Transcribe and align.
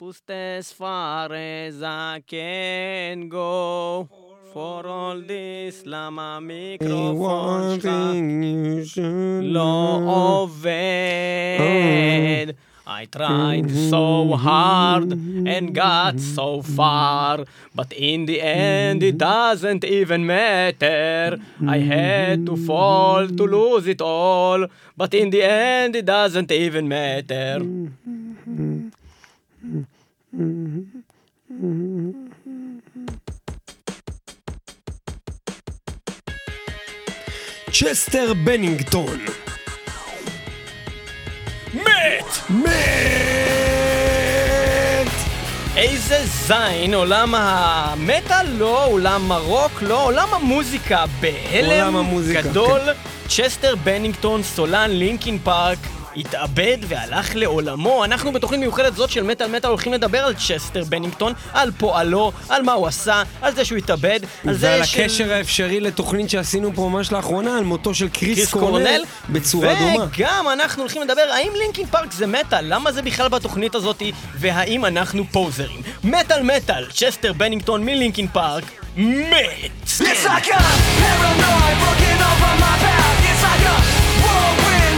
pushed 0.00 0.29
as 0.29 0.71
far 0.71 1.31
as 1.33 1.83
I 1.83 2.23
can 2.25 3.29
go. 3.29 4.09
For 4.53 4.85
all 4.85 5.21
this, 5.21 5.83
למה 5.85 6.35
המיקרופון 6.37 7.79
שלך 7.81 9.05
לא 9.41 9.99
עובד? 10.05 10.71
I 12.85 13.05
tried 13.05 13.71
so 13.89 14.35
hard 14.35 15.13
and 15.53 15.73
got 15.73 16.19
so 16.19 16.61
far, 16.61 17.45
but 17.73 17.93
in 17.93 18.25
the 18.25 18.41
end 18.41 19.01
it 19.03 19.17
doesn't 19.17 19.85
even 19.85 20.25
matter. 20.25 21.39
I 21.75 21.77
had 21.77 22.45
to 22.47 22.57
fall 22.57 23.27
to 23.27 23.43
lose 23.57 23.87
it 23.87 24.01
all, 24.01 24.67
but 24.97 25.13
in 25.13 25.29
the 25.29 25.43
end 25.43 25.95
it 25.95 26.05
doesn't 26.05 26.51
even 26.51 26.87
matter. 26.89 27.61
צ'סטר 37.71 38.33
בנינגטון. 38.43 39.17
מת! 41.73 42.49
מת! 42.49 42.71
איזה 45.75 46.19
זין, 46.25 46.93
עולם 46.93 47.35
המטאל 47.35 48.47
לא, 48.57 48.85
עולם 48.85 49.31
הרוק 49.31 49.81
לא, 49.81 50.05
עולם 50.05 50.27
המוזיקה 50.33 51.05
בהלם 51.19 51.81
עולם 51.81 51.95
המוזיקה, 51.95 52.41
גדול. 52.41 52.79
צ'סטר 53.27 53.75
בנינגטון, 53.75 54.43
סולן 54.43 54.91
לינקין 54.91 55.37
פארק, 55.43 55.77
התאבד 56.15 56.77
והלך 56.87 57.35
לעולמו. 57.35 58.05
אנחנו 58.05 58.31
בתוכנית 58.31 58.59
מיוחדת 58.59 58.95
זאת 58.95 59.09
של 59.09 59.23
מטאל 59.23 59.47
מטאל 59.47 59.69
הולכים 59.69 59.93
לדבר 59.93 60.17
על 60.19 60.33
צ'סטר 60.33 60.83
בנינגטון, 60.83 61.33
על 61.53 61.71
פועלו, 61.77 62.31
על 62.49 62.61
מה 62.63 62.73
הוא 62.73 62.87
עשה, 62.87 63.23
על 63.41 63.55
זה 63.55 63.65
שהוא 63.65 63.77
התאבד, 63.77 64.19
על 64.47 64.53
זה 64.53 64.67
ועל 64.69 64.83
של- 64.83 65.01
הקשר 65.01 65.33
האפשרי 65.33 65.79
לתוכנית 65.79 66.29
שעשינו 66.29 66.71
פה 66.75 66.89
ממש 66.89 67.11
לאחרונה, 67.11 67.57
על 67.57 67.63
מותו 67.63 67.93
של 67.93 68.07
קריס 68.09 68.37
קריס 68.37 68.51
קורנל, 68.53 68.71
קורנל, 68.85 69.03
בצורה 69.29 69.73
דומה. 69.79 70.05
וגם 70.17 70.45
אנחנו 70.53 70.81
הולכים 70.83 71.01
לדבר 71.01 71.21
האם 71.33 71.51
לינקין 71.57 71.85
פארק 71.85 72.11
זה 72.11 72.27
מטאל, 72.27 72.65
למה 72.73 72.91
זה 72.91 73.01
בכלל 73.01 73.27
בתוכנית 73.27 73.75
הזאתי, 73.75 74.11
והאם 74.35 74.85
אנחנו 74.85 75.23
פוזרים. 75.31 75.81
מטאל 76.03 76.43
מטאל, 76.43 76.85
צ'סטר 76.91 77.33
בנינגטון 77.33 77.85
מלינקין 77.85 78.27
פארק, 78.27 78.63
מת! 78.97 79.71
It's 79.85 80.01
like 80.25 80.47
a 80.47 80.61
paranoid 80.99 81.77
looking 81.85 82.19
over 82.29 82.53
my 82.63 82.75
back. 82.85 83.17
It's 83.29 83.43
like 83.47 83.65
a 83.73 83.77
whirlwind 84.23 84.90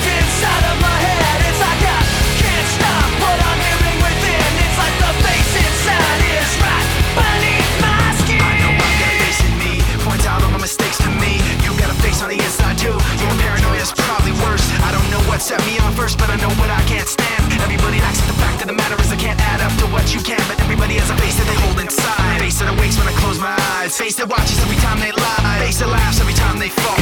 set 15.44 15.60
me 15.68 15.76
on 15.84 15.92
first, 15.92 16.16
but 16.16 16.32
I 16.32 16.40
know 16.40 16.48
what 16.56 16.72
I 16.72 16.80
can't 16.88 17.04
stand. 17.04 17.52
Everybody 17.60 18.00
acts 18.00 18.24
like 18.24 18.32
the 18.32 18.40
fact 18.40 18.64
of 18.64 18.68
the 18.72 18.78
matter 18.80 18.96
is 19.04 19.12
I 19.12 19.20
can't 19.20 19.36
add 19.52 19.60
up 19.60 19.76
to 19.84 19.86
what 19.92 20.16
you 20.16 20.24
can, 20.24 20.40
but 20.48 20.56
everybody 20.64 20.96
has 20.96 21.12
a 21.12 21.18
face 21.20 21.36
that 21.36 21.44
they 21.44 21.60
hold 21.68 21.84
inside. 21.84 22.40
Face 22.40 22.64
that 22.64 22.72
awakes 22.72 22.96
when 22.96 23.12
I 23.12 23.16
close 23.20 23.44
my 23.44 23.52
eyes. 23.76 23.92
Face 23.92 24.16
that 24.24 24.32
watches 24.32 24.56
every 24.64 24.80
time 24.80 25.04
they 25.04 25.12
lie. 25.12 25.60
Face 25.60 25.84
that 25.84 25.92
laughs 25.92 26.24
every 26.24 26.32
time 26.32 26.64
they 26.64 26.72
fall. 26.72 26.96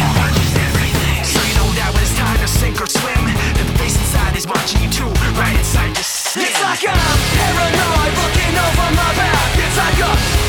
So 1.21 1.37
you 1.37 1.53
know 1.53 1.69
that 1.77 1.93
when 1.93 2.01
it's 2.01 2.17
time 2.17 2.33
to 2.41 2.49
sink 2.49 2.81
or 2.81 2.89
swim, 2.89 3.21
that 3.29 3.61
the 3.61 3.77
face 3.77 3.93
inside 3.93 4.33
is 4.33 4.49
watching 4.49 4.81
you 4.81 4.89
too, 4.89 5.11
right 5.37 5.53
inside 5.53 5.93
your 5.93 6.01
skin. 6.01 6.49
It's 6.49 6.57
like 6.65 6.81
I'm 6.81 6.97
paranoid 7.37 8.13
looking 8.25 8.57
over 8.57 8.89
my 8.97 9.11
back. 9.21 9.49
It's 9.53 9.77
like 9.77 10.01
a 10.01 10.40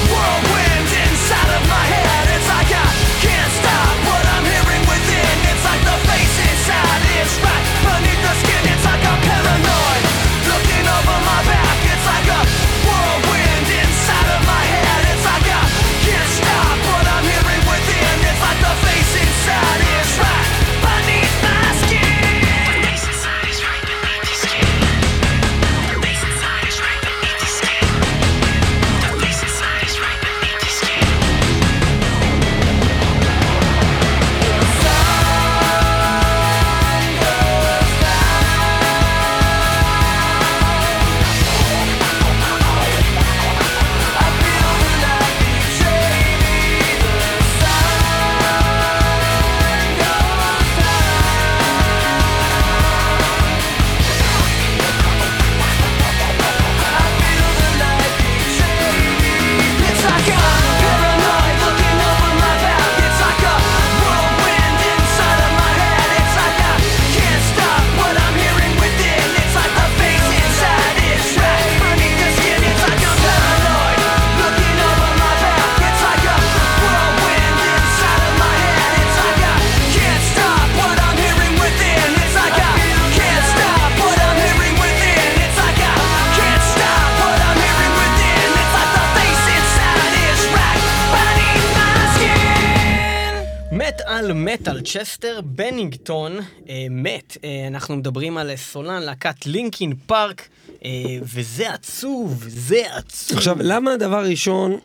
בנינגטון 95.45 96.33
אה, 96.69 96.87
מת. 96.91 97.37
אה, 97.45 97.67
אנחנו 97.67 97.97
מדברים 97.97 98.39
על 98.39 98.51
אה, 98.51 98.57
סולן 98.57 99.03
להקת 99.03 99.47
לינקין 99.47 99.95
פארק, 100.07 100.49
אה, 100.85 100.91
וזה 101.23 101.73
עצוב, 101.73 102.45
זה 102.49 102.83
עצוב. 102.97 103.37
עכשיו, 103.39 103.57
למה 103.61 103.97
דבר 103.97 104.25
ראשון 104.25 104.79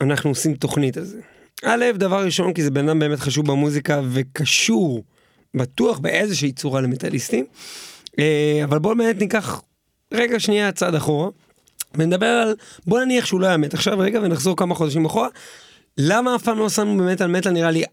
אנחנו 0.00 0.30
עושים 0.30 0.54
תוכנית 0.54 0.96
על 0.96 1.04
זה? 1.04 1.20
א', 1.64 1.84
דבר 1.94 2.24
ראשון, 2.24 2.52
כי 2.52 2.62
זה 2.62 2.70
בן 2.70 2.88
אדם 2.88 2.98
באמת 2.98 3.18
חשוב 3.18 3.46
במוזיקה 3.46 4.00
וקשור, 4.10 5.04
בטוח 5.54 5.98
באיזושהי 5.98 6.52
צורה 6.52 6.80
למטאליסטים. 6.80 7.46
אה, 8.18 8.60
אבל 8.64 8.78
בואו 8.78 8.96
באמת 8.96 9.18
ניקח 9.18 9.62
רגע 10.14 10.40
שנייה 10.40 10.72
צעד 10.72 10.94
אחורה, 10.94 11.28
ונדבר 11.94 12.26
על, 12.26 12.54
בוא 12.86 13.00
נניח 13.00 13.26
שהוא 13.26 13.40
לא 13.40 13.46
היה 13.46 13.56
מת 13.56 13.74
עכשיו 13.74 13.98
רגע 13.98 14.20
ונחזור 14.22 14.56
כמה 14.56 14.74
חודשים 14.74 15.04
אחורה. 15.04 15.28
למה 15.98 16.36
אף 16.36 16.42
פעם 16.42 16.58
לא 16.58 16.68
שמנו 16.68 17.04
באמת 17.04 17.20
על 17.20 17.30
מטאל 17.30 17.52
נראה 17.52 17.70
לי 17.70 17.84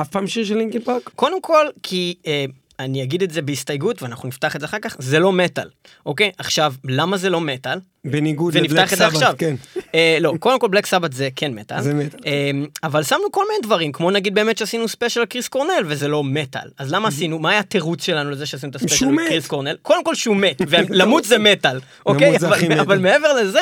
אף 0.00 0.08
פעם 0.08 0.26
שיר 0.26 0.44
של 0.44 0.56
לינקין 0.56 0.82
פארק? 0.82 1.10
קודם 1.16 1.40
כל, 1.40 1.66
כי 1.82 2.14
אה, 2.26 2.44
אני 2.78 3.02
אגיד 3.02 3.22
את 3.22 3.30
זה 3.30 3.42
בהסתייגות, 3.42 4.02
ואנחנו 4.02 4.28
נפתח 4.28 4.56
את 4.56 4.60
זה 4.60 4.66
אחר 4.66 4.78
כך, 4.82 4.96
זה 4.98 5.18
לא 5.18 5.32
מטאל, 5.32 5.68
אוקיי? 6.06 6.30
עכשיו, 6.38 6.74
למה 6.84 7.16
זה 7.16 7.30
לא 7.30 7.40
מטאל? 7.40 7.78
בניגוד 8.04 8.56
לבלק 8.56 8.94
סבת. 8.94 9.38
כן. 9.38 9.54
אה, 9.94 10.18
לא, 10.20 10.34
קודם 10.40 10.58
כל 10.58 10.68
בלק 10.68 10.86
סבת 10.86 11.12
זה 11.12 11.28
כן 11.36 11.54
מטאל. 11.54 11.82
זה 11.82 11.94
מטאל. 11.94 12.20
אה, 12.26 12.50
אבל 12.82 13.02
שמנו 13.02 13.32
כל 13.32 13.44
מיני 13.50 13.62
דברים, 13.62 13.92
כמו 13.92 14.10
נגיד 14.10 14.34
באמת 14.34 14.58
שעשינו 14.58 14.88
ספיישל 14.88 15.20
על 15.20 15.26
קריס 15.26 15.48
קורנל, 15.48 15.82
וזה 15.86 16.08
לא 16.08 16.24
מטאל. 16.24 16.68
אז 16.78 16.92
למה 16.92 17.08
עשינו? 17.08 17.38
מה 17.38 17.50
היה 17.50 17.60
התירוץ 17.60 18.02
שלנו 18.02 18.30
לזה 18.30 18.46
שעשינו 18.46 18.70
את 18.70 18.76
הספיישל 18.76 19.06
על. 19.06 19.28
קריס 19.28 19.46
קורנל? 19.46 19.76
קודם 19.82 20.04
כל 20.04 20.14
שהוא 20.14 20.36
מת, 20.36 20.62
ולמות 20.68 21.24
זה 21.24 21.38
מטאל, 21.38 21.80
אוקיי? 22.06 22.36
אבל-. 22.36 22.80
אבל 22.80 22.98
מעבר 22.98 23.32
לזה, 23.32 23.60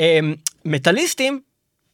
אה, 0.00 0.20
מטאליסטים 0.64 1.40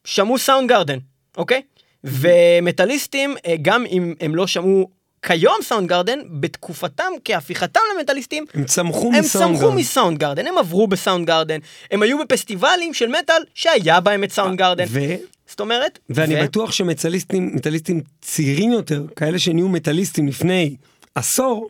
שמעו 0.05 0.37
סאונד 0.37 0.69
גרדן, 0.69 0.97
אוקיי? 1.37 1.61
ומטאליסטים, 2.05 3.35
אה, 3.45 3.55
גם 3.61 3.85
אם 3.85 4.13
הם 4.21 4.35
לא 4.35 4.47
שמעו 4.47 4.89
כיום 5.21 5.55
סאונד 5.61 5.87
גרדן, 5.89 6.19
בתקופתם 6.39 7.11
כהפיכתם 7.25 7.79
למטאליסטים, 7.95 8.45
הם 8.53 8.63
צמחו 8.63 9.11
הם 9.13 9.19
מסאונד 9.19 9.55
צמחו 9.55 9.65
גרדן. 9.65 9.77
מסאונד 9.77 10.17
גרדן, 10.17 10.47
הם 10.47 10.57
עברו 10.57 10.87
בסאונד 10.87 11.27
גרדן, 11.27 11.59
הם 11.91 12.01
היו 12.01 12.19
בפסטיבלים 12.19 12.93
של 12.93 13.07
מטאל 13.07 13.43
שהיה 13.53 13.99
בהם 13.99 14.23
את 14.23 14.31
סאונד 14.31 14.57
גרדן. 14.57 14.85
ו... 14.87 14.99
זאת 15.47 15.59
אומרת, 15.59 15.99
ואני 16.09 16.35
ו- 16.35 16.43
בטוח 16.43 16.71
שמטאליסטים 16.71 17.55
מטאליסטים 17.55 18.01
צעירים 18.21 18.71
יותר, 18.71 19.03
כאלה 19.15 19.39
שנהיו 19.39 19.67
מטאליסטים 19.67 20.27
לפני 20.27 20.75
עשור, 21.15 21.67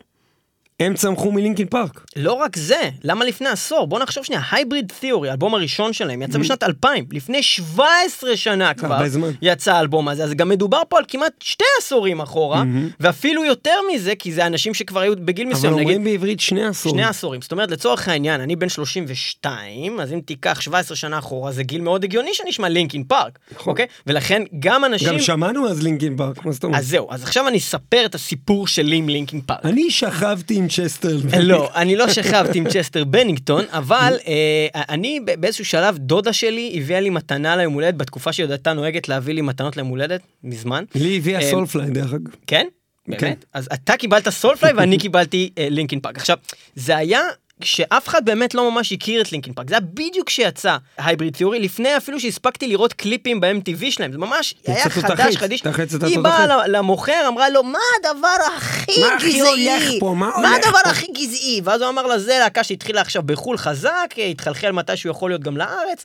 הם 0.80 0.94
צמחו 0.94 1.32
מלינקין 1.32 1.66
פארק. 1.66 2.04
לא 2.16 2.32
רק 2.32 2.56
זה, 2.56 2.90
למה 3.04 3.24
לפני 3.24 3.48
עשור? 3.48 3.86
בוא 3.86 3.98
נחשוב 3.98 4.24
שנייה, 4.24 4.42
Hybrid 4.50 4.92
Theory, 5.00 5.28
האלבום 5.28 5.54
הראשון 5.54 5.92
שלהם, 5.92 6.22
יצא 6.22 6.38
בשנת 6.38 6.62
2000, 6.62 7.06
לפני 7.12 7.42
17 7.42 8.36
שנה 8.36 8.74
כבר. 8.74 8.98
יצא 9.42 9.74
האלבום 9.74 10.08
הזה, 10.08 10.24
אז 10.24 10.34
גם 10.34 10.48
מדובר 10.48 10.82
פה 10.88 10.98
על 10.98 11.04
כמעט 11.08 11.32
שתי 11.40 11.64
עשורים 11.78 12.20
אחורה, 12.20 12.62
ואפילו 13.00 13.44
יותר 13.44 13.74
מזה, 13.94 14.14
כי 14.14 14.32
זה 14.32 14.46
אנשים 14.46 14.74
שכבר 14.74 15.00
היו 15.00 15.16
בגיל 15.16 15.46
אבל 15.46 15.56
מסוים, 15.56 15.72
נגיד 15.72 15.82
אומרים 15.82 16.04
בעברית 16.04 16.40
שני 16.40 16.64
עשורים. 16.64 16.98
שני 16.98 17.08
עשורים. 17.08 17.42
זאת 17.42 17.52
אומרת, 17.52 17.70
לצורך 17.70 18.08
העניין, 18.08 18.40
אני 18.40 18.56
בן 18.56 18.68
32, 18.68 20.00
אז 20.00 20.12
אם 20.12 20.20
תיקח 20.20 20.60
17 20.60 20.96
שנה 20.96 21.18
אחורה, 21.18 21.52
זה 21.52 21.62
גיל 21.62 21.80
מאוד 21.80 22.04
הגיוני 22.04 22.30
שנשמע 22.32 22.68
לינקין 22.68 23.04
פארק, 23.04 23.38
אוקיי? 23.66 23.86
ולכן 24.06 24.42
גם 24.58 24.84
אנשים... 24.84 25.08
גם 25.08 25.18
שמענו 25.18 25.68
אז 25.68 25.82
לינקין 25.82 26.16
פארק, 26.16 26.44
מה 26.44 26.52
זאת 26.52 26.64
אומרת? 26.64 26.78
אז 26.80 26.88
זהו, 26.88 27.06
אז 27.10 27.22
עכשיו 27.22 27.48
אני 27.48 27.58
אספר 27.58 28.06
את 28.06 28.14
הסיפור 28.14 28.66
שלי 28.66 28.96
עם 28.96 29.08
לינקין 29.08 29.40
פארק. 29.40 29.64
אני 29.64 29.90
שכבתי 29.90 30.54
עם 30.54 30.65
צ'סטר. 30.68 31.16
לא, 31.40 31.70
אני 31.74 31.96
לא 31.96 32.08
שכבתי 32.08 32.58
עם 32.58 32.68
צ'סטר 32.70 33.04
בנינגטון, 33.04 33.64
אבל 33.70 34.18
אה, 34.26 34.82
אני 34.88 35.20
באיזשהו 35.38 35.64
שלב, 35.64 35.98
דודה 35.98 36.32
שלי 36.32 36.72
הביאה 36.76 37.00
לי 37.00 37.10
מתנה 37.10 37.56
ליום 37.56 37.74
הולדת, 37.74 37.94
בתקופה 37.94 38.32
שהיא 38.32 38.44
עוד 38.44 38.50
הייתה 38.50 38.72
נוהגת 38.72 39.08
להביא 39.08 39.34
לי 39.34 39.40
מתנות 39.40 39.76
ליום 39.76 39.88
הולדת, 39.88 40.20
מזמן. 40.44 40.84
לי 40.94 41.16
הביאה 41.16 41.40
אה, 41.40 41.50
סולפליי 41.50 41.90
דרך 41.90 42.12
אגב. 42.12 42.30
כן? 42.46 42.66
כן. 43.10 43.16
באמת? 43.20 43.44
אז 43.54 43.68
אתה 43.72 43.96
קיבלת 43.96 44.28
סולפליי 44.28 44.72
ואני 44.72 44.98
קיבלתי 44.98 45.50
אה, 45.58 45.68
לינקין 45.70 46.00
פארק. 46.00 46.16
עכשיו, 46.16 46.36
זה 46.74 46.96
היה 46.96 47.20
שאף 47.64 48.08
אחד 48.08 48.24
באמת 48.24 48.54
לא 48.54 48.70
ממש 48.70 48.92
הכיר 48.92 49.20
את 49.20 49.32
לינקין 49.32 49.52
פארק, 49.52 49.68
זה 49.68 49.74
היה 49.74 49.80
בדיוק 49.80 50.26
כשיצא 50.26 50.76
Hybrid 50.98 51.34
Theory, 51.36 51.58
לפני 51.58 51.96
אפילו 51.96 52.20
שהספקתי 52.20 52.66
לראות 52.66 52.92
קליפים 52.92 53.40
ב-MTV 53.40 53.90
שלהם, 53.90 54.12
זה 54.12 54.18
ממש 54.18 54.54
היה 54.66 54.84
חדש, 54.90 55.36
חדיש. 55.36 55.62
היא. 56.06 56.18
באה 56.18 56.66
למוכר, 56.66 57.24
אמרה 57.28 57.48
לו, 57.50 57.62
מה 57.62 57.78
הדבר 58.00 58.28
הכי 58.56 59.00
גזעי? 59.18 59.98
מה 60.42 60.56
הדבר 60.56 60.82
פה?" 60.84 60.90
הכי 60.90 61.06
גזעי? 61.12 61.60
ואז 61.64 61.80
הוא 61.80 61.88
אמר 61.88 62.06
לה, 62.06 62.18
זה 62.18 62.38
להקה 62.38 62.64
שהתחילה 62.64 63.00
עכשיו 63.00 63.22
בחו"ל 63.22 63.58
חזק, 63.58 64.14
התחלחל 64.30 64.72
מתי 64.72 64.96
שהוא 64.96 65.10
יכול 65.10 65.30
להיות 65.30 65.42
גם 65.42 65.56
לארץ, 65.56 66.04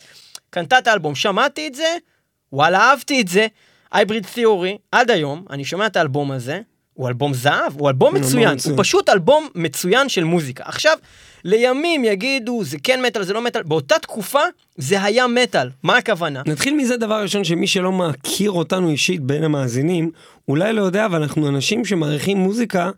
קנתה 0.50 0.77
את 0.77 0.88
האלבום, 0.88 1.15
שמעתי 1.15 1.68
את 1.68 1.75
זה, 1.75 1.95
וואלה, 2.54 2.80
אהבתי 2.80 3.21
את 3.21 3.27
זה. 3.27 3.47
הייבריד 3.92 4.27
תיאורי, 4.33 4.77
עד 4.92 5.12
היום, 5.12 5.45
אני 5.50 5.65
שומע 5.65 5.86
את 5.86 5.95
האלבום 5.95 6.31
הזה, 6.31 6.59
הוא 6.93 7.07
אלבום 7.07 7.33
זהב, 7.33 7.73
הוא 7.79 7.89
אלבום 7.89 8.15
מצוין. 8.15 8.57
הוא 8.65 8.73
פשוט 8.77 9.09
אלבום 9.09 9.47
מצוין 9.55 10.09
של 10.09 10.23
מוזיקה. 10.23 10.63
עכשיו, 10.67 10.97
לימים 11.43 12.05
יגידו, 12.05 12.63
זה 12.63 12.77
כן 12.83 13.01
מטאל, 13.05 13.23
זה 13.23 13.33
לא 13.33 13.41
מטאל, 13.41 13.63
באותה 13.63 13.99
תקופה 13.99 14.39
זה 14.77 15.03
היה 15.03 15.27
מטאל, 15.27 15.69
מה 15.83 15.97
הכוונה? 15.97 16.41
נתחיל 16.45 16.75
מזה 16.75 16.97
דבר 16.97 17.21
ראשון 17.21 17.43
שמי 17.43 17.67
שלא 17.67 17.91
מכיר 17.91 18.51
אותנו 18.51 18.89
אישית 18.89 19.21
בין 19.21 19.43
המאזינים, 19.43 20.11
אולי 20.47 20.73
לא 20.73 20.81
יודע, 20.81 21.05
אבל 21.05 21.21
אנחנו 21.21 21.47
אנשים 21.47 21.85
שמעריכים 21.85 22.38
מוזיקה 22.38 22.89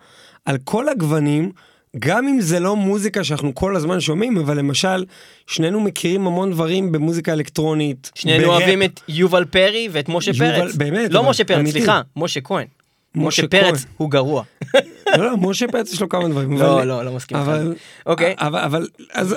על 0.45 0.57
כל 0.63 0.89
הגוונים, 0.89 1.51
גם 1.99 2.27
אם 2.27 2.41
זה 2.41 2.59
לא 2.59 2.75
מוזיקה 2.75 3.23
שאנחנו 3.23 3.55
כל 3.55 3.75
הזמן 3.75 3.99
שומעים, 3.99 4.37
אבל 4.37 4.57
למשל, 4.57 5.05
שנינו 5.47 5.79
מכירים 5.79 6.27
המון 6.27 6.51
דברים 6.51 6.91
במוזיקה 6.91 7.33
אלקטרונית. 7.33 8.11
שנינו 8.15 8.43
בראפ. 8.47 8.59
אוהבים 8.61 8.83
את 8.83 8.99
יובל 9.07 9.45
פרי 9.45 9.87
ואת 9.91 10.09
משה 10.09 10.31
יובל- 10.31 10.59
פרץ. 10.59 10.75
באמת, 10.75 11.11
לא 11.11 11.23
משה 11.29 11.43
פרץ, 11.43 11.57
אמיתי. 11.57 11.71
סליחה, 11.71 12.01
משה 12.15 12.41
כהן. 12.41 12.67
משה 13.15 13.47
פרץ. 13.47 13.85
הוא 13.97 14.11
גרוע. 14.11 14.43
לא, 15.17 15.25
לא, 15.25 15.37
משה 15.37 15.67
פרץ 15.67 15.93
יש 15.93 16.01
לו 16.01 16.09
כמה 16.09 16.29
דברים. 16.29 16.57
לא, 16.57 16.83
לא, 16.83 17.05
לא 17.05 17.11
מסכים. 17.13 17.37
אבל, 17.37 17.73
אוקיי. 18.05 18.35
אבל, 18.37 18.87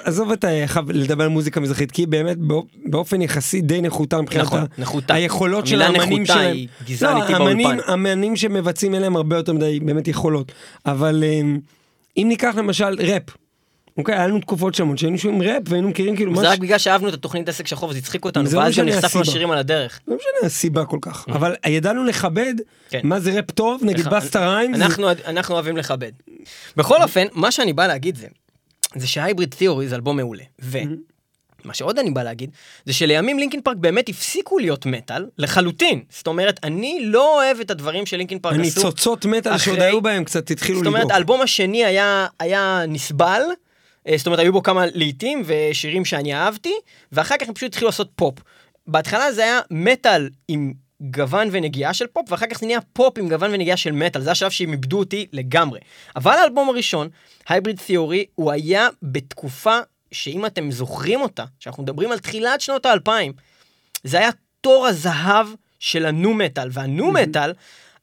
עזוב 0.05 0.33
את 0.33 0.45
ה... 0.45 0.49
לדבר 0.89 1.25
על 1.25 1.31
מוזיקה 1.31 1.61
מזרחית, 1.61 1.91
כי 1.93 2.07
באמת 2.07 2.39
בא- 2.39 2.55
באופן 2.87 3.23
יחסי 3.23 3.61
די 3.61 3.81
נחותה 3.81 4.21
מבחינת 4.21 4.45
נכון, 4.45 4.61
נחותה. 4.79 5.15
היכולות 5.15 5.67
של 5.67 5.83
המילה 5.83 6.01
האמנים 6.03 6.23
נחותה 6.23 6.41
שלהם. 6.41 6.57
היא 6.57 6.69
גזען 6.87 7.17
איתי 7.23 7.33
לא, 7.33 7.39
באולפן. 7.39 7.61
האמנים, 7.61 7.81
האמנים 7.87 8.37
שמבצעים 8.37 8.95
אין 8.95 9.03
להם 9.03 9.17
הרבה 9.17 9.37
יותר 9.37 9.53
מדי 9.53 9.81
באמת 9.81 10.09
יכולות. 10.09 10.53
אבל 10.87 11.25
אמ, 11.27 11.59
אם 12.17 12.25
ניקח 12.29 12.55
למשל 12.57 12.97
ראפ, 12.99 13.23
אוקיי, 13.99 14.15
היה 14.15 14.27
לנו 14.27 14.41
תקופות 14.41 14.75
שונות 14.75 14.99
שהיינו 14.99 15.19
שומעים 15.19 15.43
ראפ 15.43 15.63
והיינו 15.69 15.89
מכירים 15.89 16.17
כאילו 16.17 16.37
זה 16.37 16.43
מה 16.43 16.49
רק 16.49 16.59
בגלל 16.59 16.79
שאהבנו 16.79 17.09
את 17.09 17.15
התוכנית 17.15 17.49
עסק 17.49 17.67
שחור 17.67 17.91
אז 17.91 17.97
הצחיקו 17.97 18.29
אותנו, 18.29 18.47
זה 18.47 18.57
לא 18.57 18.61
ואז 18.63 18.79
גם 18.79 18.87
נחשפנו. 18.87 19.21
לשירים 19.21 19.51
על 19.51 19.59
הדרך. 19.59 20.01
לא 20.09 20.15
משנה 20.17 20.47
הסיבה 20.47 20.85
כל 20.85 20.99
כך, 21.03 21.25
אבל 21.29 21.55
ידענו 21.67 22.05
לכבד 22.05 22.55
כן. 22.91 23.01
מה 23.05 23.21
זה 23.21 23.33
ראפ 23.33 23.51
טוב, 23.51 23.81
נגיד 23.85 24.09
בסטה 24.09 24.49
ריימס. 24.49 24.81
אנחנו- 24.81 25.55
אוהבים 25.55 25.77
לכבד. 25.77 26.13
בכל 26.77 27.03
אופן, 27.03 27.27
מה 27.33 27.51
שאני 27.51 27.73
בא 27.73 27.87
להגיד 27.87 28.17
זה, 28.17 28.27
זה 28.97 29.07
ש 29.07 29.19
Hybrid 29.19 29.55
Theory 29.59 29.89
זה 29.89 29.95
אלבום 29.95 30.17
מעולה. 30.17 30.45
ומה 30.59 30.95
שעוד 31.75 31.99
אני 31.99 32.11
בא 32.11 32.23
להגיד, 32.23 32.51
זה 32.87 32.93
שלימים 32.93 33.39
לינקין 33.39 33.61
פארק 33.63 33.77
באמת 33.77 34.09
הפסיקו 34.09 34.59
להיות 34.59 34.87
מטאל, 34.87 35.27
לחלוטין. 35.39 36.03
זאת 36.11 36.27
אומרת, 36.27 36.61
אני 36.65 36.99
לא 37.05 37.37
אוהב 37.37 37.61
את 37.61 37.71
הדברים 37.71 38.07
של 38.07 38.17
לינקין 38.17 38.39
פארק 38.39 38.53
עשו. 38.55 38.63
הניצוצות 38.63 39.25
מטאל 39.27 39.59
שעוד 39.59 39.77
אחרי- 39.77 39.89
היו 39.89 40.01
בהם 40.03 40.25
קצת 40.25 40.51
התחילו 40.51 40.79
זאת 40.79 40.87
אומרת. 40.87 41.11
האלבום 41.11 41.41
השני 41.43 41.85
היה, 41.85 42.27
היה 42.41 42.83
נסבל, 42.89 43.43
זאת 44.17 44.27
אומרת, 44.27 44.39
היו 44.39 44.53
בו 44.53 44.63
כמה 44.63 44.85
לעיתים 44.95 45.43
ושירים 45.47 46.05
שאני 46.05 46.35
אהבתי, 46.35 46.73
ואחר 47.13 47.37
כך 47.41 47.49
הם 47.49 47.55
פשוט 47.55 47.69
התחילו 47.69 47.89
לעשות 47.89 48.11
פופ. 48.15 48.39
בהתחלה 48.87 49.33
זה 49.33 49.43
היה 49.45 49.61
מטאל 49.71 50.29
עם 50.49 50.73
גוון 51.01 51.49
ונגיעה 51.53 51.95
של 51.95 52.07
פופ, 52.07 52.33
ואחר 52.33 52.47
כך 52.47 52.59
זה 52.59 52.67
נהיה 52.67 52.81
פופ 52.93 53.19
עם 53.19 53.29
גוון 53.29 53.51
ונגיעה 53.55 53.77
של 53.77 53.93
מטאל, 53.93 54.23
זה 54.23 54.31
השלב 54.31 54.51
שהם 54.51 54.73
איבדו 54.73 54.99
אותי 54.99 55.27
לגמרי. 55.33 55.81
אבל 56.17 56.33
האלבום 56.33 56.69
הראשון, 56.69 57.09
Hybrid 57.49 57.81
Theory, 57.87 58.25
הוא 58.35 58.53
היה 58.53 58.89
בתקופה 59.03 59.79
שאם 60.13 60.47
אתם 60.47 60.71
זוכרים 60.71 61.21
אותה, 61.21 61.45
שאנחנו 61.61 61.83
מדברים 61.83 62.13
על 62.13 62.19
תחילת 62.19 62.61
שנות 62.61 62.87
האלפיים, 62.87 63.33
זה 64.05 64.19
היה 64.19 64.31
תור 64.61 64.87
הזהב 64.87 65.47
של 65.79 66.07
ה 66.07 66.16
nu 66.16 66.35
metal, 66.35 66.69
וה 66.73 66.93
nu 66.93 67.13
metal, 67.13 67.53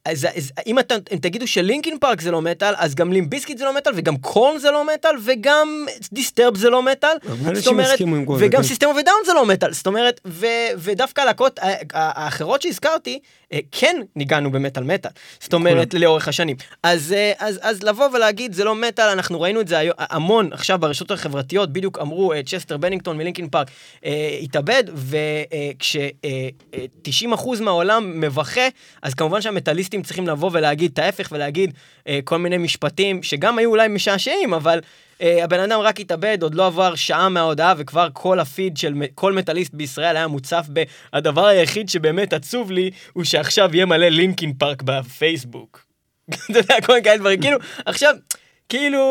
אז, 0.05 0.27
אז 0.35 0.51
אם 0.67 0.79
אתם 0.79 0.95
אם 1.13 1.17
תגידו 1.17 1.47
שלינקין 1.47 1.97
פארק 1.99 2.21
זה 2.21 2.31
לא 2.31 2.41
מטאל, 2.41 2.73
אז 2.77 2.95
גם 2.95 3.13
לימפ 3.13 3.31
ביזקיט 3.31 3.57
זה 3.57 3.65
לא 3.65 3.75
מטאל, 3.75 3.93
וגם 3.95 4.17
קורן 4.17 4.57
זה 4.57 4.71
לא 4.71 4.87
מטאל, 4.93 5.11
וגם 5.23 5.85
דיסטרב 6.13 6.57
זה 6.57 6.69
לא 6.69 6.83
מטאל. 6.83 7.09
זאת 7.53 7.67
אומרת, 7.67 7.99
וגם. 8.39 8.63
סיסטם 8.63 8.87
אוף 8.87 8.97
דאון 9.05 9.17
זה 9.25 9.33
לא 9.33 9.45
מטאל, 9.45 9.73
זאת 9.73 9.87
אומרת, 9.87 10.21
ו, 10.25 10.45
ודווקא 10.77 11.21
הלהקות 11.21 11.59
האחרות 11.93 12.61
שהזכרתי, 12.61 13.19
אה, 13.53 13.59
כן 13.71 13.95
ניגענו 14.15 14.51
במטאל 14.51 14.83
מטאל. 14.83 15.11
זאת 15.39 15.53
אומרת, 15.53 15.93
לאורך 15.93 16.27
השנים. 16.27 16.55
אז, 16.83 17.13
אה, 17.13 17.31
אז, 17.39 17.59
אז 17.61 17.83
לבוא 17.83 18.05
ולהגיד 18.13 18.53
זה 18.53 18.63
לא 18.63 18.75
מטאל, 18.75 19.09
אנחנו 19.09 19.41
ראינו 19.41 19.61
את 19.61 19.67
זה 19.67 19.77
היום- 19.77 19.95
המון 19.99 20.53
עכשיו 20.53 20.79
ברשתות 20.79 21.11
החברתיות, 21.11 21.73
בדיוק 21.73 21.99
אמרו 21.99 22.33
אה, 22.33 22.43
צ'סטר 22.43 22.77
בנינגטון 22.77 23.17
מלינקין 23.17 23.49
פארק 23.49 23.67
התאבד, 24.43 24.83
וכש-90% 24.95 27.25
מהעולם 27.61 28.21
מבכה, 28.21 28.67
אז 29.01 29.13
כמובן 29.13 29.41
שהמטאליסטים 29.93 30.01
צריכים 30.01 30.27
לבוא 30.27 30.49
ולהגיד 30.53 30.91
את 30.93 30.99
ההפך 30.99 31.29
ולהגיד 31.31 31.73
אה, 32.07 32.19
כל 32.23 32.37
מיני 32.37 32.57
משפטים 32.57 33.23
שגם 33.23 33.57
היו 33.57 33.69
אולי 33.69 33.87
משעשעים, 33.87 34.53
אבל... 34.53 34.79
אה, 35.21 35.43
הבן 35.43 35.59
אדם 35.59 35.79
רק 35.79 35.99
התאבד, 35.99 36.43
עוד 36.43 36.55
לא 36.55 36.65
עבר 36.65 36.95
שעה 36.95 37.29
מההודעה, 37.29 37.73
וכבר 37.77 38.07
כל 38.13 38.39
הפיד 38.39 38.77
של 38.77 38.93
כל 39.15 39.33
מטאליסט 39.33 39.73
בישראל 39.73 40.15
היה 40.15 40.27
מוצף 40.27 40.67
ב... 40.73 40.83
הדבר 41.13 41.45
היחיד 41.45 41.89
שבאמת 41.89 42.33
עצוב 42.33 42.71
לי, 42.71 42.91
הוא 43.13 43.23
שעכשיו 43.23 43.69
יהיה 43.73 43.85
מלא 43.85 44.07
לינקין 44.07 44.53
פארק 44.53 44.81
בפייסבוק. 44.81 45.85
אתה 46.29 46.59
יודע, 46.59 46.81
כל 46.85 46.93
מיני 46.93 47.03
כאלה 47.03 47.17
דברים, 47.17 47.41
כאילו, 47.41 47.57
עכשיו, 47.85 48.15
כאילו... 48.69 49.03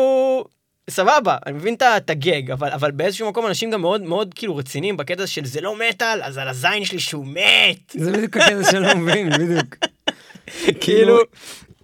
סבבה, 0.89 1.37
אני 1.45 1.55
מבין 1.55 1.75
את 1.97 2.09
הגג, 2.09 2.51
אבל, 2.51 2.69
אבל 2.69 2.91
באיזשהו 2.91 3.29
מקום 3.29 3.47
אנשים 3.47 3.71
גם 3.71 3.81
מאוד 3.81 4.01
מאוד 4.01 4.33
כאילו 4.33 4.55
רציניים 4.55 4.97
בקטע 4.97 5.27
של 5.27 5.45
זה 5.45 5.61
לא 5.61 5.75
מטאל, 5.89 6.19
אז 6.23 6.37
על 6.37 6.47
הזין 6.47 6.85
שלי 6.85 6.99
שהוא 6.99 7.25
מת. 7.25 7.91
זה 7.91 8.11
בדיוק 8.11 8.37
הקטע 8.37 8.71
שלא 8.71 8.95
מבין, 8.95 9.29
בדיוק. 9.29 9.75
כאילו, 10.81 11.17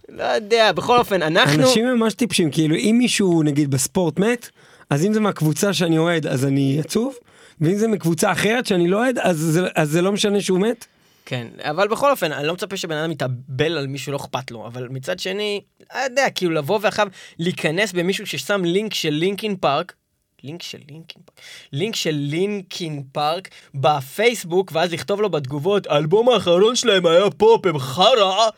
לא 0.09 0.23
יודע, 0.23 0.71
בכל 0.71 0.97
אופן, 0.97 1.21
אנחנו... 1.21 1.63
אנשים 1.63 1.87
הם 1.87 1.99
ממש 1.99 2.13
טיפשים, 2.13 2.51
כאילו 2.51 2.75
אם 2.75 2.95
מישהו 2.97 3.43
נגיד 3.43 3.71
בספורט 3.71 4.19
מת, 4.19 4.49
אז 4.89 5.05
אם 5.05 5.13
זה 5.13 5.19
מהקבוצה 5.19 5.73
שאני 5.73 5.97
אוהד 5.97 6.27
אז 6.27 6.45
אני 6.45 6.77
עצוב, 6.79 7.15
ואם 7.61 7.75
זה 7.75 7.87
מקבוצה 7.87 8.31
אחרת 8.31 8.65
שאני 8.65 8.87
לא 8.87 8.97
אוהד, 8.97 9.17
אז 9.19 9.59
אז 9.75 9.89
זה 9.89 10.01
לא 10.01 10.11
משנה 10.11 10.41
שהוא 10.41 10.59
מת. 10.59 10.85
כן, 11.25 11.47
אבל 11.59 11.87
בכל 11.87 12.11
אופן, 12.11 12.31
אני 12.31 12.47
לא 12.47 12.53
מצפה 12.53 12.77
שבן 12.77 12.97
אדם 12.97 13.11
יתאבל 13.11 13.77
על 13.77 13.87
מישהו 13.87 14.11
לא 14.11 14.17
אכפת 14.17 14.51
לו, 14.51 14.67
אבל 14.67 14.87
מצד 14.89 15.19
שני, 15.19 15.61
לא 15.95 15.99
יודע, 15.99 16.29
כאילו 16.35 16.51
לבוא 16.51 16.79
ואחריו 16.81 17.07
להיכנס 17.39 17.91
במישהו 17.91 18.27
ששם 18.27 18.61
לינק 18.65 18.93
של 18.93 19.09
לינקין 19.09 19.55
פארק, 19.55 19.93
לינק 20.43 20.63
של 20.63 20.77
לינקין 20.89 21.21
פארק, 21.25 21.41
לינק 21.73 21.95
של 21.95 22.15
לינקין 22.15 23.03
פארק 23.11 23.49
בפייסבוק, 23.73 24.71
ואז 24.73 24.93
לכתוב 24.93 25.21
לו 25.21 25.29
בתגובות, 25.29 25.87
האלבום 25.87 26.29
האחרון 26.29 26.75
שלהם 26.75 27.05
היה 27.05 27.29
פופ, 27.29 27.65
הם 27.65 27.79
חרא. 27.79 28.49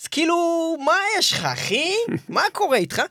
אז 0.00 0.06
כאילו, 0.06 0.36
מה 0.84 0.96
יש 1.18 1.32
לך, 1.32 1.44
אחי? 1.44 1.90
מה 2.28 2.42
קורה 2.52 2.76
איתך? 2.76 3.02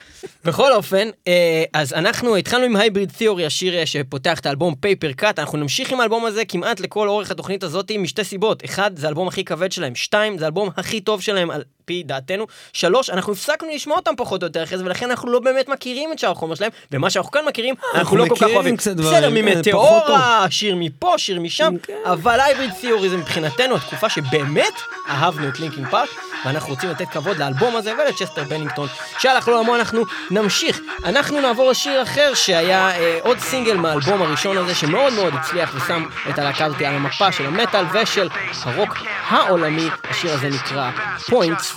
בכל 0.45 0.73
אופן, 0.73 1.09
אה, 1.27 1.63
אז 1.73 1.93
אנחנו 1.93 2.35
התחלנו 2.35 2.65
עם 2.65 2.75
Hybrid 2.75 3.11
Theory, 3.17 3.45
השיר 3.45 3.77
אה, 3.77 3.85
שפותח 3.85 4.39
את 4.39 4.45
האלבום 4.45 4.75
Papercut, 4.75 5.39
אנחנו 5.39 5.57
נמשיך 5.57 5.91
עם 5.91 5.99
האלבום 5.99 6.25
הזה 6.25 6.45
כמעט 6.45 6.79
לכל 6.79 7.07
אורך 7.09 7.31
התוכנית 7.31 7.63
הזאת 7.63 7.91
משתי 7.99 8.23
סיבות. 8.23 8.65
אחד, 8.65 8.97
זה 8.99 9.07
האלבום 9.07 9.27
הכי 9.27 9.45
כבד 9.45 9.71
שלהם. 9.71 9.95
שתיים, 9.95 10.37
זה 10.37 10.45
האלבום 10.45 10.69
הכי 10.77 11.01
טוב 11.01 11.21
שלהם 11.21 11.51
על 11.51 11.63
פי 11.87 12.03
דעתנו. 12.05 12.47
שלוש, 12.73 13.09
אנחנו 13.09 13.33
הפסקנו 13.33 13.69
לשמוע 13.73 13.97
אותם 13.97 14.11
פחות 14.17 14.43
או 14.43 14.47
יותר 14.47 14.63
אחרי 14.63 14.77
זה, 14.77 14.85
ולכן 14.85 15.09
אנחנו 15.09 15.31
לא 15.31 15.39
באמת 15.39 15.69
מכירים 15.69 16.11
את 16.11 16.19
שאר 16.19 16.31
החומר 16.31 16.55
שלהם, 16.55 16.71
ומה 16.91 17.09
שאנחנו 17.09 17.31
כן 17.31 17.45
מכירים, 17.45 17.75
אנחנו 17.95 18.17
לא 18.17 18.25
כל 18.29 18.35
כך 18.35 18.43
אוהבים. 18.43 18.75
בסדר, 18.75 19.29
מ 19.31 19.44
Meteora, 19.44 20.45
שיר 20.49 20.75
מפה, 20.75 21.13
שיר 21.17 21.39
משם, 21.39 21.73
כן. 21.83 21.93
אבל 22.05 22.39
Hybrid 22.39 22.71
Theory 22.81 23.09
זה 23.09 23.17
מבחינתנו 23.17 23.75
התקופה 23.75 24.09
שבאמת 24.09 24.73
אהבנו 25.09 25.47
את 25.49 25.59
לינקין 25.59 25.85
פארק, 25.85 26.09
ואנחנו 26.45 26.69
רוצים 26.73 26.89
לתת 26.89 27.09
כבוד 27.09 27.37
לאלבום 27.37 27.75
הזה 27.75 27.93
ולצ'סטר 27.93 28.43
בנינגטון 28.43 28.87
שהלך 29.19 29.47
לעולמו, 29.47 29.79
אנחנו 29.79 30.03
נמשיך. 30.31 30.79
אנחנו 31.05 31.41
נעבור 31.41 31.69
לשיר 31.69 32.03
אחר 32.03 32.33
שהיה 32.33 32.89
אה, 32.89 33.19
עוד 33.21 33.39
סינגל 33.39 33.77
מהאלבום 33.77 34.21
הראשון 34.21 34.57
הזה 34.57 34.75
שמאוד 34.75 35.13
מאוד 35.13 35.33
הצליח 35.33 35.73
ושם 35.75 36.05
את 36.29 36.39
הלהקה 36.39 36.65
הזאתי 36.65 36.85
על 36.85 36.95
המפה 36.95 37.31
של 37.31 37.45
המטאל 37.45 37.85
ושל 37.93 38.29
הרוק 38.63 38.97
העולמי. 39.27 39.89
השיר 40.09 40.33
הזה 40.33 40.49
נקרא 40.49 40.91
Points 41.29 41.76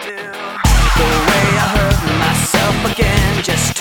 do. 0.00 0.16
The 0.16 1.08
way 1.28 1.46
I 1.58 1.68
hurt 1.76 2.00
myself 2.18 2.92
again 2.92 3.42
just 3.42 3.71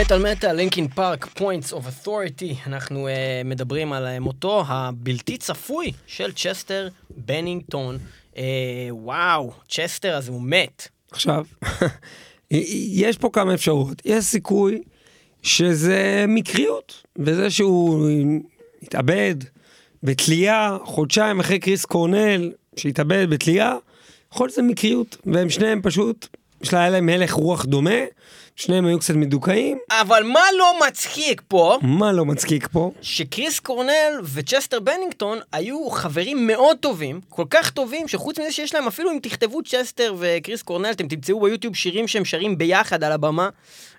מטאל 0.00 0.32
מטאל, 0.32 0.52
לינקין 0.52 0.88
פארק, 0.88 1.26
Points 1.26 1.72
of 1.72 1.84
Authority, 1.88 2.54
אנחנו 2.66 3.08
אה, 3.08 3.10
מדברים 3.48 3.92
על 3.92 4.06
אה, 4.06 4.20
מותו 4.20 4.64
הבלתי 4.66 5.36
צפוי 5.36 5.92
של 6.06 6.32
צ'סטר 6.32 6.88
בנינגטון. 7.10 7.98
אה, 8.34 8.38
וואו, 8.90 9.52
צ'סטר 9.68 10.16
אז 10.16 10.28
הוא 10.28 10.42
מת. 10.42 10.88
עכשיו, 11.10 11.44
יש 12.90 13.18
פה 13.18 13.30
כמה 13.32 13.54
אפשרויות. 13.54 14.02
יש 14.04 14.24
סיכוי 14.24 14.82
שזה 15.42 16.24
מקריות, 16.28 17.02
וזה 17.16 17.50
שהוא 17.50 18.08
התאבד 18.82 19.34
בתלייה, 20.02 20.76
חודשיים 20.84 21.40
אחרי 21.40 21.58
קריס 21.58 21.84
קורנל, 21.84 22.52
שהתאבד 22.76 23.26
בתלייה, 23.30 23.76
יכול 24.32 24.44
להיות 24.44 24.52
שזה 24.52 24.62
מקריות, 24.62 25.16
והם 25.26 25.50
שניהם 25.50 25.82
פשוט, 25.82 26.26
יש 26.62 26.74
להם 26.74 27.08
הלך 27.08 27.32
רוח 27.32 27.64
דומה, 27.64 28.00
שניהם 28.58 28.86
היו 28.86 28.98
קצת 28.98 29.14
מדוכאים, 29.14 29.78
אבל 29.90 30.22
מה 30.22 30.40
לא 30.58 30.74
מצחיק 30.88 31.42
פה? 31.48 31.78
מה 31.82 32.12
לא 32.12 32.24
מצחיק 32.24 32.68
פה? 32.72 32.90
שקריס 33.02 33.60
קורנל 33.60 34.20
וצ'סטר 34.34 34.80
בנינגטון 34.80 35.38
היו 35.52 35.90
חברים 35.90 36.46
מאוד 36.46 36.76
טובים, 36.80 37.20
כל 37.28 37.44
כך 37.50 37.70
טובים, 37.70 38.08
שחוץ 38.08 38.38
מזה 38.38 38.52
שיש 38.52 38.74
להם, 38.74 38.86
אפילו 38.86 39.10
אם 39.10 39.18
תכתבו 39.22 39.62
צ'סטר 39.62 40.14
וקריס 40.18 40.62
קורנל, 40.62 40.90
אתם 40.90 41.08
תמצאו 41.08 41.40
ביוטיוב 41.40 41.74
שירים 41.76 42.08
שהם 42.08 42.24
שרים 42.24 42.58
ביחד 42.58 43.04
על 43.04 43.12
הבמה. 43.12 43.48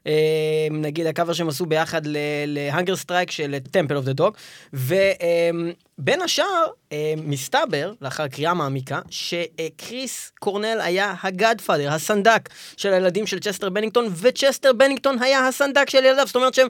אה, 0.07 0.67
נגיד 0.71 1.05
הקאבר 1.05 1.33
שהם 1.33 1.49
עשו 1.49 1.65
ביחד 1.65 2.01
ל 2.47 2.54
Hunger 2.54 2.95
Strike 2.95 3.31
של 3.31 3.55
טמפל 3.71 3.95
אוף 3.95 4.05
דה 4.05 4.13
דוג. 4.13 4.37
ובין 4.73 6.21
השאר, 6.23 6.65
אה, 6.91 7.13
מסתבר, 7.17 7.93
לאחר 8.01 8.27
קריאה 8.27 8.53
מעמיקה, 8.53 8.99
שקריס 9.09 10.31
קורנל 10.39 10.81
היה 10.81 11.13
ה 11.23 11.30
godfather, 11.30 11.93
הסנדק 11.93 12.49
של 12.77 12.93
הילדים 12.93 13.27
של 13.27 13.39
צ'סטר 13.39 13.69
בנינגטון, 13.69 14.13
וצ'סטר 14.21 14.73
בנינגטון 14.73 15.21
היה 15.21 15.47
הסנדק 15.47 15.89
של 15.89 16.05
ילדיו, 16.05 16.27
זאת 16.27 16.35
אומרת 16.35 16.53
שהם 16.53 16.67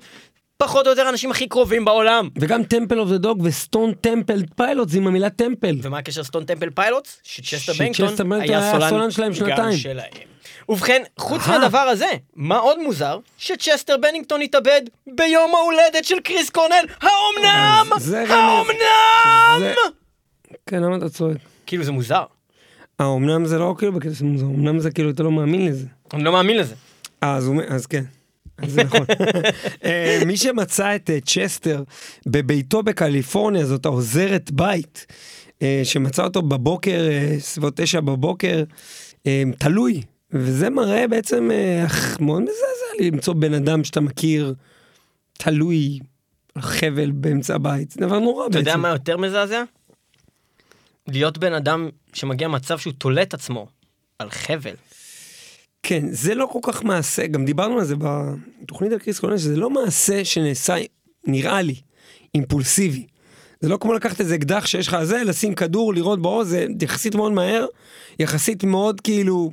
פחות 0.64 0.86
או 0.86 0.92
יותר 0.92 1.06
האנשים 1.06 1.32
הכי 1.32 1.48
קרובים 1.48 1.86
בעולם. 1.86 2.30
וגם 2.40 2.64
טמפל 2.64 3.00
אוף 3.00 3.10
דה 3.10 3.18
דוג 3.18 3.42
וסטון 3.44 3.94
טמפל 3.94 4.44
פיילוט 4.56 4.90
זה 4.90 4.98
עם 4.98 5.08
המילה 5.08 5.30
טמפל. 5.30 5.76
ומה 5.82 5.98
הקשר 5.98 6.24
סטון 6.24 6.46
טמפל 6.46 6.70
פיילוטס? 6.70 7.20
שצ'סטר 7.24 7.74
שצ'סטר 7.74 7.84
בנינגטון 8.24 8.32
היה 8.32 8.60
היה 8.60 8.72
סולן 8.72 8.84
הסולן 8.88 9.12
שלהם 9.12 9.34
שנתיים. 9.34 9.80
ובכן, 10.70 11.02
חוץ 11.20 11.42
אהה. 11.42 11.60
מהדבר 11.60 11.78
הזה, 11.80 12.06
מה 12.36 12.58
עוד 12.58 12.80
מוזר? 12.84 13.20
שצ'סטר 13.38 13.98
בנינגטון 13.98 14.42
התאבד 14.42 14.82
ביום 15.08 15.56
ההולדת 15.56 16.06
של 16.06 16.20
קריס 16.20 16.50
קורנל, 16.50 16.86
האומנם? 17.02 17.86
גם- 18.30 18.40
האומנם? 18.40 19.76
כן, 20.66 20.84
למה 20.84 20.96
אתה 20.98 21.10
צועק? 21.10 21.38
כאילו 21.66 21.84
זה 21.84 21.92
מוזר, 21.92 22.24
האומנם 23.00 23.46
זה 23.46 23.58
לא 23.60 23.76
כאילו 23.78 23.94
בקטע 23.94 24.14
של 24.16 24.26
מוזר, 24.26 24.46
אמנם 24.46 24.80
זה 24.80 24.92
כאילו 24.92 25.10
אתה 25.10 25.24
לא 25.24 25.32
מאמין 25.32 25.66
לזה. 25.66 25.88
אני 26.14 26.24
לא 26.24 26.32
מאמין 26.32 26.58
לזה. 26.58 26.76
אה, 27.24 27.36
אז 27.70 27.86
כן. 27.86 28.04
זה 28.68 28.84
נכון. 28.84 29.06
אה, 29.84 30.22
מי 30.26 30.38
שמצא 30.38 30.96
את 30.96 31.10
אה, 31.10 31.20
צ'סטר 31.22 31.84
בביתו 32.26 32.84
בקליפורניה 32.84 33.66
זאת 33.66 33.86
העוזרת 33.86 34.52
בית, 34.52 35.06
אה, 35.62 35.82
שמצא 35.84 36.24
אותו 36.24 36.42
בבוקר, 36.42 37.10
סביבות 37.40 37.78
תשע 37.78 38.00
בבוקר, 38.00 38.64
תלוי. 39.58 40.02
וזה 40.32 40.70
מראה 40.70 41.08
בעצם, 41.08 41.50
מאוד 42.20 42.42
מזעזע 42.42 43.04
למצוא 43.06 43.34
בן 43.34 43.54
אדם 43.54 43.84
שאתה 43.84 44.02
מכיר 44.02 44.54
תלוי 45.34 46.00
על 46.56 46.62
חבל 46.62 47.12
באמצע 47.12 47.56
הבית, 47.56 47.92
זה 47.92 48.02
דבר 48.02 48.20
נורא 48.20 48.48
אתה 48.48 48.58
בעצם. 48.58 48.68
יודע 48.68 48.78
מה 48.78 48.90
יותר 48.90 49.18
מזעזע? 49.18 49.64
להיות 51.08 51.38
בן 51.38 51.54
אדם 51.54 51.90
שמגיע 52.14 52.48
מצב 52.48 52.78
שהוא 52.78 52.94
תולה 52.98 53.22
את 53.22 53.34
עצמו 53.34 53.68
על 54.20 54.30
חבל. 54.30 54.76
כן, 55.84 56.06
זה 56.12 56.36
לא 56.36 56.50
כל 56.52 56.60
כך 56.62 56.84
מעשה, 56.84 57.28
גם 57.28 57.46
דיברנו 57.46 57.80
על 57.80 57.86
זה 57.86 57.96
בתוכנית 57.96 58.92
על 58.92 59.00
קריס 59.00 59.20
קולנר, 59.20 59.38
שזה 59.38 59.56
לא 59.56 59.70
מעשה 59.70 60.26
שנעשה, 60.26 60.76
נראה 61.28 61.62
לי, 61.62 61.76
אימפולסיבי. 62.36 63.06
זה 63.62 63.70
לא 63.70 63.78
כמו 63.78 63.94
לקחת 63.94 64.20
איזה 64.20 64.36
אקדח 64.36 64.66
שיש 64.66 64.88
לך 64.88 65.04
זה, 65.04 65.24
לשים 65.24 65.56
כדור, 65.56 65.94
לירות 65.94 66.22
בראש, 66.22 66.48
זה 66.48 66.66
יחסית 66.82 67.16
מאוד 67.16 67.32
מהר, 67.32 67.66
יחסית 68.20 68.64
מאוד 68.64 69.02
כאילו, 69.02 69.52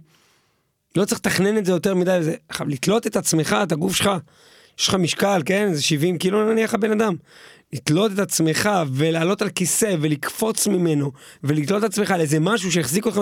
לא 0.97 1.05
צריך 1.05 1.21
לתכנן 1.21 1.59
את 1.59 1.65
זה 1.65 1.73
יותר 1.73 1.95
מדי, 1.95 2.19
זה, 2.23 2.35
עכשיו, 2.49 2.69
לתלות 2.69 3.07
את 3.07 3.17
עצמך, 3.17 3.57
את 3.63 3.73
הגוף 3.73 3.97
שלך, 3.97 4.11
יש 4.79 4.89
לך 4.89 4.95
משקל, 4.95 5.43
כן, 5.47 5.75
זה 5.75 5.83
70 5.83 6.19
קילו 6.19 6.53
נניח 6.53 6.75
הבן 6.75 7.01
אדם. 7.01 7.17
לתלות 7.73 8.13
את 8.13 8.19
עצמך 8.19 8.71
ולעלות 8.93 9.43
על 9.43 9.49
כיסא 9.49 9.97
ולקפוץ 10.01 10.67
ממנו 10.67 11.13
ולתלות 11.45 11.85
את 11.85 11.91
עצמך 11.91 12.11
על 12.11 12.21
איזה 12.21 12.41
משהו 12.41 12.73
שהחזיק 12.73 13.07
אותך, 13.07 13.21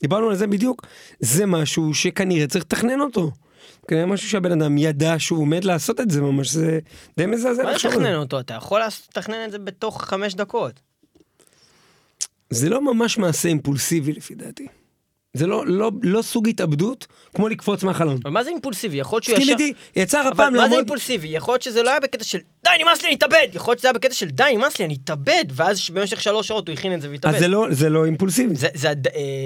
דיברנו 0.00 0.30
על 0.30 0.36
זה 0.36 0.46
בדיוק, 0.46 0.86
זה 1.20 1.46
משהו 1.46 1.94
שכנראה 1.94 2.46
צריך 2.46 2.64
לתכנן 2.64 3.00
אותו. 3.00 3.30
כנראה 3.88 4.06
משהו 4.06 4.28
שהבן 4.28 4.62
אדם 4.62 4.78
ידע 4.78 5.14
שהוא 5.18 5.40
עומד 5.40 5.64
לעשות 5.64 6.00
את 6.00 6.10
זה 6.10 6.20
ממש, 6.20 6.50
זה 6.50 6.78
די 7.16 7.26
מזעזע 7.26 7.62
מה 7.62 7.78
זה. 7.78 7.88
לתכנן 7.88 8.14
אותו? 8.14 8.40
אתה 8.40 8.54
יכול 8.54 8.80
לתכנן 9.08 9.44
את 9.44 9.50
זה 9.50 9.58
בתוך 9.58 10.04
חמש 10.04 10.34
דקות. 10.34 10.80
זה 12.50 12.68
לא 12.68 12.94
ממש 12.94 13.18
מעשה 13.18 13.48
אימפולסיבי 13.48 14.12
לפי 14.12 14.34
דעתי. 14.34 14.66
זה 15.34 15.46
לא, 15.46 15.66
לא, 15.66 15.90
לא 16.02 16.22
סוג 16.22 16.48
התאבדות 16.48 17.06
כמו 17.34 17.48
לקפוץ 17.48 17.82
מהחלון. 17.82 18.18
אבל 18.24 18.32
מה 18.32 18.44
זה 18.44 18.50
אימפולסיבי? 18.50 18.96
יכול 18.96 19.16
להיות 19.16 19.24
שהוא 19.24 19.38
ישר... 19.38 19.52
איתי, 19.52 19.72
יצא 19.96 20.20
לך 20.20 20.26
אבל 20.26 20.36
פעם 20.36 20.52
מה 20.52 20.58
זה 20.58 20.62
לעמוד... 20.62 20.78
אימפולסיבי? 20.78 21.28
יכול 21.28 21.52
להיות 21.54 21.62
שזה 21.62 21.82
לא 21.82 21.90
היה 21.90 22.00
בקטע 22.00 22.24
של 22.24 22.38
די 22.64 22.70
נמאס 22.82 23.02
לי 23.02 23.08
אני 23.08 23.16
אתאבד! 23.16 23.46
יכול 23.54 23.72
להיות 23.72 23.78
שזה 23.78 23.88
היה 23.88 23.92
בקטע 23.92 24.14
של 24.14 24.28
די 24.28 24.52
נמאס 24.56 24.78
לי 24.78 24.84
אני 24.84 24.96
אתאבד! 25.04 25.44
ואז 25.52 25.90
במשך 25.90 26.20
שלוש 26.20 26.48
שעות 26.48 26.68
הוא 26.68 26.72
הכין 26.72 26.94
את 26.94 27.00
זה 27.00 27.10
והתאבד. 27.10 27.34
אז 27.34 27.40
זה 27.40 27.48
לא, 27.48 27.66
זה 27.70 27.90
לא 27.90 28.04
אימפולסיבי. 28.04 28.54
זה... 28.54 28.68
זה... 28.74 28.88
אה, 28.88 28.92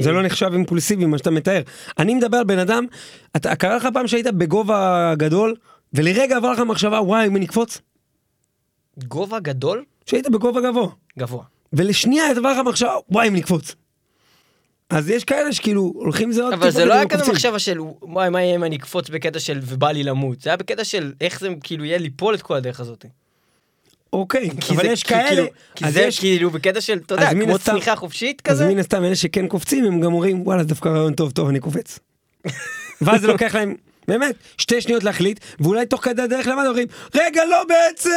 זה 0.01 0.13
לא 0.13 0.23
נחשב 0.23 0.51
אימפולסיבי 0.53 1.07
מה 1.07 1.19
שאתה 1.19 1.31
מתאר. 1.31 1.63
אני 1.99 2.15
מדבר 2.15 2.37
על 2.37 2.45
בן 2.45 2.59
אדם, 2.59 2.87
אתה 3.37 3.57
קרה 3.57 3.77
לך 3.77 3.89
פעם 3.95 4.07
שהיית 4.07 4.27
בגובה 4.27 5.13
גדול, 5.17 5.55
ולרגע 5.93 6.37
עבר 6.37 6.53
לך 6.53 6.59
מחשבה 6.59 7.01
וואי 7.01 7.27
אם 7.27 7.37
אני 7.37 7.45
אקפוץ? 7.45 7.81
גובה 9.05 9.41
גדול? 9.41 9.85
שהיית 10.07 10.29
בגובה 10.29 10.61
גבוה. 10.61 10.89
גבוה. 11.19 11.45
ולשנייה 11.73 12.31
עבר 12.31 12.53
לך 12.53 12.59
מחשבה 12.67 12.95
וואי 13.11 13.29
אם 13.29 13.33
אני 13.33 13.41
אקפוץ. 13.41 13.75
אז 14.91 15.11
יש 15.11 15.25
כאלה 15.25 15.53
שכאילו 15.53 15.93
הולכים 15.95 16.33
זה 16.33 16.43
עוד 16.43 16.53
אבל 16.53 16.71
זה 16.71 16.85
לא 16.85 16.95
היה. 16.95 17.07
כזה 17.09 17.33
מחשבה 17.33 17.59
של 17.59 17.79
וואי 18.03 18.29
מה 18.31 18.43
יהיה 18.43 18.55
אם 18.55 18.65
אני 18.65 18.77
אקפוץ 18.77 19.09
בקטע 19.11 19.39
של 19.39 19.59
ובא 19.63 19.91
לי 19.91 20.03
למות. 20.03 20.41
זה 20.41 20.51
היה 20.51 20.57
בקטע 20.57 20.85
של 20.85 21.13
איך 21.21 21.41
זה 21.41 21.49
כאילו 21.63 21.85
יהיה 21.85 21.99
ליפול 21.99 22.35
את 22.35 22.43
כל 22.43 22.55
הדרך 22.57 22.81
הזאת. 22.81 23.05
אוקיי, 24.13 24.51
כי 24.61 24.75
אבל 24.75 24.83
זה- 24.83 24.89
יש 24.89 25.03
כי 25.03 25.09
כאלה, 25.09 25.29
כאילו- 25.29 25.47
כי 25.75 25.85
אז 25.85 25.93
זה 25.95 26.01
יש- 26.01 26.21
כאילו 26.21 26.51
בקטע 26.51 26.81
של 26.81 26.99
אתה 27.07 27.15
יודע 27.15 27.29
אז 27.29 27.35
כמו 27.45 27.59
צניחה 27.59 27.97
חופשית 27.97 28.43
אז 28.45 28.53
כזה. 28.53 28.67
מן 28.69 28.79
הסתם 28.79 29.05
אלה 29.05 29.17
שכן 29.17 29.49
קופצים 29.49 29.85
הם 29.85 30.01
גם 30.01 30.13
אומרים 30.13 30.43
וואלה 30.47 30.63
דווקא 30.63 30.89
רעיון 30.89 31.15
טוב 31.15 31.31
טוב 31.31 31.49
אני 31.49 31.61
קופץ. 31.61 31.99
ואז 33.03 33.21
זה 33.21 33.27
לוקח 33.27 33.55
להם 33.55 33.75
באמת 34.09 34.35
שתי 34.59 34.81
שניות 34.81 35.05
להחליט 35.05 35.41
ואולי 35.61 35.87
תוך 35.87 36.05
כדי 36.05 36.23
הדרך 36.23 36.47
למטה 36.47 36.69
אומרים 36.69 36.87
רגע 37.15 37.43
לא 37.51 37.65
בעצם. 37.69 38.11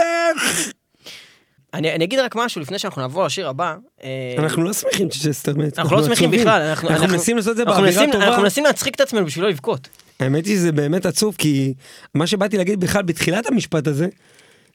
אני 1.74 1.96
אני 1.96 2.06
אגיד 2.06 2.20
רק 2.20 2.36
משהו 2.36 2.62
לפני 2.62 2.80
שאנחנו 2.80 3.02
נעבור 3.02 3.26
לשיר 3.26 3.50
הבא. 3.50 3.76
אה, 4.04 4.36
אנחנו 4.38 4.64
לא 4.64 4.74
שמחים 4.74 5.12
שצ'סטר 5.12 5.54
מת. 5.56 5.80
אנחנו 5.80 5.96
לא 5.96 6.04
שמחים. 6.04 6.32
בכלל, 6.32 6.62
אנחנו 6.62 7.08
מנסים 7.08 7.38
לעשות 7.38 7.52
את 7.52 7.58
זה 7.58 7.66
באווירה 7.66 8.06
טובה. 8.12 8.28
אנחנו 8.28 8.42
מנסים 8.42 8.64
להצחיק 8.64 8.96
את 8.96 9.02
עצמנו 9.02 9.26
בשביל 9.26 9.46
לא 9.46 9.50
לבכות. 9.50 9.88
האמת 10.20 10.46
היא 10.46 10.56
שזה 10.56 10.72
באמת 10.72 11.06
עצוב 11.06 11.36
כי 11.38 11.74
מה 12.14 12.28
שבאתי 12.28 12.58
להגיד 12.58 12.80
בכלל 12.80 13.02
בתחילת 13.02 13.46
המשפט 13.48 13.88
הזה 13.88 14.08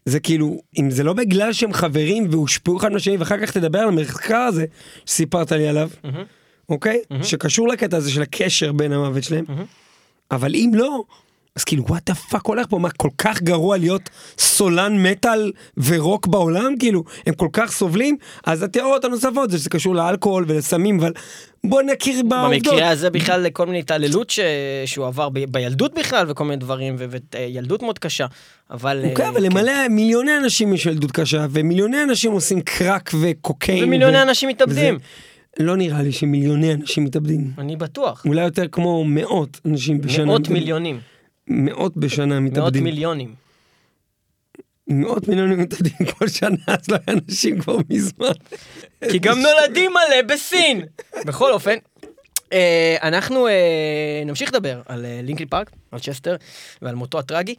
זה 0.04 0.20
כאילו 0.20 0.60
אם 0.78 0.90
זה 0.90 1.02
לא 1.02 1.12
בגלל 1.12 1.52
שהם 1.52 1.72
חברים 1.72 2.26
והושפעו 2.30 2.76
אחד 2.76 2.92
מהשני 2.92 3.16
ואחר 3.16 3.46
כך 3.46 3.52
תדבר 3.52 3.78
על 3.78 3.88
המחקר 3.88 4.36
הזה 4.36 4.64
שסיפרת 5.06 5.52
לי 5.52 5.68
עליו 5.68 5.90
אוקיי 6.68 7.00
שקשור 7.22 7.68
לקטע 7.68 7.96
הזה 7.96 8.10
של 8.10 8.22
הקשר 8.22 8.72
בין 8.72 8.92
המוות 8.92 9.24
שלהם 9.24 9.44
אבל 10.30 10.54
אם 10.54 10.70
לא 10.74 11.04
אז 11.56 11.64
כאילו 11.64 11.84
what 11.88 12.06
the 12.06 12.14
fuck 12.14 12.46
הולך 12.46 12.66
פה 12.70 12.78
מה 12.78 12.90
כל 12.90 13.08
כך 13.18 13.42
גרוע 13.42 13.76
להיות 13.76 14.10
סולן 14.38 15.02
מטאל 15.06 15.52
ורוק 15.76 16.26
בעולם 16.26 16.74
כאילו 16.78 17.04
הם 17.26 17.34
כל 17.34 17.48
כך 17.52 17.72
סובלים 17.72 18.16
אז 18.46 18.62
התיאוריות 18.62 19.04
הנוספות 19.04 19.50
זה 19.50 19.58
שזה 19.58 19.70
קשור 19.70 19.94
לאלכוהול 19.94 20.44
ולסמים 20.48 21.00
אבל 21.00 21.12
בוא 21.64 21.82
נכיר 21.82 22.22
בעובדות. 22.28 22.62
במקרה 22.72 22.88
הזה 22.90 23.10
בכלל 23.10 23.40
לכל 23.40 23.66
מיני 23.66 23.78
התעללות 23.78 24.30
ש- 24.30 24.40
שהוא 24.86 25.06
עבר 25.06 25.28
ב- 25.28 25.44
בילדות 25.44 25.94
בכלל 25.98 26.30
וכל 26.30 26.44
מיני 26.44 26.56
דברים 26.56 26.96
ו- 26.98 27.04
וילדות 27.34 27.82
מאוד 27.82 27.98
קשה. 27.98 28.26
אבל... 28.70 29.04
אוקיי, 29.10 29.24
אה, 29.24 29.30
אבל 29.30 29.40
כן. 29.40 29.46
למלא 29.46 29.88
מיליוני 29.90 30.36
אנשים 30.36 30.74
יש 30.74 30.86
ילדות 30.86 31.10
קשה, 31.10 31.46
ומיליוני 31.50 32.02
אנשים 32.02 32.32
עושים 32.32 32.60
קרק 32.60 33.10
וקוקיין. 33.20 33.84
ומיליוני 33.84 34.16
ו- 34.18 34.22
אנשים 34.22 34.48
מתאבדים. 34.48 34.94
וזה- 34.94 35.64
לא 35.64 35.76
נראה 35.76 36.02
לי 36.02 36.12
שמיליוני 36.12 36.72
אנשים 36.74 37.04
מתאבדים. 37.04 37.50
אני 37.58 37.76
בטוח. 37.76 38.22
אולי 38.26 38.44
יותר 38.44 38.68
כמו 38.72 39.04
מאות 39.04 39.60
אנשים 39.66 40.00
בשנה. 40.00 40.24
מאות. 40.24 40.48
מיליונים. 40.48 41.00
מאות 41.48 41.96
בשנה 41.96 42.40
מאות 42.40 42.52
מתאבדים. 42.52 42.84
מיליונים. 42.84 43.34
מאות 44.88 45.28
מיליונים 45.28 45.58
מתאבדים 45.58 46.06
כל 46.18 46.28
שנה, 46.28 46.56
אז 46.66 46.90
לא 46.90 46.96
היה 47.06 47.18
אנשים 47.28 47.60
כבר 47.60 47.76
מזמן. 47.90 48.32
כי 49.10 49.18
גם 49.18 49.38
נולדים 49.38 49.90
מלא 49.90 50.34
בסין. 50.34 50.82
בכל 51.26 51.52
אופן, 51.52 51.76
אה, 52.54 52.96
אנחנו 53.02 53.48
אה, 53.48 54.22
נמשיך 54.26 54.50
לדבר 54.50 54.80
על 54.86 55.04
אה, 55.04 55.20
לינקי 55.22 55.46
פארק, 55.46 55.70
על 55.92 55.98
צ'סטר 55.98 56.36
ועל 56.82 56.94
מותו 56.94 57.18
הטרגי. 57.18 57.54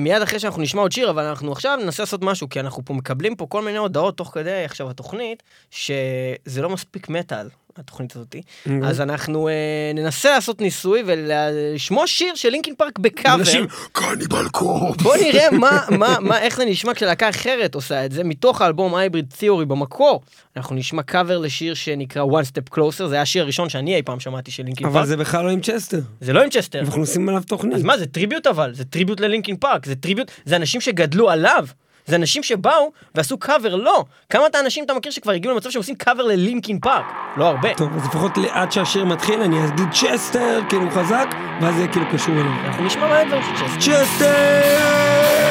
מיד 0.00 0.22
אחרי 0.22 0.38
שאנחנו 0.38 0.62
נשמע 0.62 0.82
עוד 0.82 0.92
שיר, 0.92 1.10
אבל 1.10 1.24
אנחנו 1.24 1.52
עכשיו 1.52 1.78
ננסה 1.82 2.02
לעשות 2.02 2.24
משהו, 2.24 2.48
כי 2.48 2.60
אנחנו 2.60 2.84
פה 2.84 2.94
מקבלים 2.94 3.36
פה 3.36 3.46
כל 3.46 3.62
מיני 3.62 3.78
הודעות 3.78 4.16
תוך 4.16 4.30
כדי 4.34 4.64
עכשיו 4.64 4.90
התוכנית, 4.90 5.42
שזה 5.70 6.62
לא 6.62 6.70
מספיק 6.70 7.08
מטאל. 7.08 7.48
התוכנית 7.78 8.16
הזאתי, 8.16 8.42
אז 8.84 9.00
אנחנו 9.00 9.48
אה, 9.48 9.52
ננסה 9.94 10.30
לעשות 10.30 10.60
ניסוי 10.60 11.02
ולשמוע 11.06 12.06
שיר 12.06 12.34
של 12.34 12.48
לינקין 12.48 12.74
פארק 12.74 12.98
בקאבר. 12.98 13.34
אנשים, 13.34 13.66
קניבל 13.92 14.48
קורט. 14.48 15.02
בוא 15.02 15.16
נראה 15.16 15.50
מה, 15.50 15.80
מה, 15.98 16.16
מה, 16.20 16.40
איך 16.40 16.56
זה 16.56 16.64
נשמע 16.64 16.94
כשלהקה 16.94 17.28
אחרת 17.28 17.74
עושה 17.74 18.04
את 18.04 18.12
זה, 18.12 18.24
מתוך 18.24 18.60
האלבום 18.60 18.94
Hybrid 18.94 19.26
Theory 19.38 19.64
במקור. 19.64 20.22
אנחנו 20.56 20.76
נשמע 20.76 21.02
קאבר 21.02 21.38
לשיר 21.38 21.74
שנקרא 21.74 22.22
One 22.24 22.44
Step 22.52 22.76
Closer, 22.76 23.06
זה 23.06 23.14
היה 23.14 23.22
השיר 23.22 23.42
הראשון 23.42 23.68
שאני 23.68 23.96
אי 23.96 24.02
פעם 24.02 24.20
שמעתי 24.20 24.50
של 24.50 24.62
לינקין 24.62 24.86
אבל 24.86 24.94
פארק. 24.94 25.06
זה 25.06 25.16
בכלל 25.16 25.44
לא 25.44 25.50
עם 25.50 25.60
צ'סטר. 25.60 26.00
זה 26.20 26.32
לא 26.32 26.42
עם 26.42 26.50
צ'סטר. 26.50 26.80
אנחנו 26.80 27.00
עושים 27.00 27.28
עליו 27.28 27.42
תוכנית. 27.42 27.74
אז 27.74 27.82
מה, 27.82 27.98
זה 27.98 28.06
tribute 28.06 28.46
אבל, 28.46 28.74
זה 28.74 28.84
tribute 28.84 29.20
ללינקין 29.20 29.56
פארק, 29.56 29.86
זה 29.86 29.94
tribute, 29.94 30.30
זה 30.44 30.56
אנשים 30.56 30.80
שגדלו 30.80 31.30
עליו. 31.30 31.66
זה 32.06 32.16
אנשים 32.16 32.42
שבאו 32.42 32.92
ועשו 33.14 33.38
קאבר 33.38 33.74
לא. 33.74 34.04
כמה 34.30 34.46
אתה 34.46 34.60
אנשים 34.60 34.84
אתה 34.84 34.94
מכיר 34.94 35.12
שכבר 35.12 35.32
הגיעו 35.32 35.54
למצב 35.54 35.70
שהם 35.70 35.80
עושים 35.80 35.94
קאבר 35.94 36.22
ללינקין 36.22 36.78
פארק? 36.80 37.04
לא 37.36 37.44
הרבה. 37.44 37.74
טוב, 37.74 37.96
אז 37.96 38.06
לפחות 38.06 38.32
עד 38.50 38.72
שהשיר 38.72 39.04
מתחיל 39.04 39.40
אני 39.40 39.64
אגיד 39.68 39.88
צ'סטר, 39.92 40.60
כאילו 40.68 40.90
חזק, 40.90 41.26
ואז 41.60 41.74
זה 41.74 41.88
כאילו 41.88 42.06
קשור 42.12 42.34
אליו. 42.34 42.52
אנחנו 42.64 42.84
נשמע 42.84 43.08
מה 43.08 43.18
הדברים 43.18 43.42
של 43.42 43.66
צ'סטר. 43.66 44.04
צ'סטר! 44.04 45.43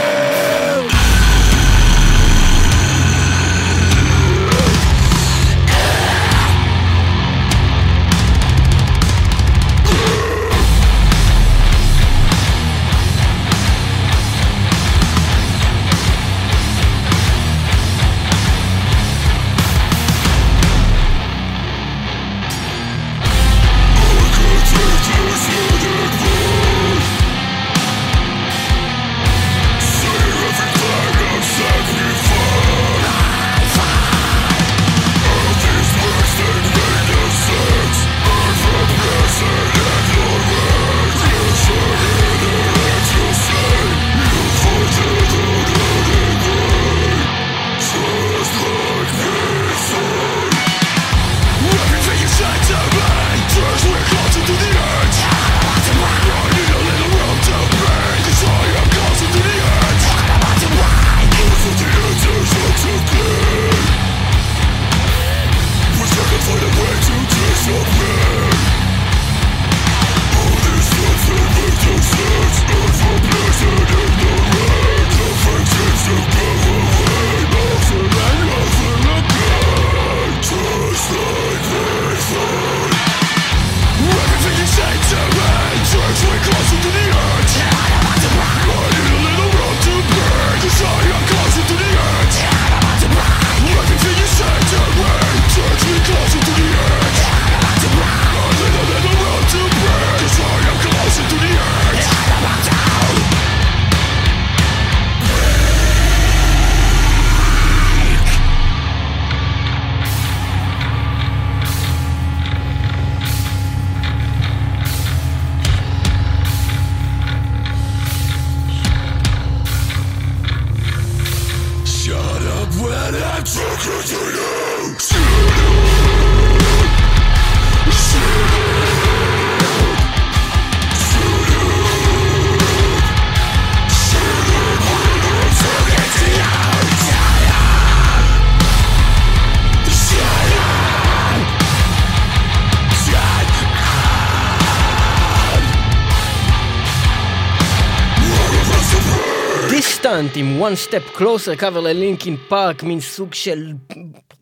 One 150.74 150.90
step 150.90 151.18
closer 151.18 151.56
קאבר 151.58 151.80
ללינקין 151.80 152.38
פארק 152.50 152.84
מין 152.84 153.00
סוג 153.00 153.34
של 153.34 153.74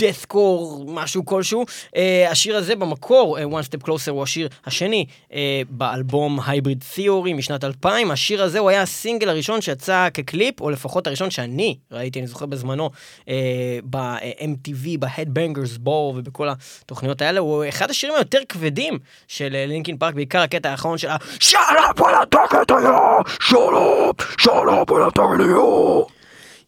death 0.02 0.34
core 0.34 0.84
משהו 0.88 1.26
כלשהו. 1.26 1.66
אה, 1.96 2.32
השיר 2.32 2.58
הזה 2.58 2.76
במקור 2.76 3.40
אה, 3.40 3.44
one 3.44 3.64
step 3.64 3.88
closer 3.88 4.12
הוא 4.12 4.24
השיר 4.24 4.50
השני 4.66 5.06
אה, 5.34 5.62
באלבום 5.70 6.40
Hybrid 6.46 6.84
Theory 6.94 7.34
משנת 7.34 7.64
2000 7.64 8.12
השיר 8.12 8.44
הזה 8.44 8.60
הוא 8.60 8.70
היה 8.70 8.82
הסינגל 8.82 9.30
הראשון 9.30 9.62
שיצא 9.62 10.08
כקליפ 10.14 10.62
או 10.62 10.70
לפחות 10.70 11.08
הראשון 11.08 11.32
שאני 11.32 11.78
ראיתי 11.92 12.20
אני 12.20 12.28
זוכר 12.28 12.46
בזמנו 12.46 12.90
אה, 13.30 13.80
ב-MTV 13.90 14.98
ב-Headbangers 15.00 15.80
Ball 15.80 16.14
ובכל 16.18 16.50
התוכניות 16.50 17.22
האלה 17.22 17.40
הוא 17.40 17.66
אחד 17.70 17.90
השירים 17.90 18.16
היותר 18.16 18.40
כבדים 18.50 19.00
של 19.28 19.66
לינקין 19.68 19.98
פארק 19.98 20.14
בעיקר 20.14 20.42
הקטע 20.42 20.72
האחרון 20.72 20.98
של 20.98 21.10
ה... 21.10 21.16
Shut 21.40 21.56
up 21.56 22.00
when 22.00 22.14
I 22.14 22.26
talk 22.36 22.52
to 22.68 22.76
you! 22.86 23.24
Shut 23.40 23.74
up! 23.74 24.22
Shut 24.38 24.70
up 24.70 24.90
when 24.92 25.02
I 25.02 25.10
talk 25.10 25.38
to 25.38 25.46
you! 25.46 26.21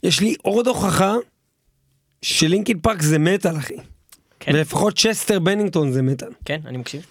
יש 0.03 0.19
לי 0.19 0.35
עוד 0.41 0.67
הוכחה 0.67 1.15
שלינקין 2.21 2.79
פארק 2.79 3.01
זה 3.01 3.19
מטאל 3.19 3.57
אחי. 3.57 3.75
כן. 4.39 4.51
ולפחות 4.55 4.97
צ'סטר 4.97 5.39
בנינגטון 5.39 5.91
זה 5.91 6.01
מטאל. 6.01 6.29
כן 6.45 6.59
אני 6.65 6.77
מקשיב. 6.77 7.05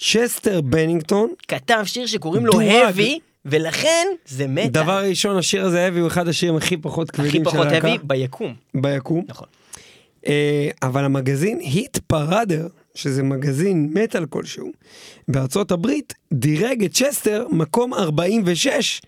צ'סטר 0.00 0.60
בנינגטון, 0.60 1.32
כתב 1.48 1.82
שיר 1.84 2.06
שקוראים 2.06 2.46
לו 2.46 2.52
heavy 2.60 3.18
ולכן 3.44 4.06
זה 4.26 4.46
מטאל. 4.46 4.68
דבר 4.68 5.04
ראשון 5.08 5.36
השיר 5.36 5.64
הזה 5.64 5.88
heavy 5.88 5.98
הוא 5.98 6.06
אחד 6.06 6.28
השירים 6.28 6.56
הכי 6.56 6.76
פחות 6.76 7.08
הכי 7.10 7.22
כבדים 7.22 7.44
של 7.44 7.50
פחות 7.50 7.66
הלהקה. 7.66 7.94
heavy 7.94 7.98
ביקום. 8.02 8.54
ביקום. 8.74 9.24
נכון. 9.28 9.48
אה, 10.26 10.68
אבל 10.82 11.04
המגזין 11.04 11.58
Hit 11.58 11.98
Parader, 11.98 12.66
שזה 12.94 13.22
מגזין 13.22 13.90
מטאל 13.94 14.26
כלשהו, 14.26 14.72
בארצות 15.28 15.70
הברית, 15.70 16.14
דירג 16.32 16.84
את 16.84 16.92
צ'סטר 16.92 17.46
מקום 17.50 17.94
46 17.94 19.02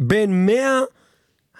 בין 0.00 0.46
100 0.46 0.80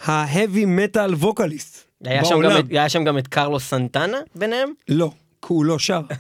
ה 0.05 0.15
heavy 0.15 0.65
metal 0.65 1.15
vocalists. 1.15 1.85
היה 2.05 2.25
שם, 2.25 2.41
גם 2.43 2.59
את, 2.59 2.65
היה 2.71 2.89
שם 2.89 3.05
גם 3.05 3.19
את 3.19 3.29
קרלוס 3.29 3.71
סנטנה 3.71 4.19
ביניהם? 4.35 4.73
לא, 4.89 5.11
כי 5.43 5.47
הוא 5.49 5.65
לא 5.65 5.79
שר. 5.79 6.01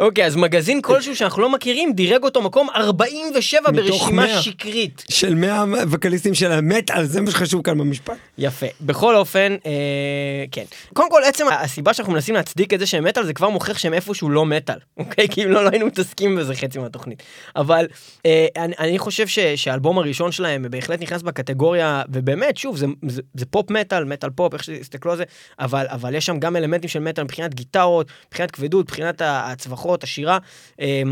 אוקיי, 0.00 0.26
אז 0.26 0.36
מגזין 0.36 0.82
כלשהו 0.82 1.16
שאנחנו 1.16 1.42
לא 1.42 1.52
מכירים 1.52 1.92
דירג 1.92 2.24
אותו 2.24 2.42
מקום 2.42 2.68
47 2.76 3.70
מתוך 3.70 4.02
ברשימה 4.02 4.26
100. 4.26 4.42
שקרית. 4.42 5.04
של 5.10 5.34
100 5.34 5.64
ווקליסטים 5.90 6.34
של 6.34 6.52
המטאל, 6.52 7.04
זה 7.04 7.20
מה 7.20 7.30
שחשוב 7.30 7.62
כאן 7.62 7.78
במשפט. 7.78 8.16
יפה. 8.38 8.66
בכל 8.80 9.16
אופן, 9.16 9.56
אה, 9.66 10.44
כן. 10.52 10.64
קודם 10.94 11.10
כל, 11.10 11.22
עצם 11.24 11.44
הסיבה 11.52 11.94
שאנחנו 11.94 12.12
מנסים 12.12 12.34
להצדיק 12.34 12.74
את 12.74 12.78
זה 12.78 12.86
שהם 12.86 13.04
מטאל, 13.04 13.26
זה 13.26 13.32
כבר 13.32 13.48
מוכיח 13.48 13.78
שהם 13.78 13.94
איפשהו 13.94 14.30
לא 14.30 14.46
מטאל, 14.46 14.78
אוקיי? 14.98 15.28
כי 15.32 15.44
אם 15.44 15.50
לא, 15.50 15.64
לא 15.64 15.68
היינו 15.70 15.86
מתעסקים 15.86 16.36
בזה 16.36 16.54
חצי 16.54 16.78
מהתוכנית. 16.78 17.22
אבל 17.56 17.86
אה, 18.26 18.46
אני, 18.56 18.74
אני 18.78 18.98
חושב 18.98 19.26
ש, 19.26 19.38
שהאלבום 19.38 19.98
הראשון 19.98 20.32
שלהם 20.32 20.66
בהחלט 20.70 21.00
נכנס 21.00 21.22
בקטגוריה, 21.22 22.02
ובאמת, 22.08 22.56
שוב, 22.56 22.76
זה, 22.76 22.86
זה, 23.08 23.22
זה 23.34 23.46
פופ 23.46 23.70
מטאל, 23.70 24.04
מטאל 24.04 24.30
פופ, 24.30 24.54
איך 24.54 24.64
שתסתכלו 24.64 25.10
על 25.10 25.16
זה, 25.16 25.24
אבל, 25.58 25.86
אבל 25.88 26.14
יש 26.14 26.26
שם 26.26 26.38
גם 26.38 26.56
אלמנטים 26.56 26.88
של 26.88 27.00
מטאל 27.00 27.24
מבחינת 27.24 27.54
גיטרות, 27.54 28.06
מבחינת 28.28 28.50
כבדות, 28.50 28.86
מבחינת 28.86 29.22
הצווחות, 29.24 29.89
השירה. 30.02 30.38
אה, 30.80 31.02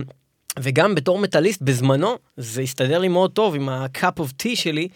וגם 0.58 0.94
בתור 0.94 1.18
מטאליסט 1.18 1.62
בזמנו 1.62 2.18
זה 2.36 2.62
הסתדר 2.62 2.98
לי 2.98 3.08
מאוד 3.08 3.32
טוב 3.32 3.54
עם 3.54 3.68
ה-cup 3.68 4.20
of 4.20 4.42
tea 4.42 4.56
שלי. 4.56 4.88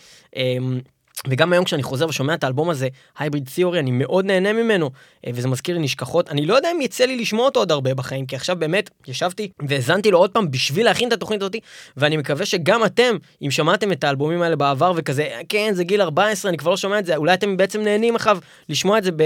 וגם 1.27 1.53
היום 1.53 1.65
כשאני 1.65 1.83
חוזר 1.83 2.09
ושומע 2.09 2.35
את 2.35 2.45
האלבום 2.45 2.71
הזה, 2.71 2.89
הייבריד 3.19 3.49
תיאורי, 3.55 3.79
אני 3.79 3.91
מאוד 3.91 4.25
נהנה 4.25 4.53
ממנו, 4.53 4.91
אה, 5.27 5.31
וזה 5.35 5.49
מזכיר 5.49 5.77
לי 5.77 5.83
נשכחות. 5.83 6.29
אני 6.29 6.47
לא 6.47 6.55
יודע 6.55 6.73
אם 6.73 6.81
יצא 6.81 7.05
לי 7.05 7.17
לשמוע 7.17 7.45
אותו 7.45 7.61
עוד 7.61 7.73
הרבה 7.73 7.95
בחיים, 7.95 8.27
כי 8.27 8.37
עכשיו 8.37 8.57
באמת 8.57 8.91
ישבתי 9.07 9.51
והאזנתי 9.69 10.11
לו 10.11 10.19
עוד 10.19 10.31
פעם 10.31 10.51
בשביל 10.51 10.85
להכין 10.85 11.09
את 11.09 11.13
התוכנית 11.13 11.43
הזאת, 11.43 11.57
ואני 11.97 12.17
מקווה 12.17 12.47
שגם 12.47 12.85
אתם, 12.85 13.17
אם 13.43 13.51
שמעתם 13.51 13.93
את 13.93 14.05
האלבומים 14.05 14.43
האלה 14.43 14.57
בעבר 14.57 14.93
וכזה, 14.97 15.29
כן, 15.49 15.71
זה 15.75 15.85
גיל 15.85 16.03
14, 16.03 16.49
אני 16.49 16.59
כבר 16.59 16.71
לא 16.71 16.77
שומע 16.77 16.99
את 16.99 17.07
זה, 17.07 17.17
אולי 17.17 17.35
אתם 17.35 17.57
בעצם 17.57 17.81
נהנים 17.81 18.15
אחריו 18.15 18.39
לשמוע 18.69 18.99
את 18.99 19.05
זה 19.05 19.13
ב... 19.13 19.23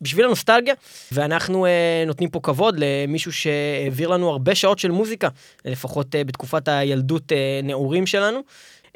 בשביל 0.00 0.24
הנוסטלגיה, 0.24 0.74
ואנחנו 1.12 1.66
אה, 1.66 2.04
נותנים 2.06 2.30
פה 2.30 2.40
כבוד 2.42 2.74
למישהו 2.78 3.32
שהעביר 3.32 4.08
לנו 4.08 4.30
הרבה 4.30 4.54
שעות 4.54 4.78
של 4.78 4.90
מוזיקה, 4.90 5.28
לפחות 5.64 6.14
אה, 6.14 6.24
בתקופת 6.24 6.68
הילדות 6.68 7.32
אה, 7.32 7.60
נעורים 7.62 8.06
שלנו. 8.06 8.40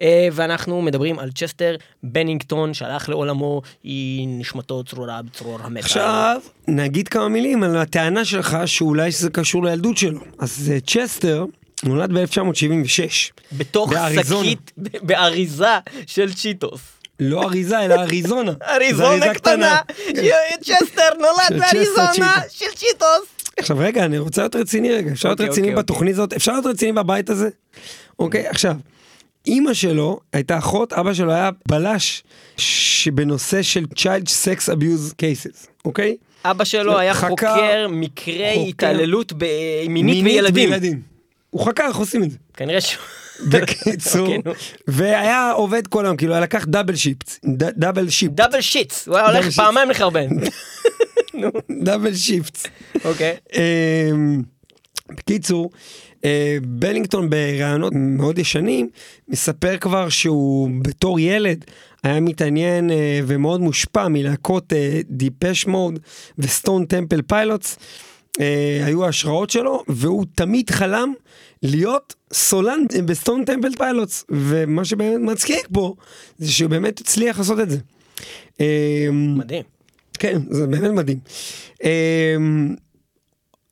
אה, 0.03 0.29
ואנחנו 0.33 0.83
מדברים 0.83 1.19
על 1.19 1.31
צ'סטר 1.33 1.77
בנינגטון 2.03 2.75
שהלך 2.75 3.09
לעולמו, 3.09 3.62
היא 3.83 4.29
נשמתו 4.29 4.85
צרורה 4.85 5.23
בצרור 5.23 5.59
המטאל. 5.62 5.79
עכשיו, 5.79 6.41
נגיד 6.69 7.09
כמה 7.09 7.29
מילים 7.29 7.62
על 7.62 7.77
הטענה 7.77 8.25
שלך 8.25 8.59
שאולי 8.67 9.11
זה 9.11 9.31
קשור 9.31 9.65
לילדות 9.65 9.97
שלו. 9.97 10.21
אז 10.38 10.73
אה, 10.75 10.81
צ'סטר 10.81 11.45
נולד 11.85 12.12
ב-1976. 12.12 13.33
בתוך 13.53 13.93
באריזונה. 13.93 14.45
שקית, 14.49 14.73
באריזה 15.09 15.79
של 16.07 16.35
צ'יטוס. 16.35 16.81
לא 17.21 17.43
אריזה, 17.43 17.85
אלא 17.85 17.95
אריזונה. 17.95 18.53
זו 18.61 18.65
אריזונה 18.71 19.35
קטנה, 19.35 19.81
צ'סטר 20.65 21.09
נולד 21.19 21.62
באריזונה. 21.62 22.37
של 22.49 22.67
צ'יטוס. 22.77 23.43
עכשיו 23.59 23.77
רגע, 23.81 24.05
אני 24.05 24.19
רוצה 24.19 24.43
להיות 24.43 24.57
רציני 24.57 24.93
רגע, 24.93 25.12
אפשר 25.12 25.29
להיות 25.29 25.41
אוקיי, 25.41 25.51
רציני 25.51 25.69
אוקיי, 25.69 25.83
בתוכנית 25.83 26.15
הזאת, 26.15 26.33
אפשר 26.33 26.53
להיות 26.53 26.67
רציני 26.67 26.93
בבית 26.93 27.31
הזה? 27.31 27.49
אוקיי, 28.19 28.47
עכשיו, 28.49 28.75
אימא 29.47 29.75
שלו 29.75 30.21
הייתה 30.33 30.59
אחות, 30.59 30.93
אבא 30.93 31.15
שלו 31.15 31.33
היה 31.33 31.51
בלש 31.69 32.23
שבנושא 32.57 33.63
של 33.63 33.85
Child 33.99 34.27
Sex 34.45 34.69
Abuse 34.69 35.13
Cases, 35.13 35.67
אוקיי? 35.85 36.17
אבא 36.45 36.65
שלו 36.65 36.99
היה 36.99 37.15
חקר- 37.15 37.29
חוקר 37.31 37.87
מקרי 37.91 38.53
חוקר- 38.55 38.69
התעללות 38.69 39.33
ב- 39.39 39.47
מינית 39.89 40.25
בילדים. 40.55 41.01
הוא 41.51 41.67
חקר 41.67 41.85
איך 41.89 41.97
עושים 41.97 42.23
את 42.25 42.31
זה. 42.31 42.37
כנראה 42.55 42.81
ש... 42.81 42.97
בקיצור. 43.49 44.29
והיה 44.89 45.51
עובד 45.53 45.87
כל 45.87 46.05
היום, 46.05 46.17
כאילו 46.17 46.33
היה 46.33 46.41
לקח 46.43 46.65
double 46.65 46.97
shift, 46.97 47.38
double 47.77 48.09
shif, 48.11 48.33
double 48.33 48.61
shits, 48.61 49.09
הוא 49.09 49.17
היה 49.17 49.27
הולך. 49.27 49.49
פעמיים 49.57 49.91
לחרבן. 49.91 50.29
double 51.85 52.15
shift. 52.15 52.69
אוקיי. 53.05 53.37
אמ, 53.53 54.43
בקיצור, 55.09 55.71
בנינגטון 56.62 57.31
בראיונות 57.31 57.93
מאוד 57.97 58.39
ישנים 58.39 58.89
מספר 59.29 59.79
כבר 59.79 60.09
שהוא 60.09 60.71
בתור 60.83 61.21
ילד 61.21 61.65
היה 62.03 62.21
מתעניין 62.21 62.91
אה, 62.91 63.21
ומאוד 63.27 63.61
מושפע 63.61 64.09
מלהקות 64.09 64.73
Depeche 65.11 65.67
Mode 65.67 65.99
ו 66.38 66.47
Stone 66.47 66.87
Temple 66.87 67.23
Pilots. 67.23 67.79
היו 68.87 69.05
ההשראות 69.05 69.51
שלו 69.51 69.83
והוא 69.89 70.25
תמיד 70.35 70.71
חלם 70.71 71.13
להיות 71.63 72.15
סולן 72.33 72.81
ב 73.07 73.13
Stone 73.13 73.45
Temple 73.45 73.77
Pilots 73.77 74.25
ומה 74.31 74.85
שבאמת 74.85 75.21
מצחיק 75.21 75.69
פה 75.73 75.95
זה 76.39 76.53
שהוא 76.53 76.71
באמת 76.71 77.01
הצליח 77.01 77.39
לעשות 77.39 77.61
את 77.61 77.71
זה. 77.71 77.79
אמ, 78.61 79.35
מדהים. 79.39 79.63
כן, 80.19 80.41
זה 80.51 80.67
באמת 80.67 80.91
מדהים. 80.91 81.19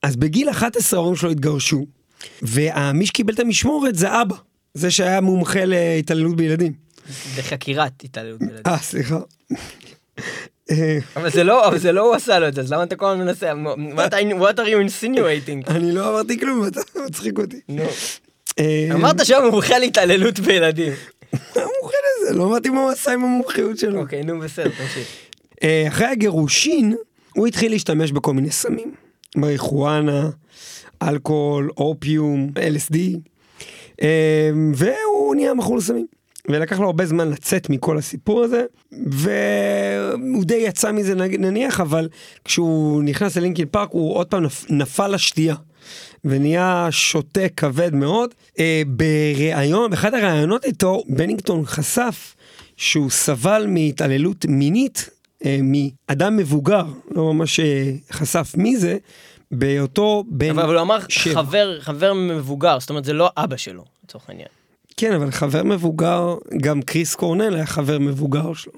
אז 0.03 0.17
בגיל 0.17 0.51
11 0.51 1.01
ההורים 1.01 1.17
שלו 1.17 1.31
התגרשו, 1.31 1.87
ומי 2.43 3.07
שקיבל 3.07 3.35
את 3.35 3.41
המשמורת 3.41 3.95
זה 3.97 4.23
אבא, 4.23 4.35
זה 4.75 4.91
שהיה 4.91 5.21
מומחה 5.21 5.65
להתעללות 5.65 6.37
בילדים. 6.37 6.73
בחקירת 7.39 7.93
התעללות 8.05 8.39
בילדים. 8.41 8.63
אה, 8.67 8.79
סליחה. 8.79 9.19
אבל 11.17 11.31
זה 11.31 11.45
לא, 11.45 11.69
אבל 11.69 11.79
זה 11.79 11.93
לא 11.93 12.01
הוא 12.07 12.15
עשה 12.15 12.39
לו 12.39 12.49
את 12.49 12.55
זה, 12.55 12.61
אז 12.61 12.73
למה 12.73 12.83
אתה 12.83 12.97
כל 12.97 13.07
הזמן 13.07 13.25
מנסה? 13.25 13.53
What 14.39 14.55
are- 14.59 14.67
you 14.69 15.05
insinuating? 15.05 15.71
אני 15.71 15.93
לא 15.93 16.09
אמרתי 16.11 16.41
כלום, 16.41 16.67
אתה 16.67 16.81
מצחיק 17.07 17.39
אותי. 17.39 17.61
אה, 18.59 18.89
אמרת 18.95 19.27
שהוא 19.27 19.51
מומחה 19.51 19.79
להתעללות 19.79 20.39
בילדים. 20.41 20.93
מומחה 21.57 21.97
לזה, 22.27 22.35
לא 22.39 22.45
אמרתי 22.47 22.69
מה 22.69 22.81
הוא 22.81 22.91
עשה 22.91 23.13
עם 23.13 23.25
המומחיות 23.25 23.79
שלו. 23.79 24.01
אוקיי, 24.01 24.23
נו 24.23 24.39
בסדר, 24.41 24.69
תמשיך. 24.69 25.07
אה, 25.63 25.85
אחרי 25.89 26.07
הגירושין, 26.07 26.95
הוא 27.35 27.47
התחיל 27.47 27.73
להשתמש 27.73 28.13
בכל 28.13 28.33
מיני 28.35 28.51
סמים. 28.51 28.95
מריחואנה, 29.37 30.31
אלכוהול, 31.03 31.71
אופיום, 31.77 32.51
LSD, 32.57 32.97
אה, 34.03 34.51
והוא 34.75 35.35
נהיה 35.35 35.55
מכור 35.55 35.77
לסמים. 35.77 36.07
ולקח 36.49 36.79
לו 36.81 36.87
הרבה 36.87 37.07
זמן 37.07 37.31
לצאת 37.31 37.71
מכל 37.71 37.99
הסיפור 37.99 38.43
הזה, 38.43 38.65
והוא 39.07 40.45
די 40.45 40.55
יצא 40.55 40.93
מזה 40.93 41.15
נניח, 41.15 41.81
אבל 41.81 42.09
כשהוא 42.45 43.03
נכנס 43.03 43.37
ללינקין 43.37 43.67
פארק 43.71 43.89
הוא 43.93 44.15
עוד 44.17 44.27
פעם 44.27 44.43
נפ- 44.47 44.67
נפל 44.71 45.09
לשתייה. 45.09 45.55
ונהיה 46.25 46.89
שותה 46.91 47.49
כבד 47.57 47.95
מאוד. 47.95 48.35
אה, 48.59 48.83
בריאיון, 48.87 49.91
באחד 49.91 50.15
הראיונות 50.15 50.65
איתו, 50.65 51.03
בנינגטון 51.09 51.67
חשף 51.67 52.35
שהוא 52.77 53.11
סבל 53.11 53.67
מהתעללות 53.69 54.47
מינית 54.49 55.11
אה, 55.45 55.59
מאדם 55.63 56.37
מבוגר, 56.37 56.85
לא 57.11 57.35
ממש 57.35 57.61
אה, 57.61 57.93
חשף 58.13 58.53
מי 58.57 58.77
זה, 58.77 58.97
בהיותו 59.51 60.25
בן... 60.29 60.59
אבל 60.59 60.75
הוא 60.75 60.83
אמר 60.83 60.99
שבע. 61.09 61.35
חבר, 61.35 61.81
חבר 61.81 62.13
מבוגר, 62.15 62.81
זאת 62.81 62.91
אומרת 62.91 63.05
זה 63.05 63.13
לא 63.13 63.31
אבא 63.37 63.57
שלו, 63.57 63.85
לצורך 64.05 64.25
העניין. 64.29 64.49
כן, 64.97 65.13
אבל 65.13 65.31
חבר 65.31 65.63
מבוגר, 65.63 66.35
גם 66.61 66.83
קריס 66.83 67.15
קורנל 67.15 67.55
היה 67.55 67.67
חבר 67.67 67.99
מבוגר 67.99 68.55
שלו. 68.55 68.73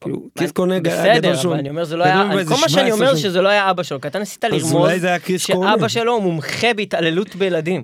כאילו, 0.00 0.22
קריס 0.38 0.50
קורנל 0.52 0.72
היה 0.72 0.80
גדול 0.80 0.92
בסדר, 0.92 1.36
שלו. 1.36 1.50
אבל 1.50 1.58
אני 1.58 1.70
אומר 1.70 1.84
זה 1.84 1.96
לא 1.96 2.04
היה, 2.04 2.30
כל 2.48 2.54
מה 2.60 2.68
שאני 2.68 2.90
17 2.90 2.92
אומר. 2.92 3.16
שזה 3.16 3.42
לא 3.42 3.48
היה 3.48 3.70
אבא 3.70 3.82
שלו, 3.82 4.00
כי 4.00 4.08
אתה 4.08 4.18
ניסית 4.18 4.44
לרמוז. 4.44 4.90
שאבא 5.36 5.88
שלו 5.88 6.20
מומחה 6.20 6.74
בהתעללות 6.74 7.36
בילדים. 7.36 7.82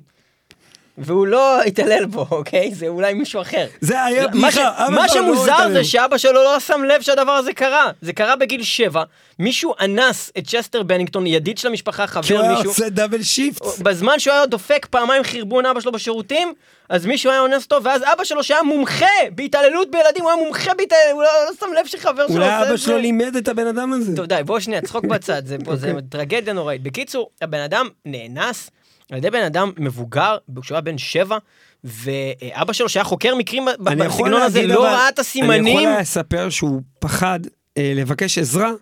והוא 0.99 1.27
לא 1.27 1.63
התעלל 1.63 2.05
בו, 2.07 2.27
אוקיי? 2.31 2.75
זה 2.75 2.89
אולי 2.89 3.15
מישהו 3.15 3.41
אחר. 3.41 3.67
זה 3.81 4.05
היה 4.05 4.27
מה 4.35 4.53
ש- 4.53 4.55
בדיחה, 4.59 4.87
אבא 4.87 4.95
מה 4.95 5.09
שלו 5.09 5.23
לא 5.29 5.35
שמוזר. 5.35 5.69
זה 5.73 5.85
שאבא 5.85 6.19
שלו 6.19 6.33
לא 6.33 6.61
שם 6.61 6.85
לב 6.85 7.03
שהדבר 7.03 7.33
הזה 7.33 7.53
קרה. 7.53 7.91
זה 8.01 8.13
קרה 8.13 8.37
בגיל 8.37 8.63
שבע, 8.63 9.03
מישהו 9.39 9.75
אנס 9.81 10.31
את 10.39 10.47
צ'סטר 10.49 10.83
בנינגטון, 10.83 11.27
ידיד 11.27 11.59
של 11.59 11.69
המשפחה, 11.69 12.07
כי 12.07 12.13
הוא 12.19 12.23
חבר 12.23 12.41
היה 12.41 12.53
מישהו. 12.57 12.71
עושה 12.71 12.89
דאבל 12.89 13.23
שיפט. 13.23 13.79
בזמן 13.79 14.19
שהוא 14.19 14.35
היה 14.35 14.47
דופק 14.47 14.87
פעמיים 14.91 15.23
חרבון 15.25 15.67
אבא 15.67 15.81
שלו 15.81 15.93
בשירותים, 15.93 16.53
אז 16.89 17.07
מישהו 17.07 17.31
היה 17.31 17.41
אונס 17.41 17.65
אותו, 17.65 17.83
ואז 17.83 18.03
אבא 18.13 18.25
שלו 18.25 18.43
שהיה 18.45 18.63
מומחה 18.63 19.07
בהתעללות 19.35 19.91
בילדים, 19.91 20.23
הוא 20.23 20.31
היה 20.31 20.45
מומחה 20.45 20.75
בהתעללות, 20.75 21.13
הוא 21.13 21.23
לא, 21.23 21.29
לא 21.49 21.55
שם 21.61 21.73
לב 21.81 21.87
שחבר 21.87 22.27
שלו 22.29 22.37
אולי 22.37 22.47
עושה 22.47 22.63
אבא 22.63 22.75
את 22.75 22.79
שלו 22.79 22.95
זה. 22.95 23.01
לימד 23.01 23.37
את 23.37 23.49
הבן 23.49 23.67
אדם 23.67 23.93
הזה. 23.93 24.17
טוב 24.17 24.27
די, 24.27 24.41
בוא 24.47 24.61
שנייה, 24.61 24.81
צחוק 24.83 25.05
בצד, 25.13 25.43
זה 25.47 25.57
אוקיי. 25.67 25.93
טרגדיה 26.09 26.53
נוראית. 26.53 26.83
בקיצור, 26.83 27.31
הבן 27.43 27.61
אדם 27.61 27.89
נאנס 28.07 28.71
על 29.13 29.19
ידי 29.19 29.31
בן 29.31 29.45
אדם 29.45 29.73
מבוגר, 29.79 30.37
כשהוא 30.61 30.75
היה 30.75 30.81
בן 30.81 30.99
שבע, 30.99 31.39
ואבא 31.85 32.73
שלו 32.73 32.89
שהיה 32.89 33.05
חוקר 33.05 33.35
מקרים 33.35 33.69
אני 33.69 34.09
בסגנון 34.09 34.43
הזה, 34.43 34.67
לא 34.67 34.85
ראה 34.85 35.09
את 35.09 35.19
אני 35.19 35.21
הסימנים. 35.21 35.79
יכול 35.79 36.01
לספר 36.01 36.51
שהוא 36.51 36.83
פחד 36.99 37.41
אה, 37.79 37.93
לבקש 37.97 38.39
עזרה, 38.39 38.73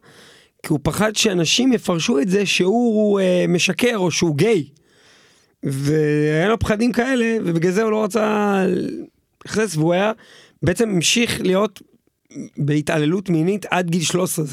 כי 0.62 0.68
הוא 0.68 0.78
פחד 0.82 1.16
שאנשים 1.16 1.72
יפרשו 1.72 2.18
את 2.18 2.28
זה 2.28 2.46
שהוא 2.46 3.20
אה, 3.20 3.44
משקר 3.48 3.96
או 3.96 4.10
שהוא 4.10 4.36
גיי. 4.36 4.68
והיה 5.62 6.48
לו 6.48 6.58
פחדים 6.58 6.92
כאלה, 6.92 7.36
ובגלל 7.44 7.72
זה 7.72 7.82
הוא 7.82 7.90
לא 7.90 8.04
רצה 8.04 8.64
להיכנס, 9.44 9.76
והוא 9.76 9.92
היה, 9.92 10.12
בעצם 10.62 10.88
המשיך 10.88 11.40
להיות 11.40 11.82
בהתעללות 12.56 13.30
מינית 13.30 13.66
עד 13.70 13.90
גיל 13.90 14.02
13. 14.02 14.44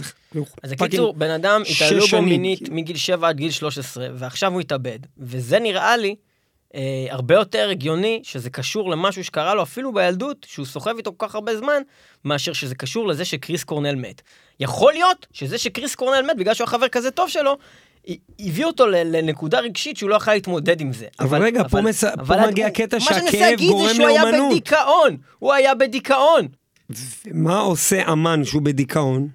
אז 0.63 0.71
בקיצור, 0.71 1.13
בן 1.13 1.29
אדם 1.29 1.61
התעללו 1.69 2.07
בו 2.07 2.21
מינית. 2.21 2.69
מגיל 2.69 2.97
7 2.97 3.29
עד 3.29 3.37
גיל 3.37 3.51
13, 3.51 4.07
ועכשיו 4.15 4.53
הוא 4.53 4.61
התאבד. 4.61 4.99
וזה 5.17 5.59
נראה 5.59 5.97
לי 5.97 6.15
אה, 6.75 6.81
הרבה 7.09 7.35
יותר 7.35 7.69
הגיוני 7.71 8.19
שזה 8.23 8.49
קשור 8.49 8.89
למשהו 8.91 9.23
שקרה 9.23 9.55
לו 9.55 9.63
אפילו 9.63 9.93
בילדות, 9.93 10.45
שהוא 10.49 10.65
סוחב 10.65 10.97
איתו 10.97 11.13
כל 11.17 11.27
כך 11.27 11.35
הרבה 11.35 11.57
זמן, 11.57 11.81
מאשר 12.25 12.53
שזה 12.53 12.75
קשור 12.75 13.07
לזה 13.07 13.25
שקריס 13.25 13.63
קורנל 13.63 13.95
מת. 13.95 14.21
יכול 14.59 14.93
להיות 14.93 15.27
שזה 15.33 15.57
שקריס 15.57 15.95
קורנל 15.95 16.21
מת 16.21 16.37
בגלל 16.37 16.53
שהוא 16.53 16.65
היה 16.65 16.71
חבר 16.71 16.87
כזה 16.87 17.11
טוב 17.11 17.29
שלו, 17.29 17.57
הביא 18.39 18.65
אותו 18.65 18.87
לנקודה 18.87 19.59
רגשית 19.59 19.97
שהוא 19.97 20.09
לא 20.09 20.15
יכול 20.15 20.33
להתמודד 20.33 20.81
עם 20.81 20.93
זה. 20.93 21.05
אבל 21.19 21.43
רגע, 21.43 21.63
פה 21.67 21.81
מס- 21.81 22.03
פה 22.03 22.09
אבל 22.19 22.47
מגיע 22.47 22.65
הוא- 22.65 22.71
הקטע 22.71 22.97
מה 22.97 23.03
שאני 23.03 23.15
מנסה 23.21 23.31
שהכאב 23.31 23.49
להגיד 23.49 23.67
זה 23.67 23.73
גורם 23.73 23.93
שהוא 23.93 24.07
היה 24.07 24.23
לאומנות. 24.23 24.51
בדיכאון, 24.51 25.17
הוא 25.39 25.53
היה 25.53 25.75
בדיכאון. 25.75 26.47
מה 27.33 27.59
עושה 27.59 28.11
אמן 28.11 28.45
שהוא 28.45 28.61
בדיכאון? 28.61 29.27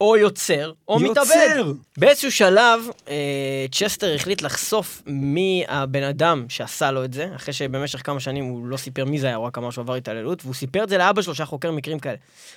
או 0.00 0.16
יוצר, 0.16 0.72
או 0.88 1.00
יוצר. 1.00 1.10
מתאבד. 1.10 1.64
באיזשהו 1.98 2.32
שלב, 2.32 2.80
אה, 3.08 3.66
צ'סטר 3.72 4.14
החליט 4.14 4.42
לחשוף 4.42 5.02
מי 5.06 5.64
הבן 5.68 6.02
אדם 6.02 6.46
שעשה 6.48 6.90
לו 6.90 7.04
את 7.04 7.12
זה, 7.12 7.28
אחרי 7.36 7.54
שבמשך 7.54 8.06
כמה 8.06 8.20
שנים 8.20 8.44
הוא 8.44 8.66
לא 8.66 8.76
סיפר 8.76 9.04
מי 9.04 9.18
זה 9.18 9.26
היה, 9.26 9.36
הוא 9.36 9.46
רק 9.46 9.58
אמר 9.58 9.70
שהוא 9.70 9.82
עבר 9.82 9.94
התעללות, 9.94 10.42
והוא 10.42 10.54
סיפר 10.54 10.84
את 10.84 10.88
זה 10.88 10.98
לאבא 10.98 11.22
שלו 11.22 11.34
שהיה 11.34 11.46
חוקר 11.46 11.72
מקרים 11.72 11.98
כאלה. 11.98 12.16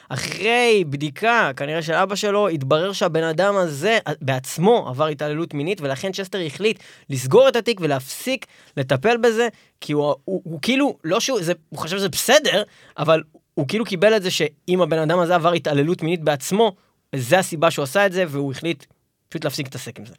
אחרי 0.10 0.84
בדיקה, 0.90 1.52
כנראה 1.56 1.82
של 1.82 1.94
אבא 1.94 2.16
שלו, 2.16 2.48
התברר 2.48 2.94
שהבן 2.94 3.24
אדם 3.24 3.56
הזה 3.56 3.98
אה, 4.08 4.14
בעצמו 4.22 4.86
עבר 4.90 5.08
התעללות 5.08 5.54
מינית, 5.54 5.82
ולכן 5.82 6.12
צ'סטר 6.12 6.40
החליט 6.46 6.80
לסגור 7.10 7.50
את 7.50 7.56
התיק 7.56 7.80
ולהפסיק 7.82 8.46
לטפל 8.78 9.18
בזה, 9.18 9.48
כי 9.82 9.94
הוא, 9.94 10.16
הוא, 10.26 10.42
הוא 10.44 10.60
כאילו, 10.62 10.98
לא 11.04 11.20
שהוא, 11.20 11.42
זה, 11.42 11.54
הוא 11.70 11.80
חשב 11.80 11.98
שזה 11.98 12.10
בסדר, 12.10 12.64
אבל 12.98 13.24
הוא 13.54 13.68
כאילו 13.68 13.86
קיבל 13.86 14.16
את 14.16 14.24
זה 14.24 14.32
שאם 14.32 14.82
הבן 14.82 15.00
אדם 15.00 15.20
הזה 15.20 15.36
עבר 15.36 15.52
התעללות 15.52 16.04
מינית 16.04 16.24
בעצמו, 16.24 16.76
זה 17.16 17.40
הסיבה 17.40 17.72
שהוא 17.72 17.84
עשה 17.84 18.06
את 18.06 18.12
זה, 18.12 18.26
והוא 18.28 18.52
החליט 18.52 18.86
פשוט 19.30 19.44
להפסיק 19.44 19.66
להתעסק 19.66 20.00
עם 20.00 20.06
זה. 20.06 20.14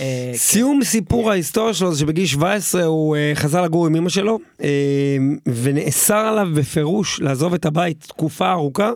אה, 0.00 0.32
סיום 0.34 0.84
סיפור 0.84 1.30
ההיסטוריה 1.30 1.74
שלו 1.74 1.92
זה 1.92 2.00
שבגיל 2.00 2.26
17 2.26 2.84
הוא 2.84 3.16
אה, 3.16 3.32
חזר 3.34 3.62
לגור 3.62 3.86
עם 3.86 3.96
אמא 3.96 4.08
שלו 4.08 4.38
אה, 4.62 5.16
ונאסר 5.62 6.16
עליו 6.16 6.48
בפירוש 6.54 7.20
לעזוב 7.20 7.54
את 7.54 7.66
הבית 7.66 8.00
תקופה 8.00 8.50
ארוכה 8.50 8.90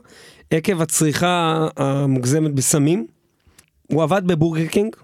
עקב 0.50 0.82
הצריכה 0.82 1.66
המוגזמת 1.76 2.54
בסמים. 2.54 3.06
הוא 3.86 4.02
עבד 4.02 4.26
בבורגר 4.26 4.66
קינג 4.66 4.96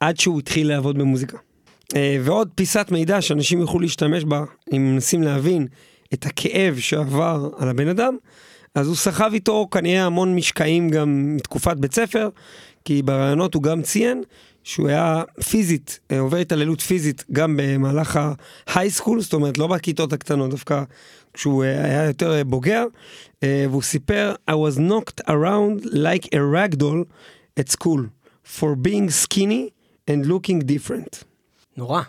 עד 0.00 0.18
שהוא 0.18 0.38
התחיל 0.38 0.68
לעבוד 0.68 0.98
במוזיקה. 0.98 1.38
ועוד 2.24 2.48
פיסת 2.54 2.86
מידע 2.90 3.20
שאנשים 3.20 3.60
יוכלו 3.60 3.80
להשתמש 3.80 4.24
בה 4.24 4.44
אם 4.72 4.94
מנסים 4.94 5.22
להבין 5.22 5.66
את 6.14 6.26
הכאב 6.26 6.78
שעבר 6.78 7.50
על 7.58 7.68
הבן 7.68 7.88
אדם. 7.88 8.16
אז 8.76 8.86
הוא 8.86 8.96
סחב 8.96 9.30
איתו 9.34 9.68
כנראה 9.70 10.06
המון 10.06 10.34
משקעים 10.34 10.90
גם 10.90 11.36
מתקופת 11.36 11.76
בית 11.76 11.94
ספר, 11.94 12.28
כי 12.84 13.02
ברעיונות 13.02 13.54
הוא 13.54 13.62
גם 13.62 13.82
ציין 13.82 14.22
שהוא 14.62 14.88
היה 14.88 15.22
פיזית, 15.48 16.00
אה, 16.10 16.20
עובר 16.20 16.36
התעללות 16.36 16.80
פיזית 16.80 17.24
גם 17.32 17.56
במהלך 17.56 18.20
ההייסקול, 18.66 19.20
זאת 19.20 19.32
אומרת 19.32 19.58
לא 19.58 19.66
בכיתות 19.66 20.12
הקטנות, 20.12 20.50
דווקא 20.50 20.82
כשהוא 21.34 21.64
אה, 21.64 21.84
היה 21.84 22.04
יותר 22.04 22.34
אה, 22.34 22.44
בוגר, 22.44 22.86
והוא 23.42 23.82
סיפר, 23.82 24.34
I 24.50 24.54
was 24.54 24.78
knocked 24.78 25.20
around 25.28 25.84
like 25.84 26.26
a 26.34 26.38
ragdoll 26.54 27.04
at 27.60 27.70
school 27.70 28.00
for 28.44 28.74
being 28.74 29.10
skinny 29.10 29.70
and 30.10 30.26
looking 30.26 30.60
different. 30.66 31.24
נורא. 31.76 32.02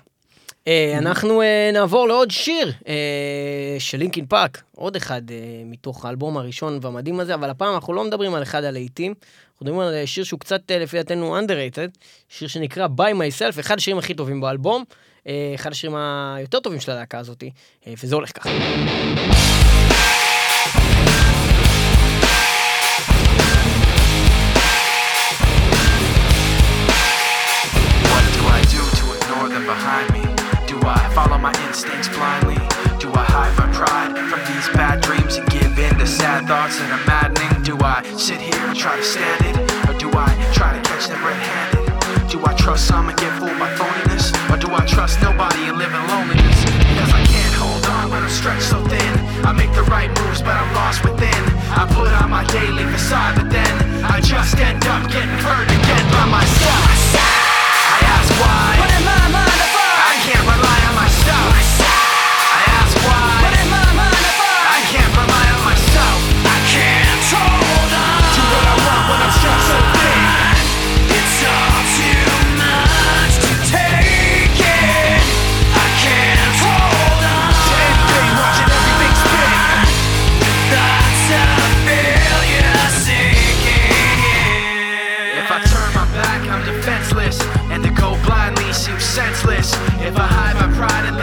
אה, 0.67 0.97
אנחנו 0.97 1.41
אה, 1.41 1.69
נעבור 1.73 2.07
לעוד 2.07 2.31
שיר 2.31 2.73
אה, 2.87 3.75
של 3.79 3.97
Linkin 3.97 4.25
Park, 4.25 4.61
עוד 4.75 4.95
אחד 4.95 5.21
מתוך 5.65 6.05
האלבום 6.05 6.37
הראשון 6.37 6.79
והמדהים 6.81 7.19
הזה, 7.19 7.33
אבל 7.33 7.49
הפעם 7.49 7.75
אנחנו 7.75 7.93
לא 7.93 8.03
מדברים 8.03 8.33
על 8.35 8.43
אחד 8.43 8.63
הלהיטים, 8.63 9.13
אנחנו 9.51 9.65
מדברים 9.65 9.87
על 9.87 10.05
שיר 10.05 10.23
שהוא 10.23 10.39
קצת 10.39 10.71
לפי 10.71 10.97
דעתנו 10.97 11.39
underrated, 11.39 11.97
שיר 12.29 12.47
שנקרא 12.47 12.87
By 12.97 13.13
Myself, 13.13 13.59
אחד 13.59 13.77
השירים 13.77 13.97
הכי 13.97 14.13
טובים 14.13 14.41
באלבום, 14.41 14.83
אחד 15.55 15.71
השירים 15.71 15.95
היותר 15.95 16.59
טובים 16.59 16.79
של 16.79 16.91
הלהקה 16.91 17.19
הזאת, 17.19 17.43
וזה 17.87 18.15
הולך 18.15 18.39
ככה. 18.39 18.49
Thoughts 36.47 36.79
that 36.79 36.87
are 36.87 37.03
maddening? 37.03 37.59
Do 37.67 37.75
I 37.83 37.99
sit 38.15 38.39
here 38.39 38.55
and 38.55 38.71
try 38.71 38.95
to 38.95 39.03
stand 39.03 39.51
it? 39.51 39.59
Or 39.83 39.93
do 39.99 40.07
I 40.15 40.31
try 40.55 40.71
to 40.71 40.79
catch 40.79 41.11
them 41.11 41.19
red-handed? 41.19 42.31
Do 42.31 42.39
I 42.47 42.55
trust 42.55 42.87
some 42.87 43.11
and 43.11 43.17
get 43.19 43.35
fooled 43.35 43.59
by 43.59 43.67
phoniness? 43.75 44.31
Or 44.47 44.55
do 44.55 44.71
I 44.71 44.87
trust 44.87 45.19
nobody 45.19 45.67
and 45.67 45.75
live 45.75 45.91
in 45.91 46.03
loneliness? 46.07 46.63
Because 46.63 47.11
I 47.11 47.19
can't 47.27 47.55
hold 47.59 47.83
on 47.91 48.15
when 48.15 48.23
I'm 48.23 48.31
stretched 48.31 48.63
so 48.63 48.79
thin. 48.87 49.13
I 49.43 49.51
make 49.51 49.75
the 49.75 49.83
right 49.91 50.07
moves, 50.23 50.39
but 50.39 50.55
I'm 50.55 50.71
lost 50.71 51.03
within. 51.03 51.43
I 51.75 51.83
put 51.91 52.15
on 52.15 52.31
my 52.31 52.47
daily 52.47 52.87
facade, 52.95 53.35
but 53.35 53.51
then 53.51 54.05
I 54.07 54.23
just 54.23 54.55
end 54.55 54.87
up 54.87 55.03
getting 55.11 55.39
hurt 55.43 55.67
again 55.67 56.05
by 56.15 56.31
myself. 56.31 56.87
I 57.91 57.99
ask 58.07 58.31
why. 58.39 59.06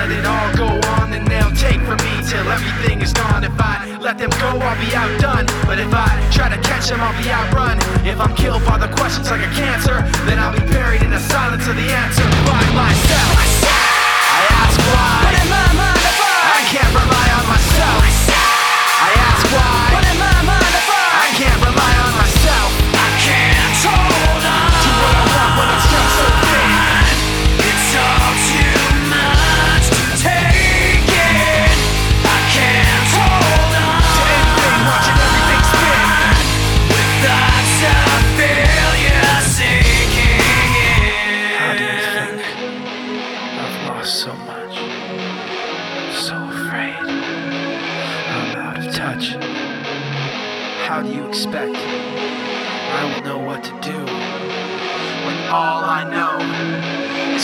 Let 0.07 0.19
it 0.19 0.27
all 0.27 0.53
go 0.55 0.89
on, 0.91 1.15
and 1.15 1.27
they'll 1.27 1.51
take 1.53 1.81
from 1.81 1.97
me 2.05 2.21
till 2.29 2.47
everything 2.53 3.01
is 3.01 3.13
gone. 3.13 3.43
If 3.43 3.59
I 3.59 3.97
let 4.01 4.19
them 4.19 4.29
go, 4.31 4.59
I'll 4.61 4.79
be 4.79 4.95
outdone. 4.95 5.47
But 5.65 5.79
if 5.79 5.93
I 5.95 6.09
try 6.31 6.51
to 6.55 6.61
catch 6.61 6.89
them, 6.89 7.01
I'll 7.01 7.23
be 7.23 7.31
outrun. 7.31 7.79
If 8.07 8.21
I'm 8.21 8.35
killed 8.37 8.65
by 8.67 8.77
the 8.77 8.89
questions 8.97 9.31
like 9.31 9.41
a 9.41 9.53
cancer, 9.55 10.03
then 10.27 10.39
I'll 10.39 10.53
be 10.53 10.65
buried 10.73 11.03
in 11.03 11.11
the 11.11 11.21
silence 11.21 11.67
of 11.67 11.77
the 11.77 11.89
answer 11.89 12.25
by 12.45 12.63
myself. 12.75 13.44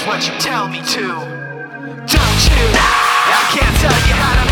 Is 0.00 0.06
what 0.06 0.26
you 0.26 0.38
tell 0.38 0.68
me 0.68 0.80
to? 0.82 1.00
Don't 1.00 2.40
you? 2.48 2.64
I 3.32 3.42
can't 3.52 3.76
tell 3.80 4.08
you 4.08 4.14
how 4.14 4.44
to 4.44 4.49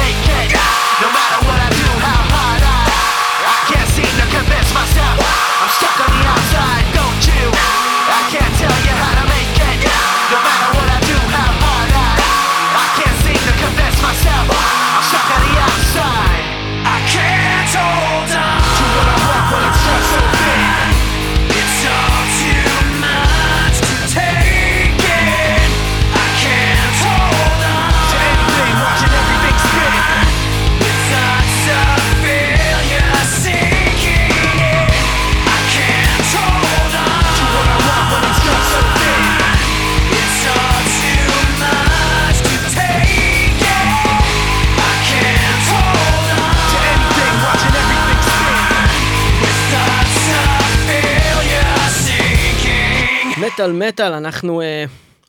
מטאל 53.58 53.72
מטאל, 53.72 54.12
אנחנו 54.12 54.60
אה, 54.60 54.84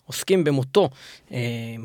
עוסקים 0.05 0.43
במותו 0.43 0.89
אה, 1.31 1.37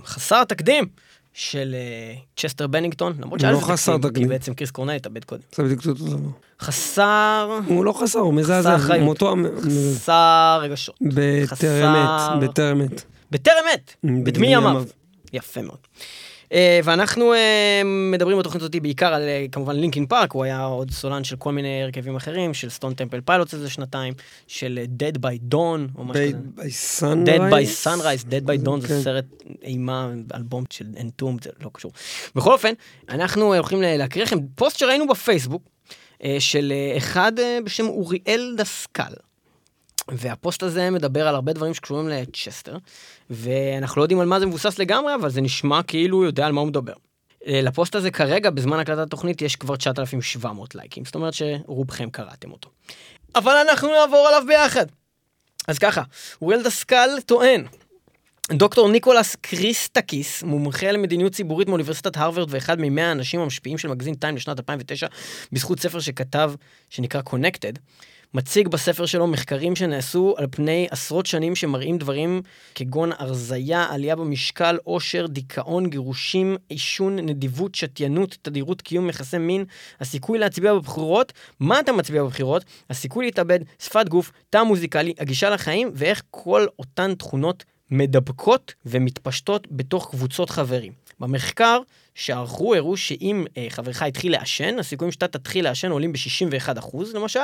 חסר 0.04 0.44
תקדים 0.44 0.86
של 1.32 1.74
אה, 1.74 2.14
צ'סטר 2.36 2.66
בנינגטון, 2.66 3.12
למרות 3.20 3.40
שהיה 3.40 3.52
לא 3.52 3.58
לזה 3.58 3.66
חסר 3.66 3.96
כי 3.96 4.08
תקדים. 4.08 4.28
בעצם 4.28 4.54
קריס 4.54 4.70
קורנל 4.70 4.92
התאבד 4.92 5.24
קודם. 5.24 5.42
זה 5.56 5.62
בדיוק 5.62 5.86
אותו 5.86 6.04
דבר. 6.04 6.28
חסר... 6.60 7.60
הוא 7.66 7.84
לא 7.84 7.92
חסר, 7.92 8.18
הוא 8.18 8.34
מזעזע. 8.34 8.76
מותו 9.00 9.34
חסר 9.62 10.58
רגשות. 10.62 10.94
בטרם 11.02 11.94
עת, 11.94 12.42
בטרם 12.42 12.80
עת. 12.80 13.04
בטרם 13.30 13.64
עת, 13.74 13.96
בדמי. 14.04 14.46
ימיו. 14.46 14.84
יפה 15.32 15.62
מאוד. 15.62 15.78
אה, 16.54 16.80
ואנחנו 16.84 17.34
אה, 17.34 17.82
מדברים 17.84 18.38
בתוכנית 18.38 18.62
הזאת 18.62 18.76
בעיקר 18.82 19.14
על 19.14 19.22
אה, 19.22 19.46
כמובן 19.52 19.76
Linkin 19.76 20.06
Park, 20.06 20.32
הוא 20.32 20.44
היה 20.44 20.64
עוד 20.64 20.90
סולן 20.90 21.24
של 21.24 21.36
כל 21.36 21.52
מיני 21.52 21.82
הרכבים 21.82 22.16
אחרים, 22.16 22.54
של 22.54 22.70
Stone 22.70 22.94
Temple 22.94 23.20
Pilots 23.20 23.54
איזה 23.54 23.70
שנתיים, 23.70 24.14
של 24.46 24.78
Dead 24.98 25.18
by 25.18 25.54
Dawn, 25.54 25.98
או 25.98 26.04
משהו 26.04 26.22
כזה. 26.28 26.32
By 26.54 26.70
Sunrise. 26.70 27.40
Dead 27.40 27.52
by 27.52 27.86
Sunrise, 27.86 28.24
Dead 28.24 28.46
by 28.46 28.66
Dawn 28.66 28.80
זה 28.80 28.88
כן. 28.88 29.00
סרט 29.00 29.24
אימה, 29.62 30.10
אלבום 30.34 30.64
של 30.70 30.86
Entombed, 31.00 31.36
זה 31.42 31.50
לא 31.64 31.70
קשור. 31.72 31.92
בכל 32.34 32.52
אופן, 32.52 32.72
אנחנו 33.08 33.54
הולכים 33.54 33.82
להקריא 33.82 34.24
לכם 34.24 34.38
פוסט 34.54 34.78
שראינו 34.78 35.06
בפייסבוק, 35.06 35.62
של 36.38 36.72
אחד 36.96 37.32
בשם 37.64 37.86
אוריאל 37.86 38.54
דסקל. 38.58 39.12
והפוסט 40.08 40.62
הזה 40.62 40.90
מדבר 40.90 41.28
על 41.28 41.34
הרבה 41.34 41.52
דברים 41.52 41.74
שקשורים 41.74 42.08
לצ'סטר, 42.08 42.76
ואנחנו 43.30 43.98
לא 43.98 44.04
יודעים 44.04 44.20
על 44.20 44.26
מה 44.26 44.40
זה 44.40 44.46
מבוסס 44.46 44.78
לגמרי, 44.78 45.14
אבל 45.14 45.30
זה 45.30 45.40
נשמע 45.40 45.82
כאילו 45.82 46.16
הוא 46.16 46.24
יודע 46.24 46.46
על 46.46 46.52
מה 46.52 46.60
הוא 46.60 46.68
מדבר. 46.68 46.92
אה, 47.46 47.60
לפוסט 47.62 47.94
הזה 47.94 48.10
כרגע, 48.10 48.50
בזמן 48.50 48.78
הקלטת 48.78 48.98
התוכנית, 48.98 49.42
יש 49.42 49.56
כבר 49.56 49.76
9,700 49.76 50.74
לייקים, 50.74 51.04
זאת 51.04 51.14
אומרת 51.14 51.34
שרובכם 51.34 52.10
קראתם 52.10 52.52
אותו. 52.52 52.70
אבל 53.34 53.52
אנחנו 53.68 53.88
נעבור 53.88 54.28
עליו 54.28 54.42
ביחד. 54.48 54.86
אז 55.68 55.78
ככה, 55.78 56.02
אוריאל 56.42 56.62
דסקל 56.62 57.08
טוען, 57.26 57.66
דוקטור 58.52 58.88
ניקולס 58.88 59.36
קריסטקיס, 59.40 60.42
מומחה 60.42 60.92
למדיניות 60.92 61.32
ציבורית 61.32 61.68
מאוניברסיטת 61.68 62.16
הרווארד 62.16 62.48
ואחד 62.50 62.76
ממאה 62.80 63.08
האנשים 63.08 63.40
המשפיעים 63.40 63.78
של 63.78 63.88
מגזין 63.88 64.14
טיים 64.14 64.36
לשנת 64.36 64.58
2009, 64.58 65.06
בזכות 65.52 65.80
ספר 65.80 66.00
שכתב, 66.00 66.52
שנקרא 66.90 67.20
Connected, 67.28 67.78
מציג 68.34 68.68
בספר 68.68 69.06
שלו 69.06 69.26
מחקרים 69.26 69.76
שנעשו 69.76 70.34
על 70.38 70.46
פני 70.50 70.86
עשרות 70.90 71.26
שנים 71.26 71.56
שמראים 71.56 71.98
דברים 71.98 72.42
כגון 72.74 73.10
הרזייה, 73.18 73.86
עלייה 73.90 74.16
במשקל, 74.16 74.78
עושר, 74.84 75.26
דיכאון, 75.26 75.90
גירושים, 75.90 76.56
עישון, 76.68 77.16
נדיבות, 77.16 77.74
שתיינות, 77.74 78.36
תדירות 78.42 78.82
קיום 78.82 79.08
יחסי 79.08 79.38
מין, 79.38 79.64
הסיכוי 80.00 80.38
להצביע 80.38 80.74
בבחירות, 80.74 81.32
מה 81.60 81.80
אתה 81.80 81.92
מצביע 81.92 82.22
בבחירות, 82.22 82.64
הסיכוי 82.90 83.24
להתאבד, 83.24 83.60
שפת 83.78 84.08
גוף, 84.08 84.32
טעם 84.50 84.66
מוזיקלי, 84.66 85.14
הגישה 85.18 85.50
לחיים, 85.50 85.90
ואיך 85.94 86.22
כל 86.30 86.66
אותן 86.78 87.14
תכונות 87.14 87.64
מדבקות 87.90 88.74
ומתפשטות 88.86 89.66
בתוך 89.70 90.10
קבוצות 90.10 90.50
חברים. 90.50 90.92
במחקר 91.20 91.78
שערכו 92.14 92.74
הראו 92.74 92.96
שאם 92.96 93.44
אה, 93.56 93.66
חברך 93.68 94.02
התחיל 94.02 94.32
לעשן, 94.32 94.78
הסיכויים 94.78 95.12
שאתה 95.12 95.28
תתחיל 95.28 95.64
לעשן 95.64 95.90
עולים 95.90 96.12
ב-61% 96.12 96.96
למשל. 97.14 97.40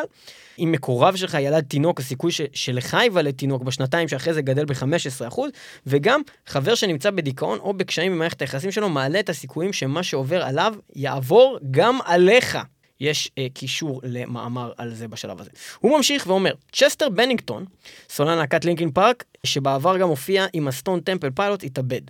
אם 0.59 0.73
מקורב 0.73 1.17
שלך 1.17 1.37
ילד 1.41 1.65
תינוק, 1.65 2.01
הסיכוי 2.01 2.33
ש- 2.33 2.41
שלך 2.53 2.97
ייוולד 3.01 3.35
תינוק 3.35 3.63
בשנתיים 3.63 4.09
שאחרי 4.09 4.35
זה 4.35 4.43
גדל 4.43 4.65
ב-15%, 4.65 5.41
וגם 5.87 6.21
חבר 6.47 6.75
שנמצא 6.75 7.11
בדיכאון 7.11 7.59
או 7.59 7.73
בקשיים 7.73 8.13
במערכת 8.13 8.41
היחסים 8.41 8.71
שלו 8.71 8.89
מעלה 8.89 9.21
את 9.21 9.29
הסיכויים 9.29 9.73
שמה 9.73 10.03
שעובר 10.03 10.43
עליו 10.43 10.75
יעבור 10.97 11.59
גם 11.71 11.99
עליך. 12.05 12.59
יש 13.01 13.31
אה, 13.39 13.47
קישור 13.55 14.01
למאמר 14.05 14.73
על 14.77 14.95
זה 14.95 15.09
בשלב 15.09 15.41
הזה. 15.41 15.51
הוא 15.79 15.97
ממשיך 15.97 16.27
ואומר, 16.27 16.53
צ'סטר 16.73 17.09
בנינגטון, 17.09 17.65
סולן 18.09 18.39
להקת 18.39 18.65
Linkin 18.65 18.91
Park, 18.91 19.25
שבעבר 19.45 19.99
גם 19.99 20.09
הופיע 20.09 20.47
עם 20.53 20.69
ה 20.69 20.74
Stone 20.74 21.01
Temple 21.01 21.31
Pilot, 21.31 21.65
התאבד. 21.65 22.01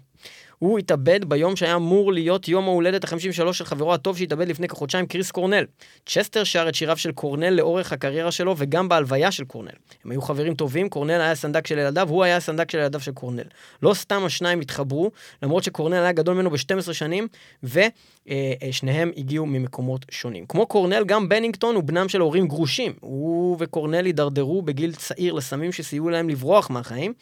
הוא 0.61 0.79
התאבד 0.79 1.25
ביום 1.25 1.57
שהיה 1.57 1.77
אמור 1.77 2.13
להיות 2.13 2.49
יום 2.49 2.65
ההולדת 2.65 3.05
ה-53 3.05 3.53
של 3.53 3.65
חברו 3.65 3.95
הטוב 3.95 4.19
שהתאבד 4.19 4.49
לפני 4.49 4.69
כחודשיים, 4.69 5.07
קריס 5.07 5.31
קורנל. 5.31 5.65
צ'סטר 6.07 6.45
שר 6.45 6.69
את 6.69 6.75
שיריו 6.75 6.97
של 6.97 7.13
קורנל 7.13 7.51
לאורך 7.51 7.93
הקריירה 7.93 8.31
שלו 8.31 8.55
וגם 8.59 8.89
בהלוויה 8.89 9.31
של 9.31 9.45
קורנל. 9.45 9.71
הם 10.05 10.11
היו 10.11 10.23
חברים 10.23 10.55
טובים, 10.55 10.89
קורנל 10.89 11.21
היה 11.21 11.31
הסנדק 11.31 11.67
של 11.67 11.79
ילדיו, 11.79 12.09
הוא 12.09 12.25
היה 12.25 12.37
הסנדק 12.37 12.71
של 12.71 12.79
ילדיו 12.79 13.01
של 13.01 13.13
קורנל. 13.13 13.43
לא 13.83 13.95
סתם 13.95 14.25
השניים 14.25 14.61
התחברו, 14.61 15.11
למרות 15.43 15.65
שקורנל 15.65 15.97
היה 15.97 16.13
גדול 16.13 16.35
ממנו 16.35 16.51
ב-12 16.51 16.93
שנים, 16.93 17.29
ושניהם 17.63 19.11
הגיעו 19.17 19.47
ממקומות 19.47 20.07
שונים. 20.11 20.47
כמו 20.47 20.67
קורנל, 20.67 21.05
גם 21.05 21.29
בנינגטון 21.29 21.75
הוא 21.75 21.85
בנם 21.85 22.09
של 22.09 22.21
הורים 22.21 22.49
גרושים. 22.49 22.93
הוא 23.01 23.57
וקורנל 23.61 24.05
הידרדרו 24.05 24.63
בגיל 24.63 24.95
צעיר 24.95 25.33
לסמים 25.33 25.73
שסייעו 25.73 26.11
להם 26.11 26.29
לברוח 26.29 26.71
מהחיים, 26.71 27.13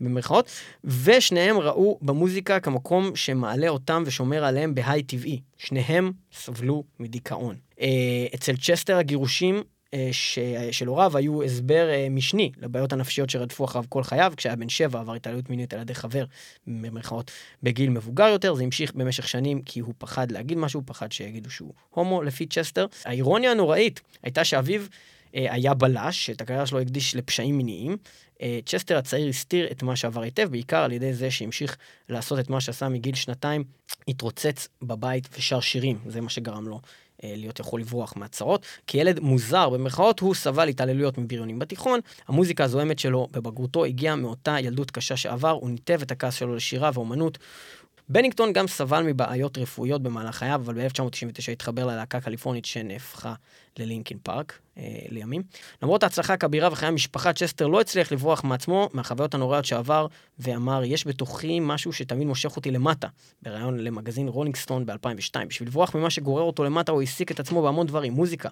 במרכאות, 0.00 0.50
ושניהם 0.84 1.58
ראו 1.58 1.98
במוזיקה 2.02 2.60
כמקום 2.60 2.83
שמעלה 3.14 3.68
אותם 3.68 4.02
ושומר 4.06 4.44
עליהם 4.44 4.74
בהיי 4.74 5.02
טבעי. 5.02 5.40
שניהם 5.56 6.12
סבלו 6.32 6.84
מדיכאון. 7.00 7.56
אה, 7.80 8.26
אצל 8.34 8.56
צ'סטר 8.56 8.96
הגירושים 8.96 9.62
אה, 9.94 10.08
ש... 10.12 10.38
של 10.70 10.86
הוריו 10.86 11.16
היו 11.16 11.42
הסבר 11.42 11.88
אה, 11.90 12.06
משני 12.10 12.50
לבעיות 12.56 12.92
הנפשיות 12.92 13.30
שרדפו 13.30 13.64
אחריו 13.64 13.84
כל 13.88 14.02
חייו, 14.02 14.32
כשהיה 14.36 14.56
בן 14.56 14.68
שבע 14.68 15.00
עבר 15.00 15.14
התעללות 15.14 15.50
מינית 15.50 15.74
על 15.74 15.80
ידי 15.80 15.94
חבר, 15.94 16.24
במרכאות, 16.66 17.30
בגיל 17.62 17.90
מבוגר 17.90 18.26
יותר, 18.26 18.54
זה 18.54 18.62
המשיך 18.62 18.94
במשך 18.94 19.28
שנים 19.28 19.62
כי 19.62 19.80
הוא 19.80 19.94
פחד 19.98 20.30
להגיד 20.30 20.58
משהו, 20.58 20.82
פחד 20.86 21.12
שיגידו 21.12 21.50
שהוא 21.50 21.72
הומו 21.90 22.22
לפי 22.22 22.46
צ'סטר. 22.46 22.86
האירוניה 23.04 23.50
הנוראית 23.50 24.00
הייתה 24.22 24.44
שאביו 24.44 24.82
היה 25.34 25.74
בלש, 25.74 26.26
שאת 26.26 26.40
הקריירה 26.40 26.66
שלו 26.66 26.80
הקדיש 26.80 27.16
לפשעים 27.16 27.56
מיניים. 27.56 27.96
אה, 28.42 28.58
צ'סטר 28.66 28.98
הצעיר 28.98 29.28
הסתיר 29.28 29.66
את 29.70 29.82
מה 29.82 29.96
שעבר 29.96 30.22
היטב, 30.22 30.48
בעיקר 30.50 30.78
על 30.78 30.92
ידי 30.92 31.12
זה 31.12 31.30
שהמשיך 31.30 31.76
לעשות 32.08 32.38
את 32.38 32.50
מה 32.50 32.60
שעשה 32.60 32.88
מגיל 32.88 33.14
שנתיים, 33.14 33.64
התרוצץ 34.08 34.68
בבית 34.82 35.28
ושר 35.38 35.60
שירים, 35.60 35.98
זה 36.06 36.20
מה 36.20 36.30
שגרם 36.30 36.68
לו 36.68 36.80
אה, 37.24 37.34
להיות 37.36 37.60
יכול 37.60 37.80
לברוח 37.80 38.16
מהצרות. 38.16 38.66
כילד 38.86 39.20
מוזר, 39.20 39.68
במרכאות, 39.70 40.20
הוא 40.20 40.34
סבל 40.34 40.68
התעללויות 40.68 41.18
מבריונים 41.18 41.58
בתיכון. 41.58 42.00
המוזיקה 42.28 42.64
הזוהמת 42.64 42.98
שלו 42.98 43.28
בבגרותו 43.30 43.84
הגיעה 43.84 44.16
מאותה 44.16 44.56
ילדות 44.60 44.90
קשה 44.90 45.16
שעבר, 45.16 45.50
הוא 45.50 45.70
ניתב 45.70 45.98
את 46.02 46.10
הכעס 46.10 46.34
שלו 46.34 46.54
לשירה 46.54 46.90
ואומנות. 46.94 47.38
בנינגטון 48.08 48.52
גם 48.52 48.66
סבל 48.66 49.02
מבעיות 49.02 49.58
רפואיות 49.58 50.02
במהלך 50.02 50.36
חייו, 50.36 50.60
אבל 50.64 50.74
ב-1999 50.74 51.52
התחבר 51.52 51.86
ללהקה 51.86 52.20
קליפורנית 52.20 52.64
שנהפכה 52.64 53.34
ל 53.78 53.84
Linkin 53.84 54.18
Park 54.22 54.58
אה, 54.78 54.82
לימים. 55.08 55.42
למרות 55.82 56.02
ההצלחה 56.02 56.32
הכבירה 56.32 56.72
וחיי 56.72 56.88
המשפחה, 56.88 57.32
צ'סטר 57.32 57.66
לא 57.66 57.80
הצליח 57.80 58.12
לברוח 58.12 58.44
מעצמו, 58.44 58.88
מהחוויות 58.92 59.34
הנוראיות 59.34 59.64
שעבר, 59.64 60.06
ואמר, 60.38 60.84
יש 60.84 61.06
בתוכי 61.06 61.60
משהו 61.60 61.92
שתמיד 61.92 62.26
מושך 62.26 62.56
אותי 62.56 62.70
למטה, 62.70 63.08
בריאיון 63.42 63.78
למגזין 63.78 64.28
רולינג 64.28 64.56
סטון 64.56 64.86
ב-2002. 64.86 65.44
בשביל 65.48 65.68
לברוח 65.68 65.94
ממה 65.94 66.10
שגורר 66.10 66.42
אותו 66.42 66.64
למטה, 66.64 66.92
הוא 66.92 67.00
העסיק 67.00 67.30
את 67.30 67.40
עצמו 67.40 67.62
בהמון 67.62 67.86
דברים, 67.86 68.12
מוזיקה, 68.12 68.48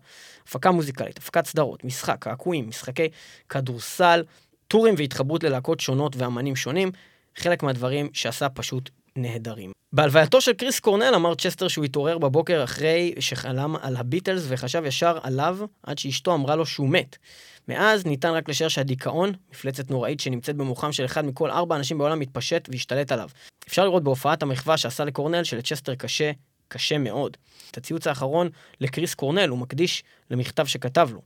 הפקה 0.46 0.70
מוזיקלית, 0.70 1.18
הפקת 1.18 1.46
סדרות, 1.46 1.84
משחק, 1.84 2.16
קעקועים, 2.20 2.68
משחקי 2.68 3.09
כדורסל, 3.48 4.24
טורים 4.68 4.94
והתחברות 4.98 5.44
ללהקות 5.44 5.80
שונות 5.80 6.16
ואמנים 6.16 6.57
שונים. 6.57 6.90
חלק 7.36 7.62
מהדברים 7.62 8.11
שעשה 8.12 8.48
פשוט 8.48 8.90
נהדרים. 9.17 9.73
בהלווייתו 9.93 10.41
של 10.41 10.53
קריס 10.53 10.81
קורנל 10.81 11.15
אמר 11.15 11.35
צ'סטר 11.35 11.69
שהוא 11.69 11.85
התעורר 11.85 12.19
בבוקר 12.19 12.65
אחרי 12.65 13.15
שחלם 13.21 13.77
על 13.83 13.97
הביטלס 13.97 14.45
וחשב 14.49 14.83
ישר 14.87 15.19
עליו 15.23 15.59
עד 15.83 15.99
שאשתו 15.99 16.35
אמרה 16.35 16.57
לו 16.57 16.67
שהוא 16.67 16.89
מת. 16.89 17.17
מאז 17.69 18.07
ניתן 18.07 18.31
רק 18.31 18.49
לשער 18.49 18.69
שהדיכאון, 18.69 19.33
מפלצת 19.51 19.91
נוראית 19.91 20.21
שנמצאת 20.21 20.57
במוחם 20.57 20.93
של 20.93 21.05
אחד 21.05 21.25
מכל 21.25 21.51
ארבע 21.51 21.77
אנשים 21.77 21.99
בעולם, 21.99 22.19
מתפשט 22.19 22.69
והשתלט 22.73 23.13
עליו. 23.13 23.29
אפשר 23.69 23.85
לראות 23.85 24.05
בהופעת 24.05 24.43
המחווה 24.43 24.77
שעשה 24.77 25.05
לקורנל 25.05 25.45
שלצ'סטר 25.45 25.95
קשה, 25.95 26.31
קשה 26.69 26.99
מאוד. 26.99 27.37
את 27.71 27.77
הציוץ 27.77 28.07
האחרון 28.07 28.49
לקריס 28.81 29.15
קורנל 29.15 29.49
הוא 29.49 29.59
מקדיש 29.59 30.03
למכתב 30.31 30.67
שכתב 30.67 31.09
לו. 31.13 31.21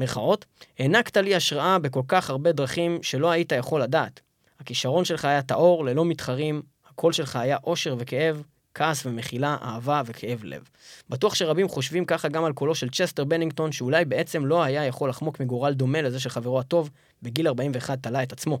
מירכאות, 0.00 0.44
הענקת 0.78 1.16
לי 1.16 1.34
השראה 1.34 1.78
בכל 1.78 2.02
כך 2.08 2.30
הרבה 2.30 2.52
דרכים 2.52 3.02
שלא 3.02 3.30
היית 3.30 3.52
יכול 3.52 3.82
לדעת. 3.82 4.20
הכישרון 4.60 5.04
שלך 5.04 5.24
היה 5.24 5.42
טהור, 5.42 5.84
ללא 5.84 6.04
מתחרים, 6.04 6.62
הקול 6.98 7.12
שלך 7.12 7.36
היה 7.36 7.56
אושר 7.64 7.96
וכאב, 7.98 8.42
כעס 8.74 9.06
ומחילה, 9.06 9.56
אהבה 9.62 10.02
וכאב 10.06 10.44
לב. 10.44 10.68
בטוח 11.08 11.34
שרבים 11.34 11.68
חושבים 11.68 12.04
ככה 12.04 12.28
גם 12.28 12.44
על 12.44 12.52
קולו 12.52 12.74
של 12.74 12.90
צ'סטר 12.90 13.24
בנינגטון, 13.24 13.72
שאולי 13.72 14.04
בעצם 14.04 14.46
לא 14.46 14.62
היה 14.62 14.86
יכול 14.86 15.10
לחמוק 15.10 15.40
מגורל 15.40 15.72
דומה 15.72 16.02
לזה 16.02 16.20
של 16.20 16.28
חברו 16.28 16.60
הטוב, 16.60 16.90
בגיל 17.22 17.48
41 17.48 18.02
תלה 18.02 18.22
את 18.22 18.32
עצמו. 18.32 18.58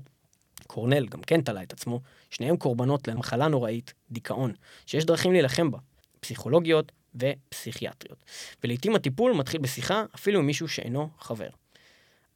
קורנל 0.66 1.06
גם 1.06 1.20
כן 1.20 1.40
תלה 1.40 1.62
את 1.62 1.72
עצמו, 1.72 2.00
שניהם 2.30 2.56
קורבנות 2.56 3.08
למחלה 3.08 3.48
נוראית, 3.48 3.94
דיכאון, 4.10 4.52
שיש 4.86 5.04
דרכים 5.04 5.32
להילחם 5.32 5.70
בה, 5.70 5.78
פסיכולוגיות 6.20 6.92
ופסיכיאטריות. 7.14 8.24
ולעיתים 8.64 8.94
הטיפול 8.94 9.32
מתחיל 9.32 9.60
בשיחה, 9.60 10.04
אפילו 10.14 10.38
עם 10.38 10.46
מישהו 10.46 10.68
שאינו 10.68 11.08
חבר. 11.18 11.48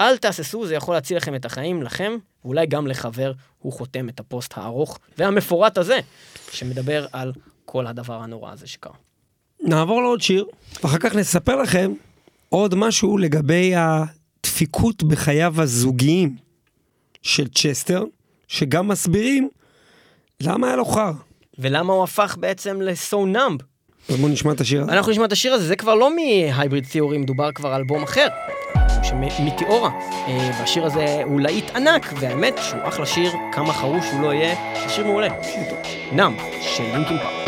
אל 0.09 0.17
תהססו, 0.17 0.67
זה 0.67 0.75
יכול 0.75 0.95
להציל 0.95 1.17
לכם 1.17 1.35
את 1.35 1.45
החיים, 1.45 1.83
לכם, 1.83 2.13
ואולי 2.45 2.67
גם 2.67 2.87
לחבר, 2.87 3.33
הוא 3.59 3.73
חותם 3.73 4.09
את 4.09 4.21
הפוסט 4.21 4.55
הארוך 4.57 4.99
והמפורט 5.19 5.79
הזה, 5.79 5.99
שמדבר 6.53 7.07
על 7.13 7.33
כל 7.65 7.87
הדבר 7.87 8.15
הנורא 8.15 8.53
הזה 8.53 8.67
שקרה. 8.67 8.93
נעבור 9.61 10.03
לעוד 10.03 10.21
שיר, 10.21 10.47
ואחר 10.83 10.99
כך 10.99 11.15
נספר 11.15 11.57
לכם 11.57 11.93
עוד 12.49 12.75
משהו 12.75 13.19
לגבי 13.19 13.73
הדפיקות 13.77 15.03
בחייו 15.03 15.63
הזוגיים 15.63 16.37
של 17.23 17.49
צ'סטר, 17.49 18.05
שגם 18.49 18.89
מסבירים 18.89 19.49
למה 20.41 20.67
היה 20.67 20.77
לו 20.77 20.85
חרא. 20.85 21.13
ולמה 21.59 21.93
הוא 21.93 22.05
הפך 22.05 22.37
בעצם 22.41 22.83
ל-so 22.83 23.17
numb? 23.37 23.63
אז 24.09 24.17
בואו 24.17 24.29
נשמע 24.29 24.53
את 24.53 24.61
השיר 24.61 24.83
הזה. 24.83 24.93
אנחנו 24.93 25.13
נשמע 25.13 25.25
את 25.25 25.33
השיר 25.33 25.53
הזה, 25.53 25.67
זה 25.67 25.77
כבר 25.77 25.95
לא 25.95 26.11
מ 26.17 26.27
Hybrid 26.27 26.85
Theory, 26.85 27.19
מדובר 27.19 27.53
כבר 27.53 27.69
על 27.69 27.75
אלבום 27.75 28.03
אחר, 28.03 28.27
מטיאורה. 29.45 29.91
אה, 30.29 30.51
והשיר 30.59 30.87
הזה 30.87 31.23
הוא 31.25 31.41
להיט 31.41 31.77
ענק, 31.77 32.13
והאמת 32.17 32.55
שהוא 32.63 32.81
אחלה 32.85 33.07
שיר, 33.07 33.33
כמה 33.53 33.73
חרוש 33.73 34.11
הוא 34.13 34.21
לא 34.23 34.35
יהיה, 34.35 34.55
שיר 34.89 35.07
מעולה. 35.07 35.29
Numb, 36.13 36.37
של 36.61 36.85
לינקין 36.93 37.19
פארק. 37.19 37.43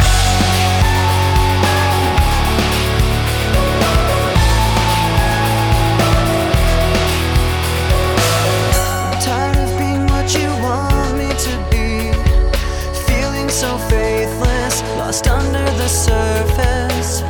Under 15.26 15.64
the 15.82 15.88
surface. 15.88 17.22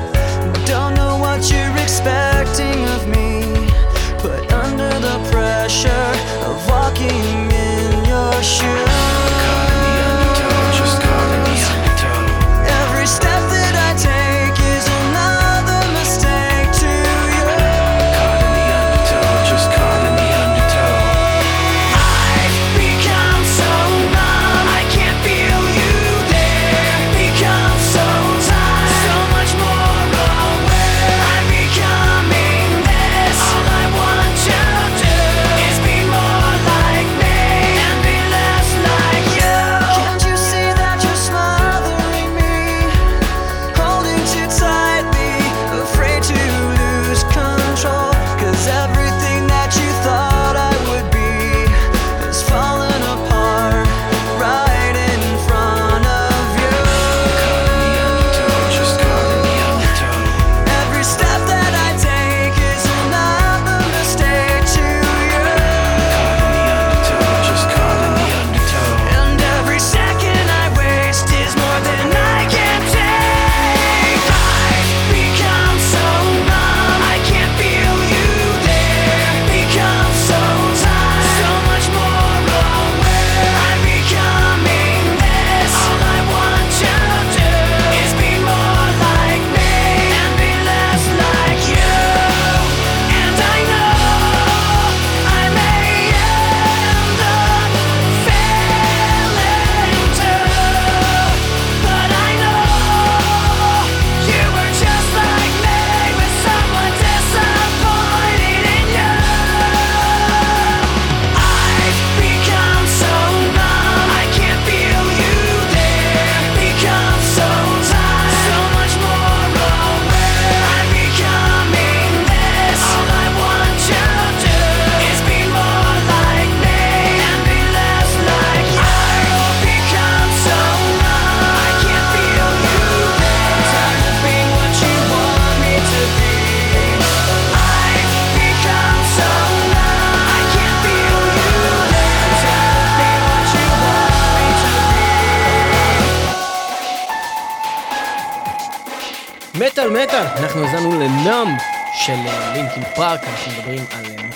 Don't 0.66 0.94
know 0.94 1.18
what 1.18 1.50
you're 1.50 1.76
expecting 1.76 2.78
of 2.94 3.06
me. 3.06 3.43
Put 4.24 4.50
under 4.54 4.88
the 4.88 5.28
pressure 5.30 5.90
of 6.46 6.66
walking 6.66 7.52
in 7.52 8.04
your 8.06 8.32
shoes. 8.42 9.03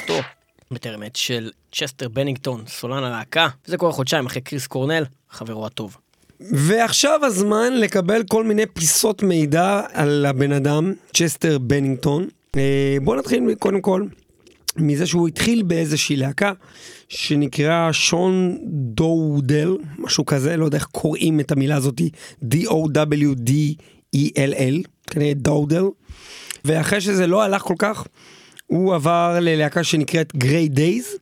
מותו 0.09 0.23
בטרם 0.71 1.03
עת 1.03 1.17
של 1.17 1.51
צ'סטר 1.73 2.09
בנינגטון, 2.09 2.65
סולן 2.67 3.05
הלהקה, 3.05 3.49
וזה 3.67 3.77
קורה 3.77 3.93
חודשיים 3.93 4.27
אחרי 4.27 4.41
קריס 4.41 4.67
קורנל, 4.67 5.05
חברו 5.31 5.67
הטוב. 5.67 5.97
ועכשיו 6.41 7.21
הזמן 7.25 7.73
לקבל 7.73 8.23
כל 8.29 8.45
מיני 8.45 8.67
פיסות 8.67 9.23
מידע 9.23 9.83
על 9.93 10.27
הבן 10.27 10.53
אדם, 10.53 10.93
צ'סטר 11.15 11.59
בנינגטון. 11.59 12.29
אה, 12.57 12.97
בואו 13.03 13.19
נתחיל 13.19 13.55
קודם 13.59 13.81
כל 13.81 14.03
מזה 14.77 15.07
שהוא 15.07 15.29
התחיל 15.29 15.63
באיזושהי 15.63 16.17
להקה 16.17 16.53
שנקרא 17.09 17.93
שון 17.93 18.59
דודל, 18.65 19.77
משהו 19.99 20.27
כזה, 20.27 20.57
לא 20.57 20.65
יודע 20.65 20.79
איך 20.79 20.87
קוראים 20.87 21.41
את 21.41 21.53
המילה 21.53 21.77
הזאתי, 21.77 22.11
D-O-W-D-E-L-L, 22.45 23.29
כנראה 25.07 25.35
דודל. 25.35 25.83
ואחרי 26.65 27.01
שזה 27.01 27.27
לא 27.27 27.43
הלך 27.43 27.63
כל 27.63 27.75
כך, 27.79 28.07
הוא 28.69 28.95
עבר 28.95 29.39
ללהקה 29.41 29.85
שנקראת 29.85 30.37
גריי 30.37 30.69
דייז. 30.69 31.16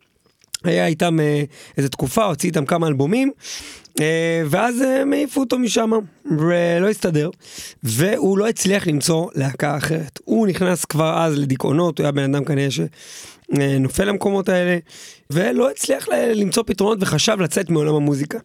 היה 0.64 0.86
איתם 0.86 1.20
אה, 1.20 1.42
איזה 1.76 1.88
תקופה, 1.88 2.24
הוציא 2.24 2.48
איתם 2.48 2.64
כמה 2.64 2.86
אלבומים, 2.86 3.32
אה, 4.00 4.42
ואז 4.46 4.82
אה, 4.82 5.00
הם 5.02 5.12
העיפו 5.12 5.40
אותו 5.40 5.58
משם, 5.58 5.90
ולא 6.38 6.88
הסתדר, 6.88 7.30
והוא 7.82 8.38
לא 8.38 8.48
הצליח 8.48 8.86
למצוא 8.86 9.28
להקה 9.34 9.76
אחרת. 9.76 10.18
הוא 10.24 10.46
נכנס 10.46 10.84
כבר 10.84 11.18
אז 11.18 11.38
לדיכאונות, 11.38 11.98
הוא 11.98 12.04
היה 12.04 12.12
בן 12.12 12.34
אדם 12.34 12.44
כנראה 12.44 12.68
שנופל 12.70 14.04
למקומות 14.04 14.48
האלה, 14.48 14.78
ולא 15.30 15.70
הצליח 15.70 16.08
למצוא 16.34 16.62
פתרונות 16.66 16.98
וחשב 17.00 17.36
לצאת 17.40 17.70
מעולם 17.70 17.94
המוזיקה. 17.94 18.38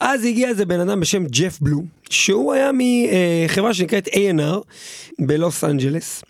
אז 0.00 0.24
הגיע 0.24 0.48
איזה 0.48 0.66
בן 0.66 0.80
אדם 0.80 1.00
בשם 1.00 1.26
ג'ף 1.26 1.60
בלו, 1.60 1.82
שהוא 2.10 2.52
היה 2.52 2.70
מחברה 2.74 3.74
שנקראת 3.74 4.08
A&R 4.08 4.58
בלוס 5.18 5.64
אנג'לס, 5.64 6.22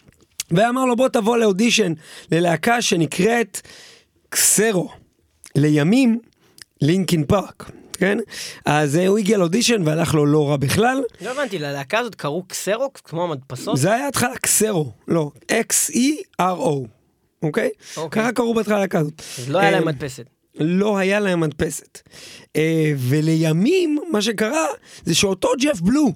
ואמר 0.50 0.84
לו 0.84 0.96
בוא 0.96 1.08
תבוא 1.08 1.36
לאודישן 1.36 1.92
ללהקה 2.32 2.82
שנקראת 2.82 3.60
קסרו, 4.28 4.88
לימים 5.56 6.18
לינקין 6.80 7.24
פארק, 7.24 7.70
כן? 7.92 8.18
אז 8.64 8.96
אה, 8.96 9.06
הוא 9.06 9.18
הגיע 9.18 9.38
לאודישן 9.38 9.82
והלך 9.84 10.14
לו 10.14 10.26
לא 10.26 10.48
רע 10.48 10.56
בכלל, 10.56 11.02
לא 11.20 11.30
הבנתי, 11.30 11.58
ללהקה 11.58 11.98
הזאת 11.98 12.14
קראו 12.14 12.42
קסרוקס, 12.48 13.00
כמו 13.00 13.24
המדפסות? 13.24 13.76
זה 13.76 13.94
היה 13.94 14.08
התחלה 14.08 14.36
קסרו, 14.36 14.92
לא, 15.08 15.30
X-E-R-O, 15.52 16.86
אוקיי? 17.42 17.70
אוקיי. 17.96 18.22
ככה 18.22 18.32
קראו 18.32 18.54
בהתחלה 18.54 18.78
להקה 18.78 18.98
הזאת. 18.98 19.22
אז 19.38 19.50
לא 19.50 19.58
היה 19.58 19.68
אה, 19.68 19.72
להם 19.72 19.88
מדפסת. 19.88 20.24
לא 20.60 20.98
היה 20.98 21.20
להם 21.20 21.40
מדפסת. 21.40 22.00
אה, 22.56 22.92
ולימים, 22.98 23.98
מה 24.10 24.22
שקרה, 24.22 24.66
זה 25.04 25.14
שאותו 25.14 25.48
ג'ף 25.60 25.80
בלו, 25.80 26.12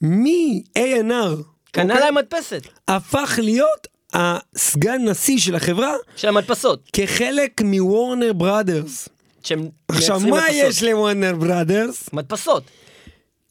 מ-A&R, 0.00 1.51
קנה 1.72 1.94
אוקיי? 1.94 2.00
להם 2.00 2.14
מדפסת 2.14 2.62
הפך 2.88 3.38
להיות 3.42 3.86
הסגן 4.12 5.08
נשיא 5.08 5.38
של 5.38 5.54
החברה 5.54 5.94
של 6.16 6.28
המדפסות. 6.28 6.90
כחלק 6.92 7.60
מוורנר 7.60 8.32
בראדרס. 8.32 9.08
שהם 9.44 9.68
עכשיו, 9.88 10.20
מה 10.20 10.26
מדפסות. 10.26 10.50
יש 10.52 10.82
לוורנר 10.82 11.34
בראדרס? 11.34 12.08
מדפסות. 12.12 12.62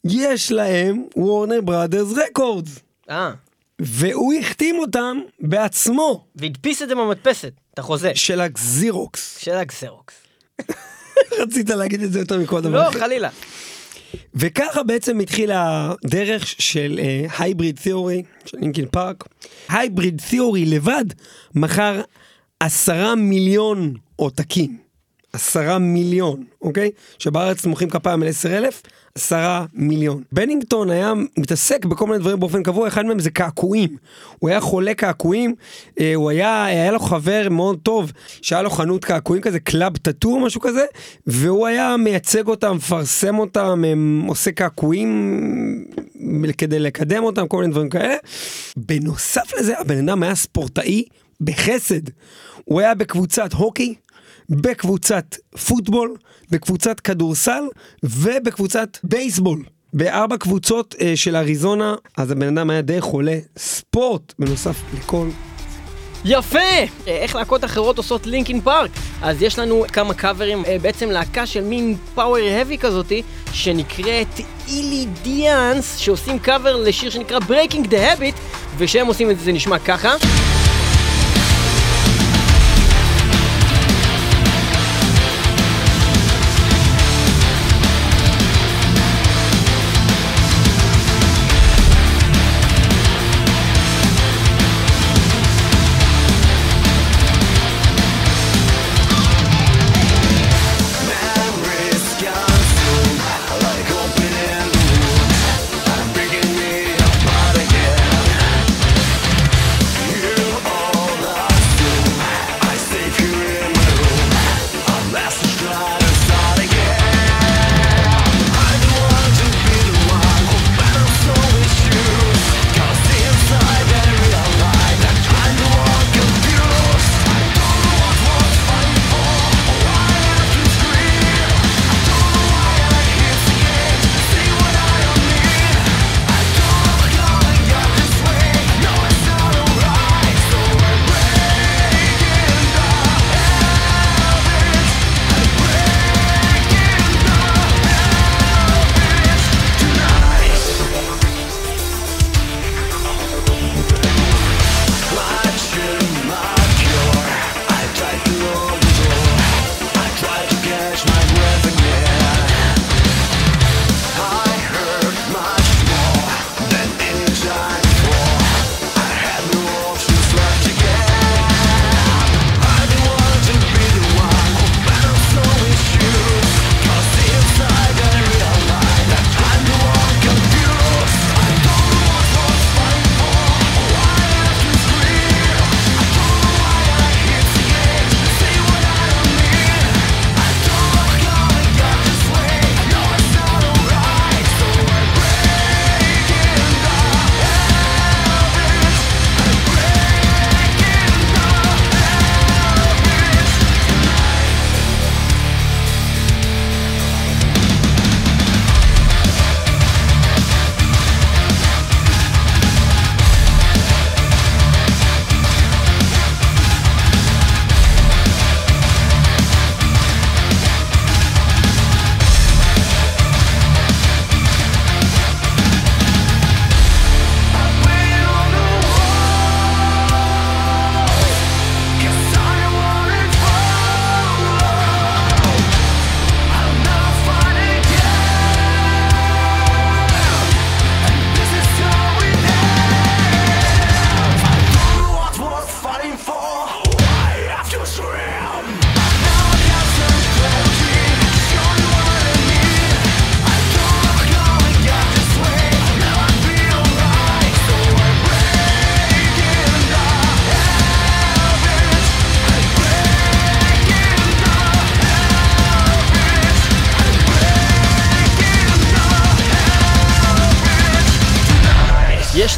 יש 0.04 0.52
להם 0.52 1.04
וורנר 1.16 1.60
בראדרס 1.60 2.08
רקורדס. 2.18 2.78
אה, 3.10 3.32
והוא 3.78 4.34
החתים 4.34 4.78
אותם 4.78 5.20
בעצמו, 5.40 6.24
והדפיס 6.36 6.82
את 6.82 6.88
זה 6.88 6.94
במדפסת, 6.94 7.52
את 7.74 7.78
החוזה. 7.78 8.12
של 8.14 8.40
הגזירוקס. 8.40 9.38
של 9.38 9.54
הקסרוקס. 9.54 10.14
רצית 11.40 11.70
להגיד 11.70 12.02
את 12.02 12.12
זה 12.12 12.18
יותר 12.18 12.38
מכל 12.38 12.60
דבר 12.60 12.88
לא. 12.88 12.90
חלילה. 12.90 13.28
וככה 14.34 14.82
בעצם 14.82 15.20
התחילה 15.20 15.92
הדרך 16.04 16.46
של 16.46 17.00
הייבריד 17.38 17.78
תיאורי, 17.82 18.22
של 18.44 18.58
לינקין 18.60 18.86
פארק. 18.90 19.24
הייבריד 19.68 20.22
תיאורי 20.30 20.66
לבד 20.66 21.04
מכר 21.54 22.00
עשרה 22.60 23.14
מיליון 23.14 23.94
עותקים. 24.16 24.81
עשרה 25.32 25.78
מיליון, 25.78 26.44
אוקיי? 26.62 26.90
שבארץ 27.18 27.66
מוחאים 27.66 27.90
כפיים 27.90 28.22
על 28.22 28.28
עשר 28.28 28.58
אלף, 28.58 28.82
עשרה 29.14 29.64
מיליון. 29.74 30.22
בנינגטון 30.32 30.90
היה 30.90 31.12
מתעסק 31.36 31.84
בכל 31.84 32.06
מיני 32.06 32.18
דברים 32.18 32.40
באופן 32.40 32.62
קבוע, 32.62 32.88
אחד 32.88 33.06
מהם 33.06 33.18
זה 33.18 33.30
קעקועים. 33.30 33.96
הוא 34.38 34.50
היה 34.50 34.60
חולה 34.60 34.94
קעקועים, 34.94 35.54
אה, 36.00 36.14
הוא 36.14 36.30
היה, 36.30 36.64
היה 36.64 36.92
לו 36.92 36.98
חבר 36.98 37.48
מאוד 37.50 37.78
טוב, 37.82 38.12
שהיה 38.42 38.62
לו 38.62 38.70
חנות 38.70 39.04
קעקועים 39.04 39.42
כזה, 39.42 39.60
Club 39.60 39.96
Tattoo 39.96 40.28
או 40.28 40.40
משהו 40.40 40.60
כזה, 40.60 40.84
והוא 41.26 41.66
היה 41.66 41.96
מייצג 41.96 42.48
אותם, 42.48 42.76
מפרסם 42.76 43.38
אותם, 43.38 43.84
הם, 43.84 44.24
עושה 44.28 44.52
קעקועים 44.52 45.84
כדי 46.58 46.78
לקדם 46.78 47.24
אותם, 47.24 47.48
כל 47.48 47.60
מיני 47.60 47.72
דברים 47.72 47.88
כאלה. 47.88 48.14
בנוסף 48.76 49.52
לזה, 49.58 49.78
הבן 49.78 50.08
אדם 50.08 50.22
היה 50.22 50.34
ספורטאי 50.34 51.04
בחסד. 51.40 52.02
הוא 52.64 52.80
היה 52.80 52.94
בקבוצת 52.94 53.52
הוקי, 53.52 53.94
בקבוצת 54.50 55.36
פוטבול, 55.68 56.16
בקבוצת 56.50 57.00
כדורסל 57.00 57.64
ובקבוצת 58.02 58.98
בייסבול. 59.04 59.64
בארבע 59.94 60.36
קבוצות 60.36 60.94
אה, 61.00 61.12
של 61.16 61.36
אריזונה, 61.36 61.94
אז 62.16 62.30
הבן 62.30 62.58
אדם 62.58 62.70
היה 62.70 62.82
די 62.82 63.00
חולה 63.00 63.38
ספורט 63.56 64.34
בנוסף 64.38 64.76
לכל 64.98 65.28
יפה! 66.24 66.58
אה, 66.58 66.86
איך 67.06 67.36
להקות 67.36 67.64
אחרות 67.64 67.96
עושות 67.96 68.26
לינקין 68.26 68.60
פארק? 68.60 68.90
אז 69.22 69.42
יש 69.42 69.58
לנו 69.58 69.84
כמה 69.92 70.14
קאברים, 70.14 70.64
אה, 70.64 70.76
בעצם 70.82 71.10
להקה 71.10 71.46
של 71.46 71.64
מין 71.64 71.96
פאוור 72.14 72.36
האבי 72.36 72.78
כזאתי, 72.78 73.22
שנקראת 73.52 74.40
אילי 74.68 75.06
דיאנס, 75.22 75.96
שעושים 75.96 76.38
קאבר 76.38 76.76
לשיר 76.76 77.10
שנקרא 77.10 77.38
Breaking 77.38 77.86
the 77.86 78.18
Habit, 78.18 78.40
ושהם 78.78 79.06
עושים 79.06 79.30
את 79.30 79.38
זה, 79.38 79.44
זה 79.44 79.52
נשמע 79.52 79.78
ככה. 79.78 80.14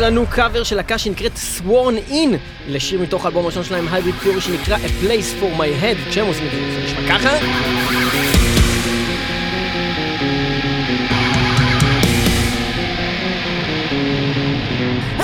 לנו 0.04 0.26
קאבר 0.30 0.62
של 0.62 0.76
להקה 0.76 0.98
שנקראת 0.98 1.32
Sworn 1.58 2.10
In 2.10 2.36
לשיר 2.68 3.00
מתוך 3.00 3.24
האלבום 3.24 3.44
הראשון 3.44 3.64
שלהם, 3.64 3.88
Hybrid 3.88 4.26
Pure, 4.26 4.40
שנקרא 4.40 4.76
A 4.76 5.04
Place 5.04 5.40
for 5.40 5.60
My 5.60 5.82
Head. 5.82 6.10
כשהם 6.10 6.26
עושים 6.26 6.46
את 6.46 6.50
זה, 6.50 6.58
זה 6.74 6.80
נשמע 6.84 7.18
ככה. 7.18 7.30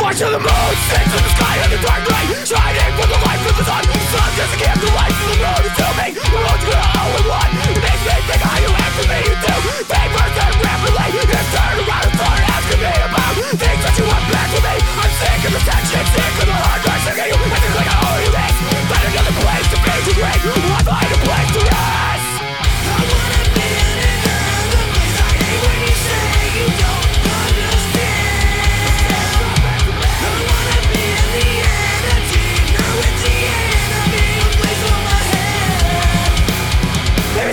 Watch 0.02 0.18
the 0.18 0.40
moon 0.46 0.74
sink 0.90 1.06
to 1.12 1.18
the 1.26 1.32
sky 1.36 1.54
in 1.64 1.70
the 1.74 1.80
dark 1.86 2.02
night 2.12 2.28
Shining 2.50 2.92
from 2.98 3.08
the 3.14 3.20
light 3.26 3.42
of 3.50 3.54
the 3.58 3.64
sun 3.70 3.84
Sun 4.12 4.30
just 4.38 4.54
gives 4.60 4.80
the 4.84 4.90
light 4.98 5.14
to 5.20 5.24
the 5.30 5.38
moon 5.44 5.64
to 5.78 5.86
me 5.98 6.06
The 6.18 6.38
road's 6.44 6.64
gonna 6.68 6.98
all 6.98 7.12
in 7.20 7.26
one 7.40 7.52
It 7.70 7.78
makes 7.84 8.02
me 8.08 8.16
think 8.28 8.42
how 8.48 8.58
you 8.64 8.70
act 8.84 8.94
to 8.98 9.04
me 9.10 9.20
You 9.28 9.36
do 9.44 9.54
Papers 9.92 10.34
and 10.44 10.54
rapidly 10.66 11.08
It's 11.20 11.48
turn 11.54 11.76
around 11.82 12.04
and 12.06 12.14
start 12.18 12.40
asking 12.54 12.80
me 12.84 12.92
about 13.06 13.32
Things 13.62 13.89
Six 16.00 16.10
feet 16.12 16.40
to 16.40 16.46
the 16.46 16.69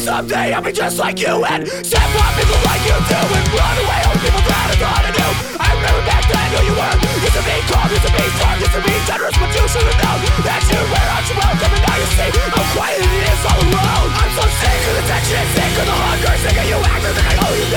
someday 0.08 0.56
I'll 0.56 0.64
be 0.64 0.72
just 0.72 0.98
like 0.98 1.20
you 1.20 1.44
and 1.44 1.68
Step 1.84 2.00
on 2.00 2.32
people 2.40 2.60
like 2.64 2.84
you 2.88 2.96
do 3.12 3.20
And 3.20 3.48
run 3.52 3.76
away 3.84 4.02
on 4.08 4.16
people 4.24 4.44
that 4.48 4.68
I 4.72 4.76
thought 4.80 5.04
I 5.04 5.12
knew 5.12 5.32
I 5.60 5.68
remember 5.76 6.04
back 6.08 6.24
then 6.32 6.48
who 6.56 6.60
you 6.64 6.76
were. 6.80 6.96
Used 7.28 7.36
to 7.36 7.44
be 7.44 7.56
calm, 7.68 7.88
used 7.92 8.08
to 8.08 8.12
be 8.16 8.24
strong, 8.40 8.56
used 8.64 8.72
to 8.72 8.82
be 8.88 8.96
generous 9.04 9.36
But 9.36 9.52
you 9.52 9.64
should 9.68 9.84
have 9.84 10.00
known 10.00 10.20
that 10.48 10.64
you 10.64 10.80
were 10.80 11.08
welcome 11.36 11.72
And 11.76 11.84
now 11.84 11.96
you 12.00 12.08
see 12.16 12.30
how 12.56 12.64
quiet 12.72 13.04
it 13.04 13.24
is 13.36 13.42
all 13.52 13.60
alone. 13.60 14.10
I'm 14.16 14.32
so 14.32 14.44
sick 14.48 14.80
of 14.88 14.94
the 14.96 15.04
tension, 15.12 15.44
sick 15.60 15.76
of 15.76 15.86
the 15.92 15.98
hunger 16.08 16.36
Sick 16.40 16.56
of 16.56 16.66
you 16.72 16.80
acting 16.88 17.16
like 17.20 17.28
I 17.28 17.44
owe 17.44 17.56
you 17.60 17.68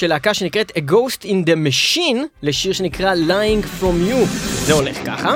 של 0.00 0.06
להקה 0.06 0.34
שנקראת 0.34 0.72
A 0.76 0.90
Ghost 0.90 1.24
in 1.24 1.46
the 1.46 1.68
Machine 1.68 2.18
לשיר 2.42 2.72
שנקרא 2.72 3.14
Lying 3.14 3.82
From 3.82 4.10
You. 4.10 4.26
זה 4.66 4.72
הולך 4.72 4.96
ככה. 5.06 5.34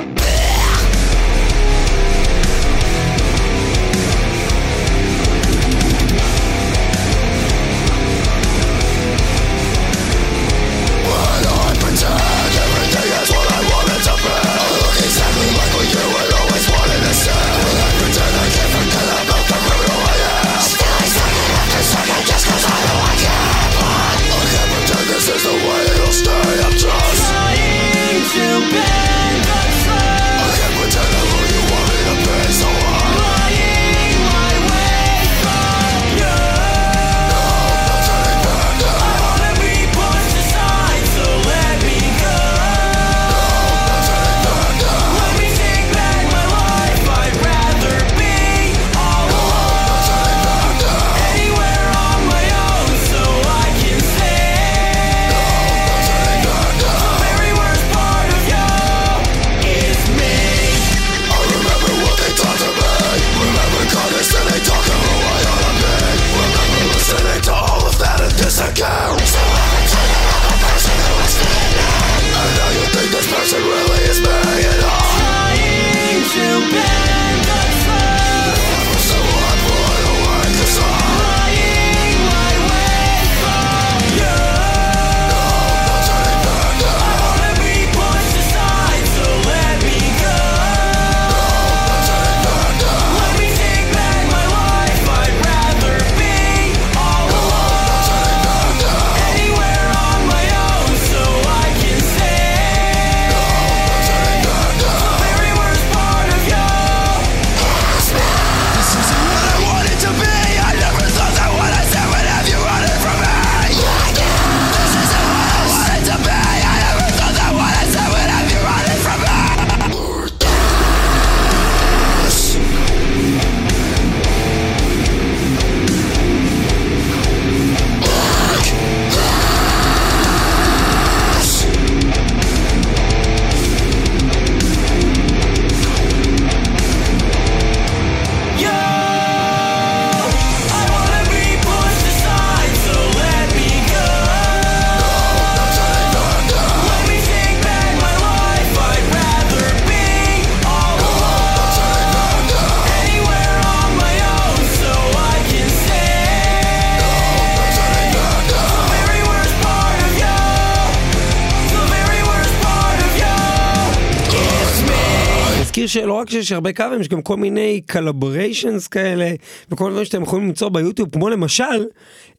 רק 166.25 166.31
שיש 166.31 166.53
הרבה 166.53 166.73
קאברים, 166.73 167.01
יש 167.01 167.09
גם 167.09 167.23
כל 167.23 167.37
מיני 167.37 167.81
collaborations 167.87 168.89
כאלה, 168.89 169.31
וכל 169.71 169.85
מיני 169.85 169.93
דברים 169.93 170.05
שאתם 170.05 170.23
יכולים 170.23 170.47
למצוא 170.47 170.69
ביוטיוב, 170.69 171.09
כמו 171.13 171.29
למשל, 171.29 171.85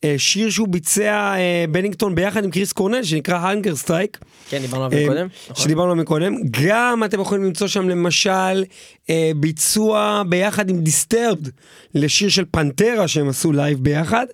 אה, 0.03 0.15
שיר 0.17 0.49
שהוא 0.49 0.67
ביצע 0.67 1.33
אה, 1.37 1.65
בנינגטון 1.71 2.15
ביחד 2.15 2.43
עם 2.43 2.51
קריס 2.51 2.73
קורנל, 2.73 3.03
שנקרא 3.03 3.37
Hunger 3.37 3.75
Strike. 3.75 4.17
כן, 4.49 4.61
דיברנו 4.61 4.83
על 4.85 4.91
זה 4.91 5.03
קודם. 5.07 5.27
נכון. 5.49 5.63
שדיברנו 5.63 5.91
עליו 5.91 6.03
מקודם, 6.03 6.35
גם 6.51 7.03
אתם 7.05 7.21
יכולים 7.21 7.43
למצוא 7.43 7.67
שם 7.67 7.89
למשל 7.89 8.63
אה, 9.09 9.31
ביצוע 9.35 10.23
ביחד 10.29 10.69
עם 10.69 10.79
דיסטרבד 10.79 11.49
לשיר 11.95 12.29
של 12.29 12.45
פנטרה 12.51 13.07
שהם 13.07 13.29
עשו 13.29 13.51
live 13.51 13.79
ביחד. 13.83 14.25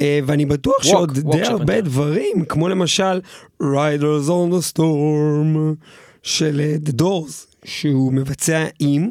אה, 0.00 0.20
ואני 0.26 0.46
בטוח 0.46 0.80
Walk, 0.80 0.84
שעוד 0.84 1.18
Walk 1.18 1.36
די 1.36 1.42
הרבה. 1.42 1.80
דברים, 1.80 2.44
כמו 2.48 2.68
למשל 2.68 3.20
Riders 3.62 4.28
on 4.28 4.52
the 4.52 4.72
Storm 4.72 5.56
של 6.22 6.60
אה, 6.60 6.76
The 6.86 7.00
Doors, 7.02 7.53
שהוא 7.64 8.12
מבצע 8.12 8.64
עם 8.78 9.10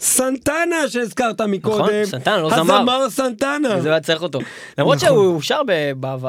סנטנה 0.00 0.88
שהזכרת 0.88 1.40
מקודם. 1.40 2.04
סנטנה, 2.04 2.38
לא 2.38 2.50
זמר. 2.50 2.74
הזמר 2.74 3.10
סנטנה. 3.10 3.80
זה 3.80 3.90
היה 3.90 4.00
צריך 4.00 4.22
אותו. 4.22 4.38
למרות 4.78 4.96
נכון. 4.96 5.08
שהוא 5.08 5.42
שר 5.42 5.60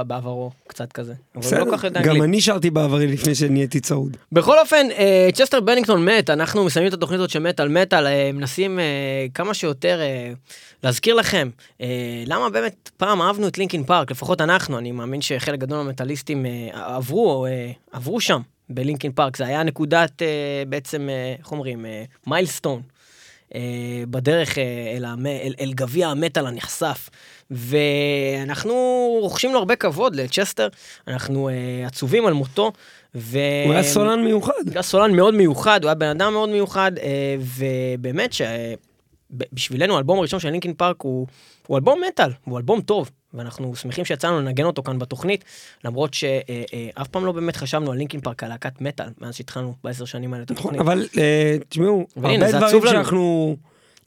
בעברו 0.07 0.51
קצת 0.67 0.91
כזה. 0.91 1.13
הוא 1.33 1.43
בסדר, 1.43 1.63
לא 1.63 1.77
גם. 2.03 2.21
אני 2.21 2.41
שרתי 2.41 2.69
בעברי 2.69 3.07
לפני 3.07 3.35
שנהייתי 3.35 3.79
צרוד. 3.79 4.17
בכל 4.31 4.59
אופן, 4.59 4.87
אה, 4.97 5.29
צ'סטר 5.33 5.59
בנינגטון 5.59 6.05
מת, 6.05 6.29
אנחנו 6.29 6.63
מסיימים 6.63 6.89
את 6.89 6.93
התוכנית 6.93 7.19
הזאת 7.19 7.29
של 7.29 7.39
מטאל 7.39 7.67
מטאל, 7.67 8.07
אה, 8.07 8.31
מנסים 8.33 8.79
אה, 8.79 8.85
כמה 9.33 9.53
שיותר 9.53 9.99
להזכיר 10.83 11.15
לכם 11.15 11.49
למה 12.25 12.49
באמת 12.49 12.89
פעם 12.97 13.21
אהבנו 13.21 13.47
את 13.47 13.57
לינקין 13.57 13.83
פארק, 13.83 14.11
לפחות 14.11 14.41
אנחנו, 14.41 14.77
אני 14.77 14.91
מאמין 14.91 15.21
שחלק 15.21 15.59
גדול 15.59 15.77
מהמטאליסטים 15.77 16.45
עברו, 16.73 17.45
עברו 17.91 18.21
שם 18.21 18.41
בלינקין 18.69 19.11
פארק, 19.11 19.37
זה 19.37 19.45
היה 19.45 19.63
נקודת 19.63 20.21
אה, 20.21 20.63
בעצם, 20.67 21.09
אה, 21.09 21.35
איך 21.39 21.51
אומרים, 21.51 21.85
milestone. 22.27 22.81
בדרך 24.09 24.57
אה, 24.57 24.93
אל, 24.97 25.05
המ... 25.05 25.25
אל, 25.25 25.53
אל 25.59 25.73
גביע 25.73 26.07
המטאל 26.07 26.47
הנכסף. 26.47 27.09
ואנחנו 27.51 28.73
רוכשים 29.21 29.53
לו 29.53 29.59
הרבה 29.59 29.75
כבוד 29.75 30.15
לצ'סטר, 30.15 30.67
אנחנו 31.07 31.49
אה, 31.49 31.53
עצובים 31.87 32.25
על 32.25 32.33
מותו. 32.33 32.71
ו... 33.15 33.39
הוא 33.65 33.73
היה 33.73 33.83
סולן 33.83 34.23
מיוחד. 34.23 34.53
הוא 34.65 34.73
היה 34.73 34.81
סולן 34.81 35.15
מאוד 35.15 35.33
מיוחד, 35.33 35.83
הוא 35.83 35.89
היה 35.89 35.95
בן 35.95 36.07
אדם 36.07 36.33
מאוד 36.33 36.49
מיוחד, 36.49 36.91
אה, 36.97 37.35
ובאמת 37.39 38.33
שבשבילנו 38.33 39.95
האלבום 39.95 40.19
הראשון 40.19 40.39
של 40.39 40.49
לינקין 40.49 40.73
פארק 40.73 41.01
הוא, 41.01 41.27
הוא 41.67 41.77
אלבום 41.77 42.01
מטאל, 42.07 42.31
הוא 42.43 42.57
אלבום 42.57 42.81
טוב, 42.81 43.11
ואנחנו 43.35 43.75
שמחים 43.75 44.05
שיצאנו 44.05 44.39
לנגן 44.39 44.63
אותו 44.63 44.83
כאן 44.83 44.99
בתוכנית, 44.99 45.43
למרות 45.85 46.13
שאף 46.13 47.07
פעם 47.11 47.25
לא 47.25 47.31
באמת 47.31 47.55
חשבנו 47.55 47.91
על 47.91 47.97
לינקין 47.97 48.21
פארק 48.21 48.39
כלהקת 48.39 48.81
מטאל, 48.81 49.05
מאז 49.21 49.35
שהתחלנו 49.35 49.73
בעשר 49.83 50.05
שנים 50.05 50.33
האלה 50.33 50.43
את 50.43 50.51
נכון, 50.51 50.75
התוכנית. 50.75 50.81
אבל 50.81 51.21
אה, 51.23 51.57
תשמעו, 51.69 52.07
הרבה 52.15 52.37
דברים. 52.59 52.87
שאנחנו 52.87 53.55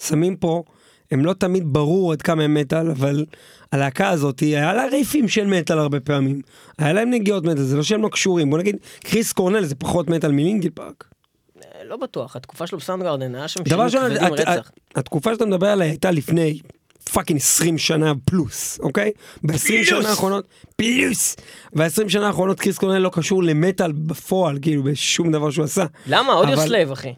שמים 0.03 0.37
פה, 0.37 0.63
הם 1.11 1.25
לא 1.25 1.33
תמיד 1.33 1.63
ברור 1.67 2.13
עד 2.13 2.23
כמה 2.23 2.43
הם 2.43 2.55
מטאל, 2.55 2.91
אבל 2.91 3.25
הלהקה 3.73 4.09
הזאת, 4.09 4.41
היה 4.41 4.73
לה 4.75 4.87
ריפים 4.87 5.29
של 5.29 5.47
מטאל 5.47 5.79
הרבה 5.79 6.01
פעמים. 6.01 6.41
היה 6.79 6.93
להם 6.93 7.11
נגיעות 7.11 7.45
מטאל, 7.45 7.63
זה 7.63 7.77
לא 7.77 7.83
שהם 7.83 8.03
לא 8.03 8.09
קשורים. 8.09 8.51
בוא 8.51 8.59
נגיד, 8.59 8.77
קריס 9.01 9.33
קורנל 9.33 9.65
זה 9.65 9.75
פחות 9.75 10.11
מטאל 10.11 10.33
מלינקין 10.33 10.71
פארק. 10.75 11.05
אה, 11.65 11.85
לא 11.85 11.97
בטוח, 11.97 12.37
התקופה 12.37 12.67
שלו 12.67 12.79
בסאונד 12.79 13.03
גארדן, 13.03 13.35
היה 13.35 13.49
שם 13.49 13.61
ראשון, 13.85 14.01
כבדים 14.11 14.33
רצח. 14.33 14.49
הת- 14.49 14.71
התקופה 14.99 15.35
שאתה 15.35 15.47
מדבר 15.47 15.67
עליה 15.67 15.89
הייתה 15.89 16.11
לפני 16.11 16.59
fucking 17.09 17.41
20 17.41 17.79
שנה 17.79 18.13
פלוס, 18.25 18.79
אוקיי? 18.83 19.11
ב-20 19.43 19.57
שנה 19.85 20.09
האחרונות, 20.11 20.45
פלוס! 20.77 21.37
ב-20 21.77 22.09
שנה 22.09 22.27
האחרונות 22.27 22.61
קריס 22.61 22.79
קורנל 22.79 22.99
לא 22.99 23.11
קשור 23.13 23.43
למטאל 23.43 23.93
בפועל, 23.93 24.59
כאילו, 24.63 24.83
בשום 24.83 25.33
דבר 25.33 25.51
שהוא 25.51 25.65
עשה. 25.65 25.85
למה? 26.07 26.33
אודיו 26.33 26.55
אבל- 26.55 26.67
סלייב, 26.67 26.91
אחי. 26.93 27.13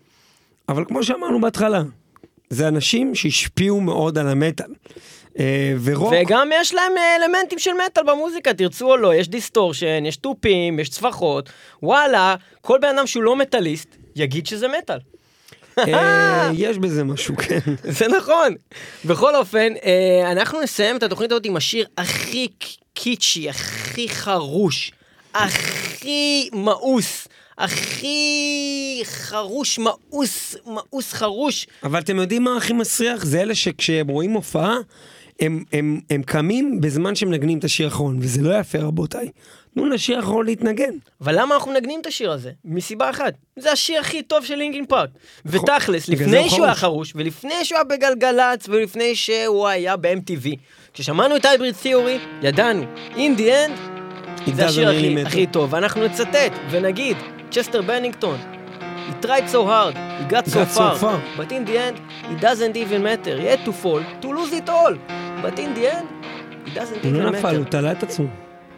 אבל 0.68 0.84
כמו 0.84 1.05
שאמרנו 1.05 1.41
בהתחלה, 1.41 1.82
זה 2.51 2.68
אנשים 2.68 3.14
שהשפיעו 3.14 3.80
מאוד 3.80 4.18
על 4.18 4.28
המטאל. 4.28 4.66
אה, 5.38 5.74
ורוק, 5.82 6.12
וגם 6.26 6.49
יש 6.61 6.74
להם 6.74 6.93
אה, 6.99 7.16
אלמנטים 7.16 7.59
של 7.59 7.70
מטאל 7.86 8.03
במוזיקה, 8.07 8.55
תרצו 8.55 8.91
או 8.91 8.97
לא, 8.97 9.14
יש 9.14 9.28
דיסטורשן, 9.28 10.07
יש 10.07 10.16
תופים, 10.16 10.78
יש 10.80 10.88
צווחות, 10.88 11.49
וואלה, 11.82 12.34
כל 12.61 12.78
בן 12.82 12.88
אדם 12.99 13.07
שהוא 13.07 13.22
לא 13.22 13.36
מטאליסט, 13.36 13.88
יגיד 14.16 14.47
שזה 14.47 14.66
מטאל. 14.78 14.99
אה, 15.79 16.51
יש 16.55 16.79
בזה 16.79 17.05
משהו, 17.05 17.37
כן. 17.37 17.59
זה 17.99 18.09
נכון. 18.09 18.55
בכל 19.05 19.37
אופן, 19.37 19.73
אה, 19.85 20.33
אנחנו 20.33 20.61
נסיים 20.61 20.97
את 20.97 21.03
התוכנית 21.03 21.33
הזאת 21.33 21.47
עם 21.47 21.57
השיר 21.57 21.87
הכי 21.99 22.49
קיצ'י, 22.95 23.49
הכי 23.49 24.09
חרוש, 24.09 24.93
הכי 25.35 26.49
מאוס, 26.53 27.29
הכי 27.59 29.03
חרוש, 29.05 29.79
מאוס, 29.79 30.57
מאוס 30.66 31.12
חרוש. 31.12 31.66
אבל 31.83 32.01
אתם 32.01 32.16
יודעים 32.16 32.45
מה 32.45 32.57
הכי 32.57 32.73
מסריח? 32.73 33.25
זה 33.25 33.41
אלה 33.41 33.55
שכשהם 33.55 34.09
רואים 34.09 34.31
הופעה, 34.31 34.77
הם, 35.41 35.64
הם, 35.73 36.01
הם 36.11 36.23
קמים 36.23 36.81
בזמן 36.81 37.14
שהם 37.14 37.29
מנגנים 37.29 37.59
את 37.59 37.64
השיר 37.64 37.87
האחרון, 37.87 38.18
וזה 38.21 38.43
לא 38.43 38.59
יפה 38.59 38.79
רבותיי. 38.79 39.29
תנו 39.75 39.89
לשיר 39.89 40.16
האחרון 40.16 40.47
להתנגן. 40.47 40.95
אבל 41.21 41.41
למה 41.41 41.55
אנחנו 41.55 41.71
מנגנים 41.71 42.01
את 42.01 42.07
השיר 42.07 42.33
הזה? 42.33 42.51
מסיבה 42.64 43.11
אחת. 43.11 43.35
זה 43.57 43.73
השיר 43.73 44.01
הכי 44.01 44.23
טוב 44.23 44.45
של 44.45 44.55
לינקין 44.55 44.87
פארק. 44.87 45.11
ותכלס, 45.47 46.09
בגלל 46.09 46.18
זה 46.18 46.25
לפני 46.25 46.39
הוא 46.39 46.49
שהוא 46.49 46.64
היה 46.64 46.75
חרוש. 46.75 47.12
ולפני 47.16 47.64
שהוא 47.64 47.77
היה 47.77 47.85
בגלגלצ, 47.85 48.68
ולפני 48.68 49.16
שהוא 49.16 49.68
היה 49.68 49.97
ב-MTV, 49.97 50.57
כששמענו 50.95 51.37
את 51.37 51.45
Hybrid 51.45 51.74
Theory, 51.82 52.18
ידענו, 52.43 52.85
in 53.14 53.39
the 53.39 53.41
end, 53.41 53.81
זה 54.55 54.66
השיר 54.66 54.91
הכי, 54.91 55.16
matter. 55.16 55.27
הכי 55.27 55.47
טוב. 55.47 55.75
ואנחנו 55.75 56.05
נצטט 56.05 56.53
ונגיד, 56.71 57.16
צ'סטר 57.51 57.83
בנינגטון, 57.83 58.39
he 59.09 59.25
tried 59.27 59.49
so 59.53 59.64
hard, 59.64 59.95
he 59.95 60.33
got 60.33 60.47
so 60.47 60.55
got 60.55 60.68
so 60.68 60.79
far, 60.79 60.97
far. 60.97 61.18
but 61.37 61.53
in 61.53 61.64
the 61.64 61.77
end, 61.79 61.97
it 62.33 62.41
doesn't 62.41 62.77
even 62.77 63.03
matter, 63.03 63.37
he 63.41 63.47
had 63.47 63.64
to 63.64 63.73
fall, 63.73 64.03
to 64.23 64.29
lose 64.29 64.53
it 64.53 64.68
all, 64.68 64.95
but 65.43 65.59
in 65.59 65.75
the 65.75 65.87
end, 65.97 66.07
it 66.66 66.75
doesn't 66.75 67.05
הוא 67.05 67.12
even 67.12 67.16
לא 67.16 67.31
נפל, 67.31 67.57
הוא 67.57 67.64
matter. 67.64 67.71
תלה 67.71 67.93
את 67.93 68.03
עצמו. 68.03 68.49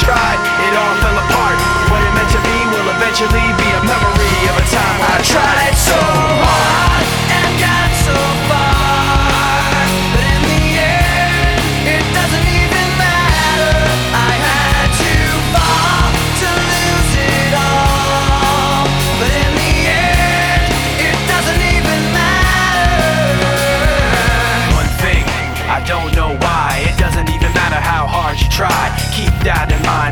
tried, 0.00 0.40
it 0.64 0.72
all 0.72 0.94
fell 1.04 1.18
apart. 1.20 1.58
What 1.92 2.00
it 2.00 2.12
meant 2.16 2.30
to 2.32 2.40
be 2.40 2.56
will 2.72 2.88
eventually 2.96 3.46
be 3.60 3.68
a 3.76 3.82
memory 3.84 4.36
of 4.48 4.56
a 4.56 4.64
time 4.72 5.00
I 5.12 5.16
tried 5.20 5.76
so 5.76 6.29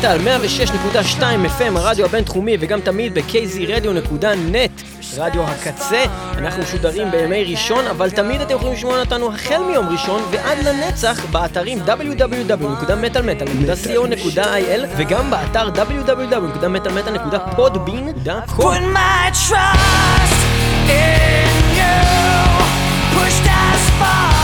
מטאל 0.00 0.18
106.2 0.98 1.22
FM, 1.58 1.78
הרדיו 1.78 2.04
הבינתחומי, 2.04 2.56
וגם 2.60 2.80
תמיד 2.80 3.14
ב-kzradio.net, 3.14 4.82
רדיו 5.16 5.42
הקצה. 5.42 6.04
אנחנו 6.38 6.62
משודרים 6.62 7.10
בימי 7.10 7.44
ראשון, 7.44 7.86
אבל 7.86 8.10
תמיד 8.10 8.40
אתם 8.40 8.54
יכולים 8.54 8.74
לשמוע 8.74 9.00
אותנו 9.00 9.32
החל 9.32 9.62
מיום 9.62 9.88
ראשון 9.88 10.22
ועד 10.30 10.58
לנצח 10.58 11.24
באתרים 11.24 11.78
www.metalmetal.co.il 11.86 14.86
וגם 14.96 15.30
באתר 15.30 15.68
www.metalmetal.podbean.com 15.68 18.56
Put 18.56 18.82
my 18.94 19.30
trust 19.48 20.40
in 20.88 21.50
you. 21.78 21.96
Pushed 23.14 23.46
as 23.46 23.90
far 24.00 24.39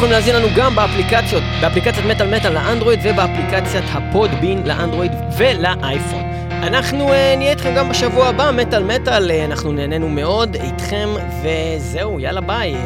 יכולים 0.00 0.14
להאזין 0.14 0.36
לנו 0.36 0.48
גם 0.56 0.74
באפליקציות, 0.74 1.42
באפליקציית 1.60 2.06
מטאל 2.06 2.36
מטאל 2.36 2.52
לאנדרואיד 2.52 3.00
ובאפליקציית 3.04 3.84
הפודבין 3.92 4.66
לאנדרואיד 4.66 5.12
ולאייפון. 5.36 6.22
אנחנו 6.50 7.12
אה, 7.12 7.34
נהיה 7.36 7.50
איתכם 7.50 7.74
גם 7.76 7.88
בשבוע 7.88 8.26
הבא, 8.26 8.50
מטאל 8.50 8.84
מטאל, 8.84 9.30
אה, 9.30 9.44
אנחנו 9.44 9.72
נהנינו 9.72 10.08
מאוד 10.08 10.54
איתכם, 10.54 11.08
וזהו, 11.42 12.20
יאללה 12.20 12.40
ביי. 12.40 12.74
אה, 12.74 12.80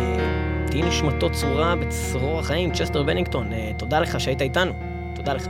תהי 0.66 0.82
נשמתו 0.82 1.30
צרורה 1.30 1.76
בצרור 1.76 2.38
החיים, 2.38 2.72
צ'סטר 2.72 3.02
בנינגטון, 3.02 3.52
אה, 3.52 3.70
תודה 3.76 4.00
לך 4.00 4.20
שהיית 4.20 4.42
איתנו, 4.42 4.72
תודה 5.14 5.34
לך. 5.34 5.46